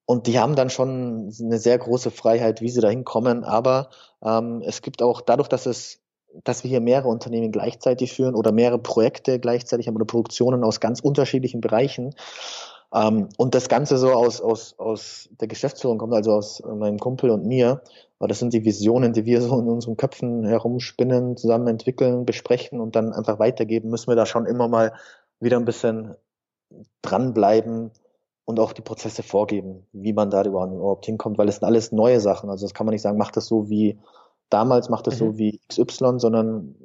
und 0.07 0.29
die 0.29 0.39
haben 0.39 0.55
dann 0.55 0.71
schon 0.71 1.33
eine 1.41 1.59
sehr 1.59 1.79
große 1.79 2.11
Freiheit, 2.11 2.61
wie 2.61 2.71
sie 2.71 2.81
da 2.81 2.89
hinkommen. 2.89 3.45
Aber 3.45 3.91
ähm, 4.23 4.63
es 4.65 4.81
gibt 4.81 5.03
auch 5.03 5.21
dadurch, 5.21 5.49
dass 5.49 5.67
es 5.67 6.01
dass 6.45 6.65
wir 6.65 6.69
hier 6.69 6.81
mehrere 6.81 7.09
Unternehmen 7.09 7.51
gleichzeitig 7.51 8.13
führen 8.13 8.35
oder 8.35 8.53
mehrere 8.53 8.79
Projekte 8.79 9.41
gleichzeitig 9.41 9.89
haben 9.89 9.97
oder 9.97 10.05
Produktionen 10.05 10.65
aus 10.65 10.81
ganz 10.81 11.01
unterschiedlichen 11.01 11.61
Bereichen. 11.61 12.15
Ähm, 12.93 13.29
und 13.37 13.55
das 13.55 13.69
Ganze 13.69 13.97
so 13.99 14.13
aus, 14.13 14.41
aus, 14.41 14.79
aus 14.79 15.29
der 15.41 15.49
Geschäftsführung 15.49 15.99
kommt, 15.99 16.15
also 16.15 16.33
aus 16.33 16.63
meinem 16.63 16.99
Kumpel 16.99 17.31
und 17.31 17.47
mir. 17.47 17.83
Aber 18.19 18.29
das 18.29 18.39
sind 18.39 18.53
die 18.53 18.65
Visionen, 18.65 19.13
die 19.13 19.25
wir 19.25 19.41
so 19.41 19.59
in 19.59 19.69
unseren 19.69 19.97
Köpfen 19.97 20.45
herumspinnen, 20.45 21.37
zusammen 21.37 21.69
entwickeln, 21.69 22.25
besprechen 22.25 22.81
und 22.81 22.97
dann 22.97 23.13
einfach 23.13 23.39
weitergeben, 23.39 23.91
müssen 23.91 24.09
wir 24.09 24.17
da 24.17 24.27
schon 24.27 24.47
immer 24.47 24.69
mal 24.69 24.93
wieder 25.41 25.59
ein 25.59 25.65
bisschen 25.65 26.17
dranbleiben, 27.03 27.91
und 28.47 28.61
auch 28.61 28.73
die 28.73 28.83
Prozesse 28.83 29.23
vorgeben, 29.23 29.87
wie 29.93 30.13
man 30.13 30.31
da 30.31 30.43
überhaupt 30.45 31.05
hinkommt, 31.05 31.37
weil 31.37 31.49
es 31.49 31.57
sind 31.57 31.65
alles 31.65 31.93
neue 31.93 32.21
Sachen. 32.21 32.49
Also 32.49 32.65
das 32.65 32.73
kann 32.73 32.87
man 32.87 32.93
nicht 32.93 33.03
sagen, 33.03 33.19
mach 33.19 33.33
das 33.33 33.47
so 33.47 33.69
wie 33.69 33.99
damals, 34.49 34.89
mach 34.89 35.03
das 35.03 35.15
mhm. 35.15 35.19
so 35.19 35.39
wie 35.39 35.61
XY, 35.69 36.19
sondern 36.19 36.77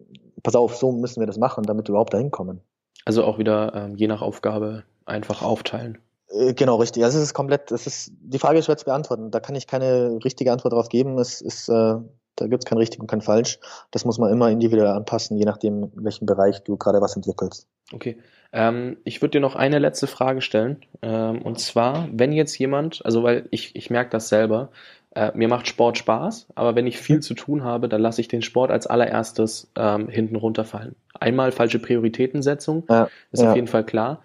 pass 0.43 0.56
auf, 0.56 0.76
so 0.76 0.91
müssen 0.91 1.19
wir 1.19 1.28
das 1.28 1.38
machen, 1.38 1.63
damit 1.63 1.88
wir 1.88 1.91
überhaupt 1.91 2.13
da 2.13 2.17
hinkommen. 2.17 2.62
Also 3.06 3.24
auch 3.24 3.38
wieder 3.38 3.74
ähm, 3.76 3.95
je 3.95 4.08
nach 4.08 4.24
Aufgabe 4.24 4.84
einfach 5.06 5.43
aufteilen. 5.43 6.00
Äh, 6.30 6.56
genau, 6.56 6.78
richtig. 6.78 7.04
Also 7.04 7.19
es 7.19 7.26
ist 7.26 7.34
komplett, 7.36 7.71
es 7.71 7.86
ist, 7.86 8.12
die 8.19 8.39
Frage 8.39 8.58
ist 8.58 8.65
schwer 8.65 8.78
zu 8.78 8.86
beantworten. 8.86 9.30
Da 9.30 9.39
kann 9.39 9.56
ich 9.56 9.67
keine 9.67 10.19
richtige 10.26 10.52
Antwort 10.52 10.74
drauf 10.74 10.89
geben. 10.89 11.19
Es 11.19 11.41
ist, 11.41 11.69
äh, 11.69 11.95
da 12.36 12.48
gibt 12.48 12.63
es 12.63 12.70
kein 12.70 12.78
richtig 12.78 13.00
und 13.00 13.08
kein 13.08 13.22
falsch. 13.22 13.60
Das 13.91 14.06
muss 14.06 14.17
man 14.17 14.32
immer 14.32 14.50
individuell 14.50 14.88
anpassen, 14.88 15.38
je 15.38 15.46
nachdem, 15.46 15.91
in 15.96 16.04
welchem 16.04 16.26
Bereich 16.26 16.63
du 16.63 16.78
gerade 16.78 17.02
was 17.02 17.15
entwickelst. 17.15 17.67
Okay. 17.94 18.17
Ähm, 18.54 18.98
ich 19.04 19.22
würde 19.22 19.32
dir 19.32 19.41
noch 19.41 19.56
eine 19.56 19.80
letzte 19.80 20.08
Frage 20.08 20.41
stellen. 20.41 20.78
Ähm, 21.02 21.41
und 21.41 21.60
zwar, 21.60 22.08
wenn 22.12 22.32
jetzt 22.32 22.58
jemand, 22.58 23.06
also 23.06 23.24
weil 23.24 23.48
ich, 23.52 23.76
ich 23.76 23.89
merke 23.89 24.10
das 24.12 24.30
selber, 24.30 24.70
äh, 25.13 25.32
mir 25.36 25.48
macht 25.48 25.67
Sport 25.67 25.98
Spaß, 25.98 26.48
aber 26.56 26.76
wenn 26.76 26.88
ich 26.88 26.98
viel 26.98 27.20
zu 27.20 27.34
tun 27.34 27.63
habe, 27.63 27.89
dann 27.89 28.02
lasse 28.02 28.22
ich 28.22 28.28
den 28.28 28.41
Sport 28.41 28.72
als 28.72 28.88
allererstes 28.88 29.72
ähm, 29.76 30.08
hinten 30.08 30.36
runterfallen. 30.36 30.96
Einmal 31.13 31.52
falsche 31.52 31.80
Prioritätensetzung, 31.80 32.86
ja, 32.89 33.10
ist 33.32 33.44
ja. 33.44 33.50
auf 33.50 33.56
jeden 33.56 33.67
Fall 33.67 33.86
klar. 33.86 34.22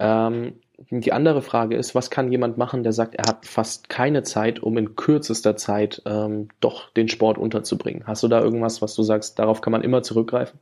Ähm, 0.00 0.54
die 0.90 1.12
andere 1.12 1.42
Frage 1.42 1.76
ist, 1.76 1.94
was 1.94 2.10
kann 2.10 2.30
jemand 2.30 2.58
machen, 2.58 2.82
der 2.82 2.92
sagt, 2.92 3.14
er 3.14 3.28
hat 3.28 3.46
fast 3.46 3.88
keine 3.88 4.22
Zeit, 4.22 4.60
um 4.60 4.76
in 4.76 4.96
kürzester 4.96 5.56
Zeit 5.56 6.02
ähm, 6.04 6.48
doch 6.60 6.90
den 6.90 7.08
Sport 7.08 7.38
unterzubringen? 7.38 8.06
Hast 8.06 8.22
du 8.22 8.28
da 8.28 8.40
irgendwas, 8.40 8.82
was 8.82 8.94
du 8.94 9.02
sagst, 9.02 9.38
darauf 9.38 9.60
kann 9.60 9.72
man 9.72 9.82
immer 9.82 10.02
zurückgreifen? 10.02 10.58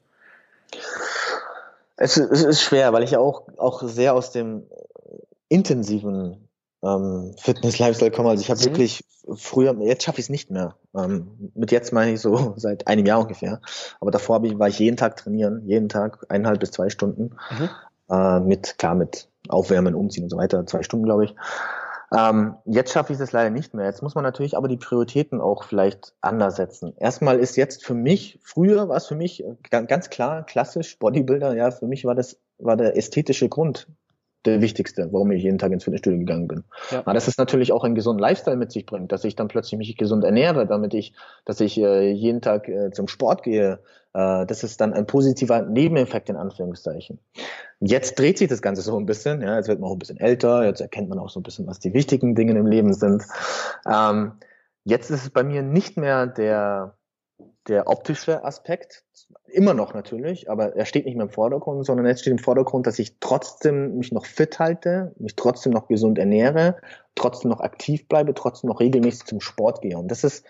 Es, 1.97 2.17
es 2.17 2.43
ist 2.43 2.63
schwer, 2.63 2.93
weil 2.93 3.05
ich 3.05 3.17
auch, 3.17 3.49
auch 3.57 3.83
sehr 3.83 4.15
aus 4.15 4.33
dem 4.33 4.65
intensiven 5.49 6.49
ähm, 6.83 7.35
Fitness-Lifestyle 7.39 8.11
komme. 8.11 8.31
Also 8.31 8.43
ich 8.43 8.51
habe 8.51 8.61
mhm. 8.61 8.65
wirklich 8.65 9.05
früher, 9.35 9.75
jetzt 9.83 10.05
schaffe 10.05 10.19
ich 10.19 10.27
es 10.27 10.31
nicht 10.31 10.51
mehr. 10.51 10.75
Ähm, 10.95 11.53
mit 11.55 11.71
jetzt 11.71 11.93
meine 11.93 12.13
ich 12.13 12.21
so 12.21 12.55
seit 12.57 12.87
einem 12.87 13.07
Jahr 13.07 13.21
ungefähr. 13.21 13.61
Aber 14.01 14.11
davor 14.11 14.43
ich, 14.45 14.59
war 14.59 14.69
ich 14.69 14.79
jeden 14.79 14.97
Tag 14.97 15.17
trainieren, 15.17 15.63
jeden 15.67 15.89
Tag 15.89 16.27
eineinhalb 16.29 16.61
bis 16.61 16.73
zwei 16.73 16.91
Stunden. 16.91 17.37
Mhm. 17.51 17.71
Äh, 18.11 18.41
mit, 18.41 18.79
klar, 18.79 18.95
mit 18.95 19.29
Aufwärmen, 19.53 19.95
Umziehen 19.95 20.25
und 20.25 20.31
so 20.31 20.37
weiter, 20.37 20.67
zwei 20.67 20.83
Stunden, 20.83 21.05
glaube 21.05 21.25
ich. 21.25 21.35
Ähm, 22.15 22.57
jetzt 22.67 22.93
schaffe 22.93 23.13
ich 23.13 23.21
es 23.21 23.33
leider 23.33 23.51
nicht 23.51 23.73
mehr. 23.73 23.87
Jetzt 23.87 24.03
muss 24.03 24.15
man 24.15 24.25
natürlich 24.25 24.57
aber 24.57 24.69
die 24.69 24.77
Prioritäten 24.77 25.41
auch 25.41 25.65
vielleicht 25.65 26.15
anders 26.21 26.57
setzen. 26.57 26.93
Erstmal 26.99 27.39
ist 27.39 27.57
jetzt 27.57 27.85
für 27.85 27.95
mich, 27.95 28.39
früher 28.43 28.89
war 28.89 28.97
es 28.97 29.07
für 29.07 29.15
mich 29.15 29.43
ganz 29.71 30.11
klar, 30.11 30.45
klassisch 30.45 30.99
Bodybuilder, 30.99 31.55
ja, 31.55 31.71
für 31.71 31.87
mich 31.87 32.05
war 32.05 32.15
das, 32.15 32.39
war 32.59 32.77
der 32.77 32.97
ästhetische 32.97 33.49
Grund 33.49 33.89
der 34.45 34.61
wichtigste, 34.61 35.09
warum 35.13 35.31
ich 35.33 35.43
jeden 35.43 35.59
Tag 35.59 35.73
ins 35.73 35.85
Fitnessstudio 35.85 36.19
gegangen 36.19 36.49
bin. 36.49 36.65
Ja. 36.91 37.01
Aber 37.01 37.15
das 37.15 37.29
ist 37.29 37.39
natürlich 37.39 37.73
auch 37.73 37.85
einen 37.85 37.95
gesunden 37.95 38.21
Lifestyle 38.21 38.57
mit 38.57 38.73
sich 38.73 38.87
bringt, 38.87 39.13
dass 39.13 39.25
ich 39.25 39.37
dann 39.37 39.49
plötzlich 39.49 39.79
mich 39.79 39.97
gesund 39.97 40.25
ernähre, 40.25 40.67
damit 40.67 40.95
ich, 40.95 41.15
dass 41.45 41.61
ich 41.61 41.79
äh, 41.79 42.11
jeden 42.11 42.41
Tag 42.41 42.69
äh, 42.69 42.91
zum 42.91 43.09
Sport 43.09 43.43
gehe. 43.43 43.81
Äh, 44.15 44.47
das 44.47 44.65
ist 44.65 44.81
dann 44.81 44.93
ein 44.93 45.07
positiver 45.07 45.63
Nebeneffekt 45.63 46.29
in 46.29 46.37
Anführungszeichen. 46.37 47.19
Jetzt 47.81 48.19
dreht 48.19 48.39
sich 48.39 48.49
das 48.49 48.63
Ganze 48.63 48.83
so 48.83 48.99
ein 48.99 49.07
bisschen, 49.07 49.43
ja, 49.43 49.57
jetzt 49.57 49.69
wird 49.69 49.81
man 49.81 49.91
auch 49.91 49.95
ein 49.95 49.99
bisschen 49.99 50.19
älter, 50.19 50.65
jetzt 50.65 50.81
erkennt 50.81 51.09
man 51.09 51.19
auch 51.19 51.31
so 51.31 51.41
ein 51.41 51.43
bisschen, 51.43 51.67
was 51.67 51.79
die 51.79 51.95
wichtigen 51.95 52.35
Dinge 52.35 52.59
im 52.59 52.67
Leben 52.67 52.95
sind. 52.95 53.23
Ähm, 53.91 54.33
jetzt 54.85 55.11
ist 55.11 55.23
es 55.23 55.31
bei 55.31 55.45
mir 55.45 55.63
nicht 55.63 55.97
mehr 55.97 56.27
der 56.27 56.95
der 57.69 57.87
optische 57.87 58.45
Aspekt, 58.45 59.05
immer 59.47 59.75
noch 59.75 59.95
natürlich, 59.95 60.51
aber 60.51 60.75
er 60.75 60.85
steht 60.85 61.05
nicht 61.05 61.17
mehr 61.17 61.27
im 61.27 61.33
Vordergrund, 61.33 61.85
sondern 61.85 62.07
jetzt 62.07 62.23
steht 62.23 62.33
im 62.33 62.39
Vordergrund, 62.39 62.87
dass 62.87 62.99
ich 62.99 63.19
trotzdem 63.21 63.99
mich 63.99 64.13
noch 64.13 64.25
fit 64.25 64.59
halte, 64.59 65.15
mich 65.19 65.37
trotzdem 65.37 65.73
noch 65.73 65.89
gesund 65.89 66.19
ernähre, 66.19 66.77
trotzdem 67.15 67.51
noch 67.51 67.61
aktiv 67.61 68.09
bleibe, 68.09 68.35
trotzdem 68.35 68.69
noch 68.69 68.81
regelmäßig 68.81 69.27
zum 69.27 69.41
Sport 69.41 69.83
gehe. 69.83 69.99
Und 69.99 70.09
das 70.09 70.25
ist 70.25 70.45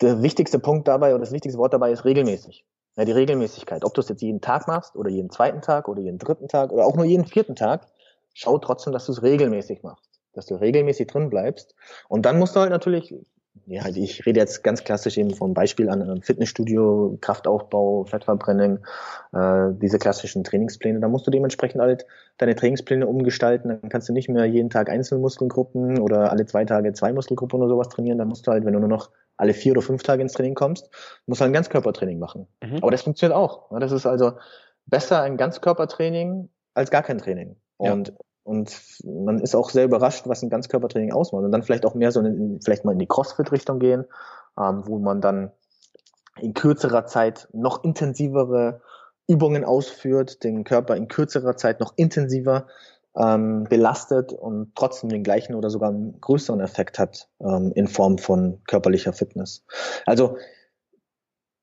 der 0.00 0.22
wichtigste 0.22 0.58
Punkt 0.58 0.88
dabei 0.88 1.10
oder 1.10 1.20
das 1.20 1.32
wichtigste 1.32 1.58
Wort 1.58 1.72
dabei 1.72 1.92
ist 1.92 2.04
regelmäßig. 2.04 2.64
Ja, 2.96 3.04
die 3.04 3.12
Regelmäßigkeit. 3.12 3.84
Ob 3.84 3.94
du 3.94 4.00
es 4.02 4.08
jetzt 4.08 4.20
jeden 4.20 4.40
Tag 4.40 4.66
machst 4.66 4.96
oder 4.96 5.08
jeden 5.08 5.30
zweiten 5.30 5.62
Tag 5.62 5.88
oder 5.88 6.02
jeden 6.02 6.18
dritten 6.18 6.48
Tag 6.48 6.72
oder 6.72 6.84
auch 6.84 6.96
nur 6.96 7.06
jeden 7.06 7.24
vierten 7.24 7.54
Tag, 7.54 7.86
schau 8.34 8.58
trotzdem, 8.58 8.92
dass 8.92 9.06
du 9.06 9.12
es 9.12 9.22
regelmäßig 9.22 9.82
machst 9.82 10.12
dass 10.32 10.46
du 10.46 10.54
regelmäßig 10.54 11.06
drin 11.06 11.30
bleibst. 11.30 11.74
Und 12.08 12.26
dann 12.26 12.38
musst 12.38 12.56
du 12.56 12.60
halt 12.60 12.70
natürlich 12.70 13.14
ja, 13.66 13.86
ich 13.88 14.26
rede 14.26 14.40
jetzt 14.40 14.64
ganz 14.64 14.82
klassisch 14.82 15.18
eben 15.18 15.34
vom 15.34 15.54
Beispiel 15.54 15.88
an 15.88 16.22
Fitnessstudio, 16.22 17.18
Kraftaufbau, 17.20 18.04
Fettverbrennung, 18.04 18.78
äh, 19.32 19.68
diese 19.72 19.98
klassischen 19.98 20.42
Trainingspläne. 20.42 21.00
Da 21.00 21.08
musst 21.08 21.26
du 21.26 21.30
dementsprechend 21.30 21.80
halt 21.80 22.06
deine 22.38 22.54
Trainingspläne 22.54 23.06
umgestalten. 23.06 23.68
Dann 23.68 23.88
kannst 23.88 24.08
du 24.08 24.12
nicht 24.12 24.28
mehr 24.28 24.46
jeden 24.46 24.70
Tag 24.70 24.88
einzelne 24.88 25.20
Muskelgruppen 25.20 26.00
oder 26.00 26.30
alle 26.32 26.46
zwei 26.46 26.64
Tage 26.64 26.92
zwei 26.92 27.12
Muskelgruppen 27.12 27.60
oder 27.60 27.68
sowas 27.68 27.88
trainieren. 27.88 28.18
Dann 28.18 28.28
musst 28.28 28.46
du 28.46 28.50
halt, 28.50 28.64
wenn 28.64 28.72
du 28.72 28.80
nur 28.80 28.88
noch 28.88 29.10
alle 29.36 29.54
vier 29.54 29.72
oder 29.72 29.82
fünf 29.82 30.02
Tage 30.02 30.22
ins 30.22 30.32
Training 30.32 30.54
kommst, 30.54 30.90
musst 31.26 31.40
du 31.40 31.42
halt 31.42 31.50
ein 31.50 31.54
Ganzkörpertraining 31.54 32.18
machen. 32.18 32.46
Mhm. 32.62 32.78
Aber 32.80 32.90
das 32.90 33.02
funktioniert 33.02 33.36
auch. 33.36 33.70
Das 33.78 33.92
ist 33.92 34.06
also 34.06 34.32
besser 34.86 35.22
ein 35.22 35.36
Ganzkörpertraining 35.36 36.48
als 36.74 36.90
gar 36.90 37.02
kein 37.02 37.18
Training. 37.18 37.56
Und 37.76 38.08
ja. 38.08 38.14
Und 38.44 38.76
man 39.04 39.38
ist 39.38 39.54
auch 39.54 39.70
sehr 39.70 39.84
überrascht, 39.84 40.26
was 40.26 40.42
ein 40.42 40.50
Ganzkörpertraining 40.50 41.12
ausmacht. 41.12 41.44
Und 41.44 41.52
dann 41.52 41.62
vielleicht 41.62 41.86
auch 41.86 41.94
mehr 41.94 42.10
so 42.10 42.20
in, 42.20 42.60
vielleicht 42.62 42.84
mal 42.84 42.92
in 42.92 42.98
die 42.98 43.06
Crossfit-Richtung 43.06 43.78
gehen, 43.78 44.04
ähm, 44.58 44.82
wo 44.86 44.98
man 44.98 45.20
dann 45.20 45.52
in 46.40 46.54
kürzerer 46.54 47.06
Zeit 47.06 47.48
noch 47.52 47.84
intensivere 47.84 48.80
Übungen 49.28 49.64
ausführt, 49.64 50.42
den 50.42 50.64
Körper 50.64 50.96
in 50.96 51.08
kürzerer 51.08 51.56
Zeit 51.56 51.80
noch 51.80 51.92
intensiver 51.96 52.66
ähm, 53.16 53.64
belastet 53.64 54.32
und 54.32 54.74
trotzdem 54.74 55.10
den 55.10 55.22
gleichen 55.22 55.54
oder 55.54 55.70
sogar 55.70 55.90
einen 55.90 56.20
größeren 56.20 56.60
Effekt 56.60 56.98
hat 56.98 57.28
ähm, 57.40 57.72
in 57.74 57.86
Form 57.86 58.18
von 58.18 58.62
körperlicher 58.66 59.12
Fitness. 59.12 59.64
Also 60.06 60.38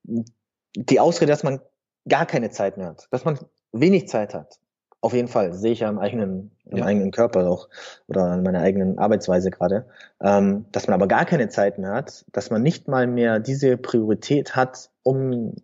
die 0.03 0.99
Ausrede, 0.99 1.31
dass 1.31 1.43
man 1.43 1.59
gar 2.07 2.25
keine 2.25 2.51
Zeit 2.51 2.77
mehr 2.77 2.87
hat, 2.87 3.07
dass 3.11 3.25
man 3.25 3.39
wenig 3.71 4.07
Zeit 4.07 4.33
hat, 4.33 4.59
auf 5.01 5.13
jeden 5.13 5.27
Fall, 5.27 5.53
sehe 5.53 5.71
ich 5.71 5.79
ja 5.79 5.89
im 5.89 5.99
eigenen, 5.99 6.51
im 6.65 6.79
ja. 6.79 6.85
eigenen 6.85 7.11
Körper 7.11 7.49
auch 7.49 7.69
oder 8.07 8.33
in 8.33 8.43
meiner 8.43 8.59
eigenen 8.59 8.97
Arbeitsweise 8.97 9.49
gerade, 9.49 9.85
ähm, 10.21 10.65
dass 10.71 10.87
man 10.87 10.95
aber 10.95 11.07
gar 11.07 11.25
keine 11.25 11.49
Zeit 11.49 11.77
mehr 11.77 11.93
hat, 11.93 12.25
dass 12.33 12.49
man 12.49 12.61
nicht 12.61 12.87
mal 12.87 13.07
mehr 13.07 13.39
diese 13.39 13.77
Priorität 13.77 14.55
hat, 14.55 14.89
um, 15.03 15.55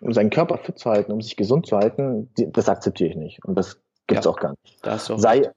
um 0.00 0.12
seinen 0.12 0.30
Körper 0.30 0.58
fit 0.58 0.78
zu 0.78 0.90
halten, 0.90 1.12
um 1.12 1.20
sich 1.22 1.36
gesund 1.36 1.66
zu 1.66 1.76
halten, 1.76 2.30
das 2.34 2.68
akzeptiere 2.68 3.10
ich 3.10 3.16
nicht 3.16 3.44
und 3.44 3.56
das 3.56 3.80
gibt's 4.06 4.26
ja. 4.26 4.30
auch 4.30 4.38
gar 4.38 4.54
nicht. 4.62 4.86
Auch 4.86 5.18
sei, 5.18 5.50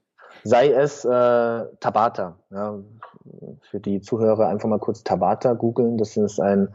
sei 0.44 0.70
es 0.70 1.04
äh, 1.04 1.08
Tabata. 1.80 2.38
Ja, 2.50 2.78
für 3.70 3.80
die 3.80 4.00
Zuhörer 4.00 4.48
einfach 4.48 4.68
mal 4.68 4.78
kurz 4.78 5.02
Tabata 5.02 5.52
googeln. 5.54 5.98
Das 5.98 6.16
ist 6.16 6.40
ein 6.40 6.74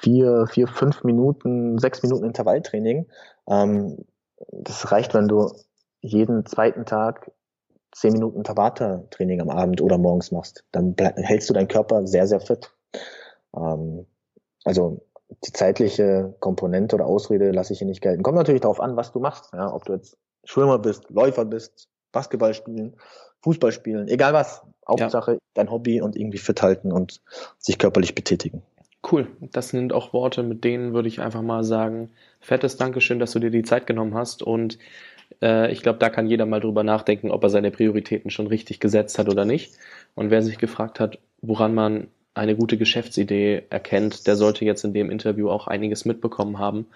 vier, 0.00 0.46
vier, 0.48 0.66
fünf 0.66 1.04
Minuten, 1.04 1.78
sechs 1.78 2.02
Minuten 2.02 2.24
Intervalltraining. 2.24 3.06
Ähm, 3.48 4.04
das 4.50 4.92
reicht, 4.92 5.14
wenn 5.14 5.28
du 5.28 5.52
jeden 6.00 6.46
zweiten 6.46 6.84
Tag 6.84 7.30
zehn 7.92 8.12
Minuten 8.14 8.42
Tabata-Training 8.42 9.40
am 9.40 9.50
Abend 9.50 9.80
oder 9.80 9.98
morgens 9.98 10.32
machst. 10.32 10.64
Dann 10.72 10.94
hältst 10.98 11.48
du 11.50 11.54
deinen 11.54 11.68
Körper 11.68 12.06
sehr, 12.06 12.26
sehr 12.26 12.40
fit. 12.40 12.70
Ähm, 13.54 14.06
also 14.64 15.02
die 15.44 15.52
zeitliche 15.52 16.34
Komponente 16.40 16.96
oder 16.96 17.06
Ausrede 17.06 17.50
lasse 17.50 17.72
ich 17.72 17.78
hier 17.78 17.88
nicht 17.88 18.00
gelten. 18.00 18.22
Kommt 18.22 18.36
natürlich 18.36 18.62
darauf 18.62 18.80
an, 18.80 18.96
was 18.96 19.12
du 19.12 19.20
machst. 19.20 19.50
Ja, 19.52 19.72
ob 19.72 19.84
du 19.84 19.94
jetzt 19.94 20.16
Schwimmer 20.44 20.78
bist, 20.78 21.08
Läufer 21.10 21.44
bist, 21.44 21.88
Basketball 22.12 22.54
spielen, 22.54 22.96
Fußball 23.42 23.72
spielen, 23.72 24.08
egal 24.08 24.32
was. 24.32 24.62
Hauptsache 24.88 25.32
ja. 25.32 25.38
dein 25.54 25.70
Hobby 25.70 26.00
und 26.00 26.16
irgendwie 26.16 26.38
fit 26.38 26.60
halten 26.60 26.92
und 26.92 27.20
sich 27.58 27.78
körperlich 27.78 28.14
betätigen. 28.14 28.62
Cool. 29.10 29.28
Das 29.40 29.70
sind 29.70 29.92
auch 29.92 30.12
Worte, 30.12 30.42
mit 30.42 30.62
denen 30.64 30.92
würde 30.92 31.08
ich 31.08 31.20
einfach 31.20 31.42
mal 31.42 31.64
sagen, 31.64 32.10
fettes 32.40 32.76
Dankeschön, 32.76 33.18
dass 33.18 33.32
du 33.32 33.40
dir 33.40 33.50
die 33.50 33.64
Zeit 33.64 33.86
genommen 33.86 34.14
hast. 34.14 34.42
Und 34.42 34.78
äh, 35.42 35.72
ich 35.72 35.82
glaube, 35.82 35.98
da 35.98 36.08
kann 36.08 36.28
jeder 36.28 36.46
mal 36.46 36.60
drüber 36.60 36.84
nachdenken, 36.84 37.30
ob 37.30 37.42
er 37.42 37.50
seine 37.50 37.70
Prioritäten 37.72 38.30
schon 38.30 38.46
richtig 38.46 38.78
gesetzt 38.80 39.18
hat 39.18 39.28
oder 39.28 39.44
nicht. 39.44 39.74
Und 40.14 40.30
wer 40.30 40.42
sich 40.42 40.58
gefragt 40.58 41.00
hat, 41.00 41.18
woran 41.40 41.74
man 41.74 42.08
eine 42.34 42.56
gute 42.56 42.78
Geschäftsidee 42.78 43.64
erkennt, 43.70 44.26
der 44.26 44.36
sollte 44.36 44.64
jetzt 44.64 44.84
in 44.84 44.94
dem 44.94 45.10
Interview 45.10 45.50
auch 45.50 45.66
einiges 45.66 46.04
mitbekommen 46.04 46.58
haben. 46.58 46.86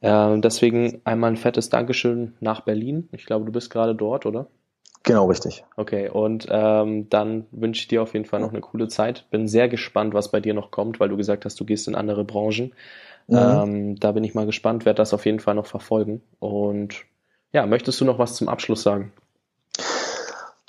Äh, 0.00 0.38
deswegen 0.40 1.00
einmal 1.04 1.30
ein 1.32 1.36
fettes 1.36 1.68
Dankeschön 1.68 2.34
nach 2.40 2.62
Berlin. 2.62 3.08
Ich 3.12 3.26
glaube, 3.26 3.46
du 3.46 3.52
bist 3.52 3.70
gerade 3.70 3.94
dort, 3.94 4.26
oder? 4.26 4.48
Genau, 5.04 5.26
richtig. 5.26 5.64
Okay, 5.76 6.08
und 6.08 6.46
ähm, 6.50 7.10
dann 7.10 7.46
wünsche 7.50 7.80
ich 7.80 7.88
dir 7.88 8.02
auf 8.02 8.14
jeden 8.14 8.24
Fall 8.24 8.40
noch 8.40 8.50
eine 8.50 8.62
coole 8.62 8.88
Zeit. 8.88 9.26
Bin 9.30 9.46
sehr 9.46 9.68
gespannt, 9.68 10.14
was 10.14 10.30
bei 10.30 10.40
dir 10.40 10.54
noch 10.54 10.70
kommt, 10.70 10.98
weil 10.98 11.10
du 11.10 11.16
gesagt 11.18 11.44
hast, 11.44 11.60
du 11.60 11.66
gehst 11.66 11.86
in 11.88 11.94
andere 11.94 12.24
Branchen. 12.24 12.72
Mhm. 13.28 13.36
Ähm, 13.36 14.00
da 14.00 14.12
bin 14.12 14.24
ich 14.24 14.34
mal 14.34 14.46
gespannt, 14.46 14.86
werde 14.86 14.96
das 14.96 15.12
auf 15.12 15.26
jeden 15.26 15.40
Fall 15.40 15.54
noch 15.54 15.66
verfolgen. 15.66 16.22
Und 16.38 17.04
ja, 17.52 17.66
möchtest 17.66 18.00
du 18.00 18.06
noch 18.06 18.18
was 18.18 18.34
zum 18.34 18.48
Abschluss 18.48 18.82
sagen? 18.82 19.12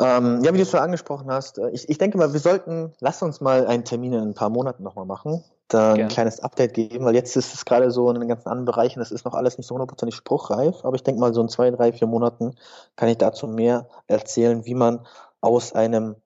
Ähm, 0.02 0.44
ja, 0.44 0.54
wie 0.54 0.58
du 0.58 0.64
es 0.64 0.72
schon 0.72 0.82
angesprochen 0.82 1.32
hast, 1.32 1.58
äh, 1.58 1.70
ich, 1.70 1.88
ich 1.88 1.98
denke 1.98 2.18
mal, 2.18 2.34
wir 2.34 2.40
sollten, 2.40 2.94
lass 3.00 3.22
uns 3.22 3.40
mal 3.40 3.66
einen 3.66 3.86
Termin 3.86 4.12
in 4.12 4.22
ein 4.22 4.34
paar 4.34 4.50
Monaten 4.50 4.84
nochmal 4.84 5.06
machen, 5.06 5.44
da 5.70 5.92
ein 5.92 5.96
Gerne. 5.96 6.12
kleines 6.12 6.40
Update 6.42 6.74
geben, 6.74 7.06
weil 7.06 7.16
jetzt 7.16 7.36
ist 7.38 7.54
es 7.54 7.64
gerade 7.64 7.90
so 7.92 8.10
in 8.10 8.20
den 8.20 8.28
ganzen 8.28 8.50
anderen 8.50 8.66
Bereichen, 8.66 9.00
das 9.00 9.12
ist 9.12 9.24
noch 9.24 9.34
alles 9.34 9.58
nicht 9.58 9.68
so 9.68 9.74
hundertprozentig 9.74 10.16
spruchreif, 10.16 10.84
aber 10.84 10.96
ich 10.96 11.04
denke 11.04 11.22
mal, 11.22 11.34
so 11.34 11.42
in 11.42 11.48
zwei, 11.48 11.72
drei, 11.72 11.94
vier 11.94 12.08
Monaten 12.08 12.56
kann 12.98 13.08
ich 13.08 13.18
dazu 13.18 13.48
mehr 13.48 13.88
erzählen, 14.08 14.66
wie 14.66 14.76
man 14.76 15.08
aus 15.40 15.72
einem, 15.74 16.18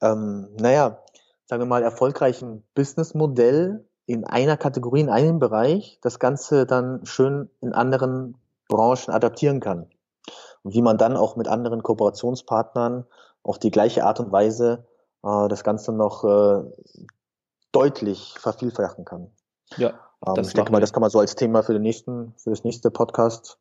ähm, 0.00 0.50
naja, 0.60 0.98
sagen 1.46 1.62
wir 1.62 1.66
mal, 1.66 1.82
erfolgreichen 1.82 2.62
Businessmodell 2.74 3.84
in 4.06 4.26
einer 4.26 4.56
Kategorie, 4.56 5.00
in 5.00 5.10
einem 5.10 5.40
Bereich, 5.40 5.98
das 6.02 6.20
Ganze 6.20 6.66
dann 6.66 7.04
schön 7.04 7.50
in 7.60 7.72
anderen 7.72 8.36
Branchen 8.68 9.12
adaptieren 9.12 9.58
kann 9.58 9.88
und 10.62 10.74
wie 10.74 10.82
man 10.82 10.98
dann 10.98 11.16
auch 11.16 11.36
mit 11.36 11.48
anderen 11.48 11.82
Kooperationspartnern 11.82 13.06
auf 13.42 13.58
die 13.58 13.70
gleiche 13.70 14.04
Art 14.04 14.20
und 14.20 14.32
Weise 14.32 14.86
äh, 15.24 15.48
das 15.48 15.64
Ganze 15.64 15.92
noch 15.92 16.24
äh, 16.24 16.64
deutlich 17.72 18.34
vervielfachen 18.38 19.04
kann. 19.04 19.30
Ja. 19.76 19.94
Ähm, 20.26 20.42
ich 20.42 20.52
denke 20.52 20.72
mal, 20.72 20.80
das 20.80 20.92
kann 20.92 21.00
man 21.00 21.10
so 21.10 21.18
als 21.20 21.36
Thema 21.36 21.62
für 21.62 21.72
den 21.72 21.82
nächsten, 21.82 22.34
für 22.36 22.50
das 22.50 22.64
nächste 22.64 22.90
Podcast 22.90 23.58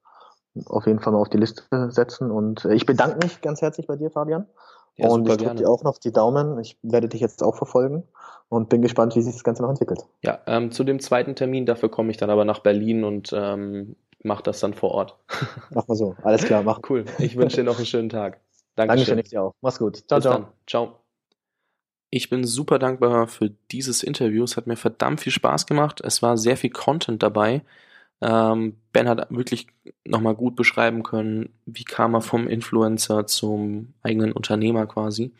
auf 0.65 0.87
jeden 0.87 0.99
Fall 0.99 1.13
mal 1.13 1.19
auf 1.19 1.29
die 1.29 1.37
Liste 1.37 1.63
setzen. 1.91 2.31
Und 2.31 2.65
äh, 2.65 2.73
ich 2.73 2.85
bedanke 2.85 3.17
mich 3.23 3.41
ganz 3.41 3.61
herzlich 3.61 3.87
bei 3.87 3.95
dir, 3.95 4.09
Fabian. 4.09 4.47
Ja, 4.95 5.09
und 5.09 5.29
ich 5.29 5.37
drücke 5.37 5.55
dir 5.55 5.69
auch 5.69 5.83
noch 5.83 5.99
die 5.99 6.11
Daumen. 6.11 6.59
Ich 6.59 6.79
werde 6.81 7.07
dich 7.07 7.21
jetzt 7.21 7.43
auch 7.43 7.55
verfolgen 7.55 8.03
und 8.49 8.69
bin 8.69 8.81
gespannt, 8.81 9.15
wie 9.15 9.21
sich 9.21 9.33
das 9.33 9.43
Ganze 9.43 9.61
noch 9.61 9.69
entwickelt. 9.69 10.07
Ja, 10.23 10.39
ähm, 10.47 10.71
zu 10.71 10.83
dem 10.83 10.99
zweiten 10.99 11.35
Termin, 11.35 11.67
dafür 11.67 11.89
komme 11.89 12.09
ich 12.09 12.17
dann 12.17 12.31
aber 12.31 12.45
nach 12.45 12.59
Berlin 12.59 13.03
und 13.03 13.31
ähm, 13.33 13.95
mach 14.23 14.41
das 14.41 14.59
dann 14.59 14.73
vor 14.73 14.91
Ort. 14.91 15.17
Mach 15.71 15.87
mal 15.87 15.95
so. 15.95 16.15
Alles 16.23 16.43
klar, 16.43 16.63
mach. 16.63 16.81
Cool. 16.89 17.05
Ich 17.19 17.35
wünsche 17.35 17.57
dir 17.57 17.63
noch 17.63 17.77
einen 17.77 17.85
schönen 17.85 18.09
Tag. 18.09 18.39
Dankeschön. 18.75 18.97
Dankeschön, 18.97 19.19
ich 19.19 19.29
dir 19.29 19.43
auch. 19.43 19.53
Mach's 19.61 19.79
gut. 19.79 20.03
Ciao, 20.07 20.17
Bis 20.17 20.23
ciao. 20.23 20.33
Dann. 20.33 20.47
Ciao. 20.65 20.99
Ich 22.09 22.29
bin 22.29 22.45
super 22.45 22.79
dankbar 22.79 23.27
für 23.27 23.51
dieses 23.71 24.03
Interview. 24.03 24.43
Es 24.43 24.55
hat 24.55 24.67
mir 24.67 24.77
verdammt 24.77 25.21
viel 25.21 25.33
Spaß 25.33 25.65
gemacht. 25.65 26.01
Es 26.03 26.21
war 26.21 26.37
sehr 26.37 26.57
viel 26.57 26.69
Content 26.69 27.21
dabei. 27.21 27.63
Ähm, 28.21 28.77
ben 28.93 29.07
hat 29.07 29.29
wirklich 29.29 29.67
nochmal 30.05 30.35
gut 30.35 30.55
beschreiben 30.55 31.03
können, 31.03 31.49
wie 31.65 31.83
kam 31.83 32.15
er 32.15 32.21
vom 32.21 32.47
Influencer 32.47 33.27
zum 33.27 33.93
eigenen 34.01 34.31
Unternehmer 34.31 34.87
quasi. 34.87 35.33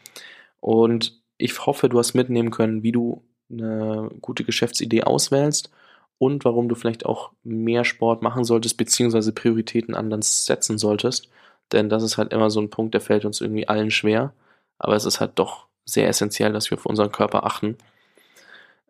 Und 0.59 1.19
ich 1.37 1.65
hoffe, 1.65 1.89
du 1.89 1.97
hast 1.97 2.13
mitnehmen 2.13 2.51
können, 2.51 2.83
wie 2.83 2.91
du 2.91 3.23
eine 3.49 4.09
gute 4.21 4.43
Geschäftsidee 4.43 5.03
auswählst 5.03 5.71
und 6.19 6.45
warum 6.45 6.69
du 6.69 6.75
vielleicht 6.75 7.05
auch 7.05 7.31
mehr 7.43 7.85
Sport 7.85 8.21
machen 8.21 8.43
solltest, 8.43 8.77
beziehungsweise 8.77 9.31
Prioritäten 9.31 9.95
anders 9.95 10.45
setzen 10.45 10.77
solltest. 10.77 11.29
Denn 11.71 11.89
das 11.89 12.03
ist 12.03 12.17
halt 12.17 12.33
immer 12.33 12.49
so 12.49 12.59
ein 12.61 12.69
Punkt, 12.69 12.93
der 12.93 13.01
fällt 13.01 13.25
uns 13.25 13.41
irgendwie 13.41 13.67
allen 13.67 13.91
schwer. 13.91 14.33
Aber 14.79 14.95
es 14.95 15.05
ist 15.05 15.19
halt 15.19 15.33
doch 15.35 15.67
sehr 15.85 16.07
essentiell, 16.07 16.53
dass 16.53 16.71
wir 16.71 16.77
auf 16.77 16.85
unseren 16.85 17.11
Körper 17.11 17.45
achten. 17.45 17.77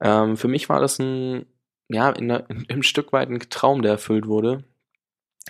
Ähm, 0.01 0.37
für 0.37 0.47
mich 0.47 0.69
war 0.69 0.79
das 0.79 0.99
ein, 0.99 1.45
ja, 1.89 2.09
in, 2.11 2.29
in, 2.29 2.65
im 2.67 2.83
Stück 2.83 3.13
weit 3.13 3.29
ein 3.29 3.39
Traum, 3.49 3.81
der 3.81 3.93
erfüllt 3.93 4.27
wurde. 4.27 4.63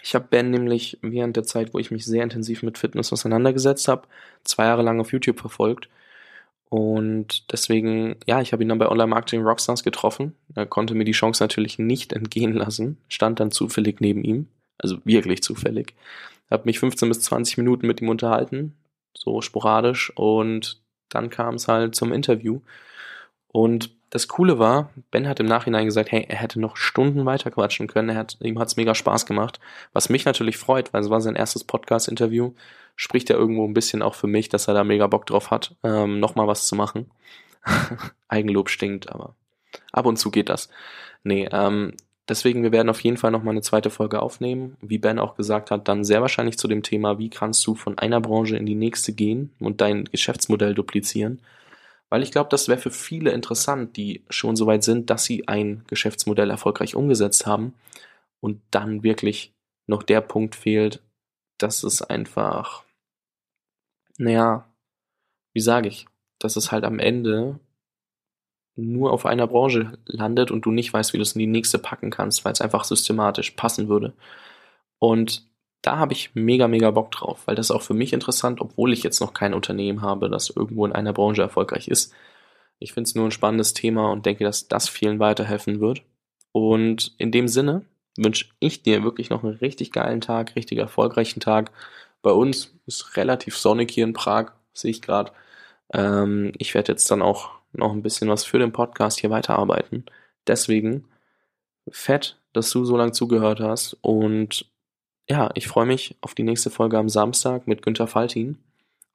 Ich 0.03 0.15
habe 0.15 0.27
Ben 0.29 0.51
nämlich 0.51 0.99
während 1.01 1.35
der 1.35 1.43
Zeit, 1.43 1.73
wo 1.73 1.79
ich 1.79 1.91
mich 1.91 2.05
sehr 2.05 2.23
intensiv 2.23 2.63
mit 2.63 2.77
Fitness 2.77 3.11
auseinandergesetzt 3.11 3.87
habe, 3.87 4.07
zwei 4.43 4.65
Jahre 4.65 4.83
lang 4.83 4.99
auf 4.99 5.11
YouTube 5.11 5.39
verfolgt. 5.39 5.89
Und 6.69 7.51
deswegen, 7.51 8.17
ja, 8.25 8.41
ich 8.41 8.51
habe 8.51 8.63
ihn 8.63 8.69
dann 8.69 8.77
bei 8.77 8.89
Online 8.89 9.07
Marketing 9.07 9.41
Rockstars 9.41 9.83
getroffen. 9.83 10.35
Er 10.53 10.65
konnte 10.65 10.95
mir 10.95 11.05
die 11.05 11.13
Chance 11.13 11.43
natürlich 11.43 11.79
nicht 11.79 12.11
entgehen 12.11 12.53
lassen. 12.53 12.97
Stand 13.07 13.39
dann 13.39 13.51
zufällig 13.51 14.01
neben 14.01 14.23
ihm. 14.23 14.47
Also 14.77 14.97
wirklich 15.05 15.41
zufällig. 15.43 15.95
Habe 16.51 16.65
mich 16.65 16.79
15 16.79 17.07
bis 17.07 17.21
20 17.21 17.57
Minuten 17.57 17.87
mit 17.87 18.01
ihm 18.01 18.09
unterhalten. 18.09 18.75
So 19.17 19.41
sporadisch. 19.41 20.11
Und 20.15 20.81
dann 21.09 21.29
kam 21.29 21.55
es 21.55 21.67
halt 21.67 21.95
zum 21.95 22.11
Interview. 22.11 22.59
Und 23.47 23.96
das 24.09 24.27
Coole 24.27 24.57
war, 24.57 24.89
Ben 25.11 25.27
hat 25.27 25.39
im 25.39 25.47
Nachhinein 25.47 25.85
gesagt, 25.85 26.11
hey, 26.11 26.25
er 26.27 26.37
hätte 26.37 26.59
noch 26.59 26.77
Stunden 26.77 27.25
weiter 27.25 27.51
quatschen 27.51 27.87
können. 27.87 28.09
Er 28.09 28.15
hat, 28.15 28.37
ihm 28.41 28.57
hat's 28.57 28.77
mega 28.77 28.95
Spaß 28.95 29.25
gemacht. 29.25 29.59
Was 29.91 30.09
mich 30.09 30.25
natürlich 30.25 30.57
freut, 30.57 30.93
weil 30.93 31.01
es 31.01 31.09
war 31.09 31.19
sein 31.19 31.35
erstes 31.35 31.63
Podcast-Interview. 31.65 32.53
Spricht 32.95 33.29
ja 33.29 33.35
irgendwo 33.35 33.65
ein 33.65 33.73
bisschen 33.73 34.01
auch 34.01 34.15
für 34.15 34.27
mich, 34.27 34.49
dass 34.49 34.67
er 34.67 34.73
da 34.73 34.83
mega 34.83 35.07
Bock 35.07 35.25
drauf 35.25 35.51
hat, 35.51 35.75
ähm, 35.83 36.19
nochmal 36.19 36.47
was 36.47 36.67
zu 36.67 36.75
machen. 36.75 37.11
Eigenlob 38.29 38.69
stinkt, 38.69 39.11
aber 39.11 39.35
ab 39.91 40.05
und 40.05 40.17
zu 40.17 40.31
geht 40.31 40.49
das. 40.49 40.69
Nee, 41.23 41.49
ähm, 41.51 41.93
deswegen, 42.29 42.63
wir 42.63 42.71
werden 42.71 42.89
auf 42.89 43.01
jeden 43.01 43.17
Fall 43.17 43.31
nochmal 43.31 43.53
eine 43.53 43.61
zweite 43.61 43.89
Folge 43.89 44.21
aufnehmen. 44.21 44.77
Wie 44.81 44.99
Ben 44.99 45.19
auch 45.19 45.35
gesagt 45.35 45.69
hat, 45.69 45.89
dann 45.89 46.05
sehr 46.05 46.21
wahrscheinlich 46.21 46.57
zu 46.57 46.69
dem 46.69 46.81
Thema, 46.81 47.19
wie 47.19 47.29
kannst 47.29 47.67
du 47.67 47.75
von 47.75 47.97
einer 47.97 48.21
Branche 48.21 48.55
in 48.55 48.65
die 48.65 48.75
nächste 48.75 49.11
gehen 49.11 49.53
und 49.59 49.81
dein 49.81 50.05
Geschäftsmodell 50.05 50.73
duplizieren. 50.73 51.41
Weil 52.09 52.23
ich 52.23 52.31
glaube, 52.31 52.49
das 52.49 52.67
wäre 52.67 52.79
für 52.79 52.91
viele 52.91 53.31
interessant, 53.31 53.97
die 53.97 54.23
schon 54.29 54.55
so 54.55 54.65
weit 54.65 54.83
sind, 54.83 55.09
dass 55.09 55.25
sie 55.25 55.47
ein 55.47 55.83
Geschäftsmodell 55.87 56.49
erfolgreich 56.49 56.95
umgesetzt 56.95 57.45
haben 57.45 57.73
und 58.39 58.61
dann 58.71 59.03
wirklich 59.03 59.53
noch 59.87 60.03
der 60.03 60.21
Punkt 60.21 60.55
fehlt, 60.55 61.01
dass 61.57 61.83
es 61.83 62.01
einfach, 62.01 62.83
naja, 64.17 64.69
wie 65.53 65.61
sage 65.61 65.89
ich, 65.89 66.07
dass 66.39 66.55
es 66.55 66.71
halt 66.71 66.83
am 66.85 66.99
Ende 66.99 67.59
nur 68.77 69.11
auf 69.11 69.25
einer 69.25 69.47
Branche 69.47 69.97
landet 70.05 70.51
und 70.51 70.65
du 70.65 70.71
nicht 70.71 70.93
weißt, 70.93 71.13
wie 71.13 71.17
du 71.17 71.23
es 71.23 71.33
in 71.33 71.39
die 71.39 71.47
nächste 71.47 71.79
packen 71.79 72.11
kannst, 72.11 72.45
weil 72.45 72.53
es 72.53 72.61
einfach 72.61 72.83
systematisch 72.83 73.51
passen 73.51 73.89
würde. 73.89 74.13
Und 74.99 75.47
da 75.81 75.97
habe 75.97 76.13
ich 76.13 76.31
mega, 76.33 76.67
mega 76.67 76.91
Bock 76.91 77.11
drauf, 77.11 77.43
weil 77.45 77.55
das 77.55 77.67
ist 77.67 77.75
auch 77.75 77.81
für 77.81 77.93
mich 77.93 78.13
interessant, 78.13 78.61
obwohl 78.61 78.93
ich 78.93 79.03
jetzt 79.03 79.21
noch 79.21 79.33
kein 79.33 79.53
Unternehmen 79.53 80.01
habe, 80.01 80.29
das 80.29 80.49
irgendwo 80.49 80.85
in 80.85 80.93
einer 80.93 81.13
Branche 81.13 81.41
erfolgreich 81.41 81.87
ist. 81.87 82.13
Ich 82.79 82.93
finde 82.93 83.07
es 83.07 83.15
nur 83.15 83.25
ein 83.25 83.31
spannendes 83.31 83.73
Thema 83.73 84.11
und 84.11 84.25
denke, 84.25 84.43
dass 84.43 84.67
das 84.67 84.89
vielen 84.89 85.19
weiterhelfen 85.19 85.79
wird. 85.79 86.03
Und 86.51 87.15
in 87.17 87.31
dem 87.31 87.47
Sinne 87.47 87.85
wünsche 88.17 88.47
ich 88.59 88.83
dir 88.83 89.03
wirklich 89.03 89.29
noch 89.29 89.43
einen 89.43 89.55
richtig 89.57 89.91
geilen 89.91 90.21
Tag, 90.21 90.55
richtig 90.55 90.79
erfolgreichen 90.79 91.39
Tag. 91.39 91.71
Bei 92.21 92.31
uns 92.31 92.73
ist 92.85 93.17
relativ 93.17 93.57
sonnig 93.57 93.91
hier 93.91 94.03
in 94.03 94.13
Prag, 94.13 94.53
sehe 94.73 94.91
ich 94.91 95.01
gerade. 95.01 95.31
Ähm, 95.93 96.53
ich 96.57 96.73
werde 96.73 96.91
jetzt 96.91 97.09
dann 97.11 97.21
auch 97.21 97.51
noch 97.73 97.91
ein 97.91 98.03
bisschen 98.03 98.29
was 98.29 98.43
für 98.43 98.59
den 98.59 98.71
Podcast 98.73 99.19
hier 99.19 99.29
weiterarbeiten. 99.29 100.05
Deswegen 100.47 101.05
fett, 101.89 102.39
dass 102.53 102.69
du 102.71 102.85
so 102.85 102.97
lange 102.97 103.11
zugehört 103.11 103.59
hast 103.59 103.97
und 104.01 104.69
ja, 105.29 105.49
ich 105.55 105.67
freue 105.67 105.85
mich 105.85 106.15
auf 106.21 106.35
die 106.35 106.43
nächste 106.43 106.69
Folge 106.69 106.97
am 106.97 107.09
Samstag 107.09 107.67
mit 107.67 107.81
Günter 107.81 108.07
Faltin 108.07 108.57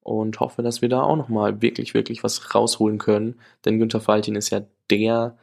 und 0.03 0.41
hoffe, 0.41 0.63
dass 0.63 0.83
wir 0.83 0.89
da 0.89 1.03
auch 1.03 1.17
nochmal 1.17 1.63
wirklich, 1.63 1.95
wirklich 1.95 2.23
was 2.23 2.55
rausholen 2.55 2.99
können. 2.99 3.41
Denn 3.65 3.79
Günter 3.79 4.01
Faltin 4.01 4.35
ist 4.35 4.51
ja 4.51 4.63
der 4.91 5.39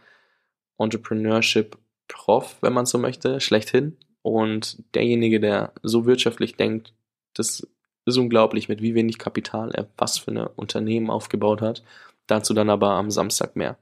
Entrepreneurship-Prof, 0.78 2.58
wenn 2.62 2.74
man 2.74 2.86
so 2.86 2.98
möchte, 2.98 3.40
schlechthin. 3.42 3.98
Und 4.22 4.84
derjenige, 4.96 5.40
der 5.40 5.74
so 5.82 6.06
wirtschaftlich 6.06 6.56
denkt, 6.56 6.94
das 7.34 7.68
ist 8.06 8.18
unglaublich, 8.18 8.70
mit 8.70 8.82
wie 8.82 8.96
wenig 8.96 9.18
Kapital 9.18 9.72
er 9.72 9.88
was 9.98 10.18
für 10.20 10.32
eine 10.32 10.50
Unternehmen 10.50 11.10
aufgebaut 11.10 11.62
hat. 11.62 11.84
Dazu 12.28 12.54
dann 12.54 12.70
aber 12.70 12.92
am 12.92 13.12
Samstag 13.12 13.56
mehr. 13.56 13.78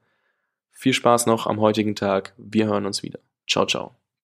Viel 0.71 0.93
Spaß 0.93 1.25
noch 1.25 1.47
am 1.47 1.59
heutigen 1.59 1.95
Tag. 1.95 2.33
Wir 2.37 2.67
hören 2.67 2.85
uns 2.85 3.03
wieder. 3.03 3.19
Ciao, 3.47 3.65
ciao. 3.65 4.06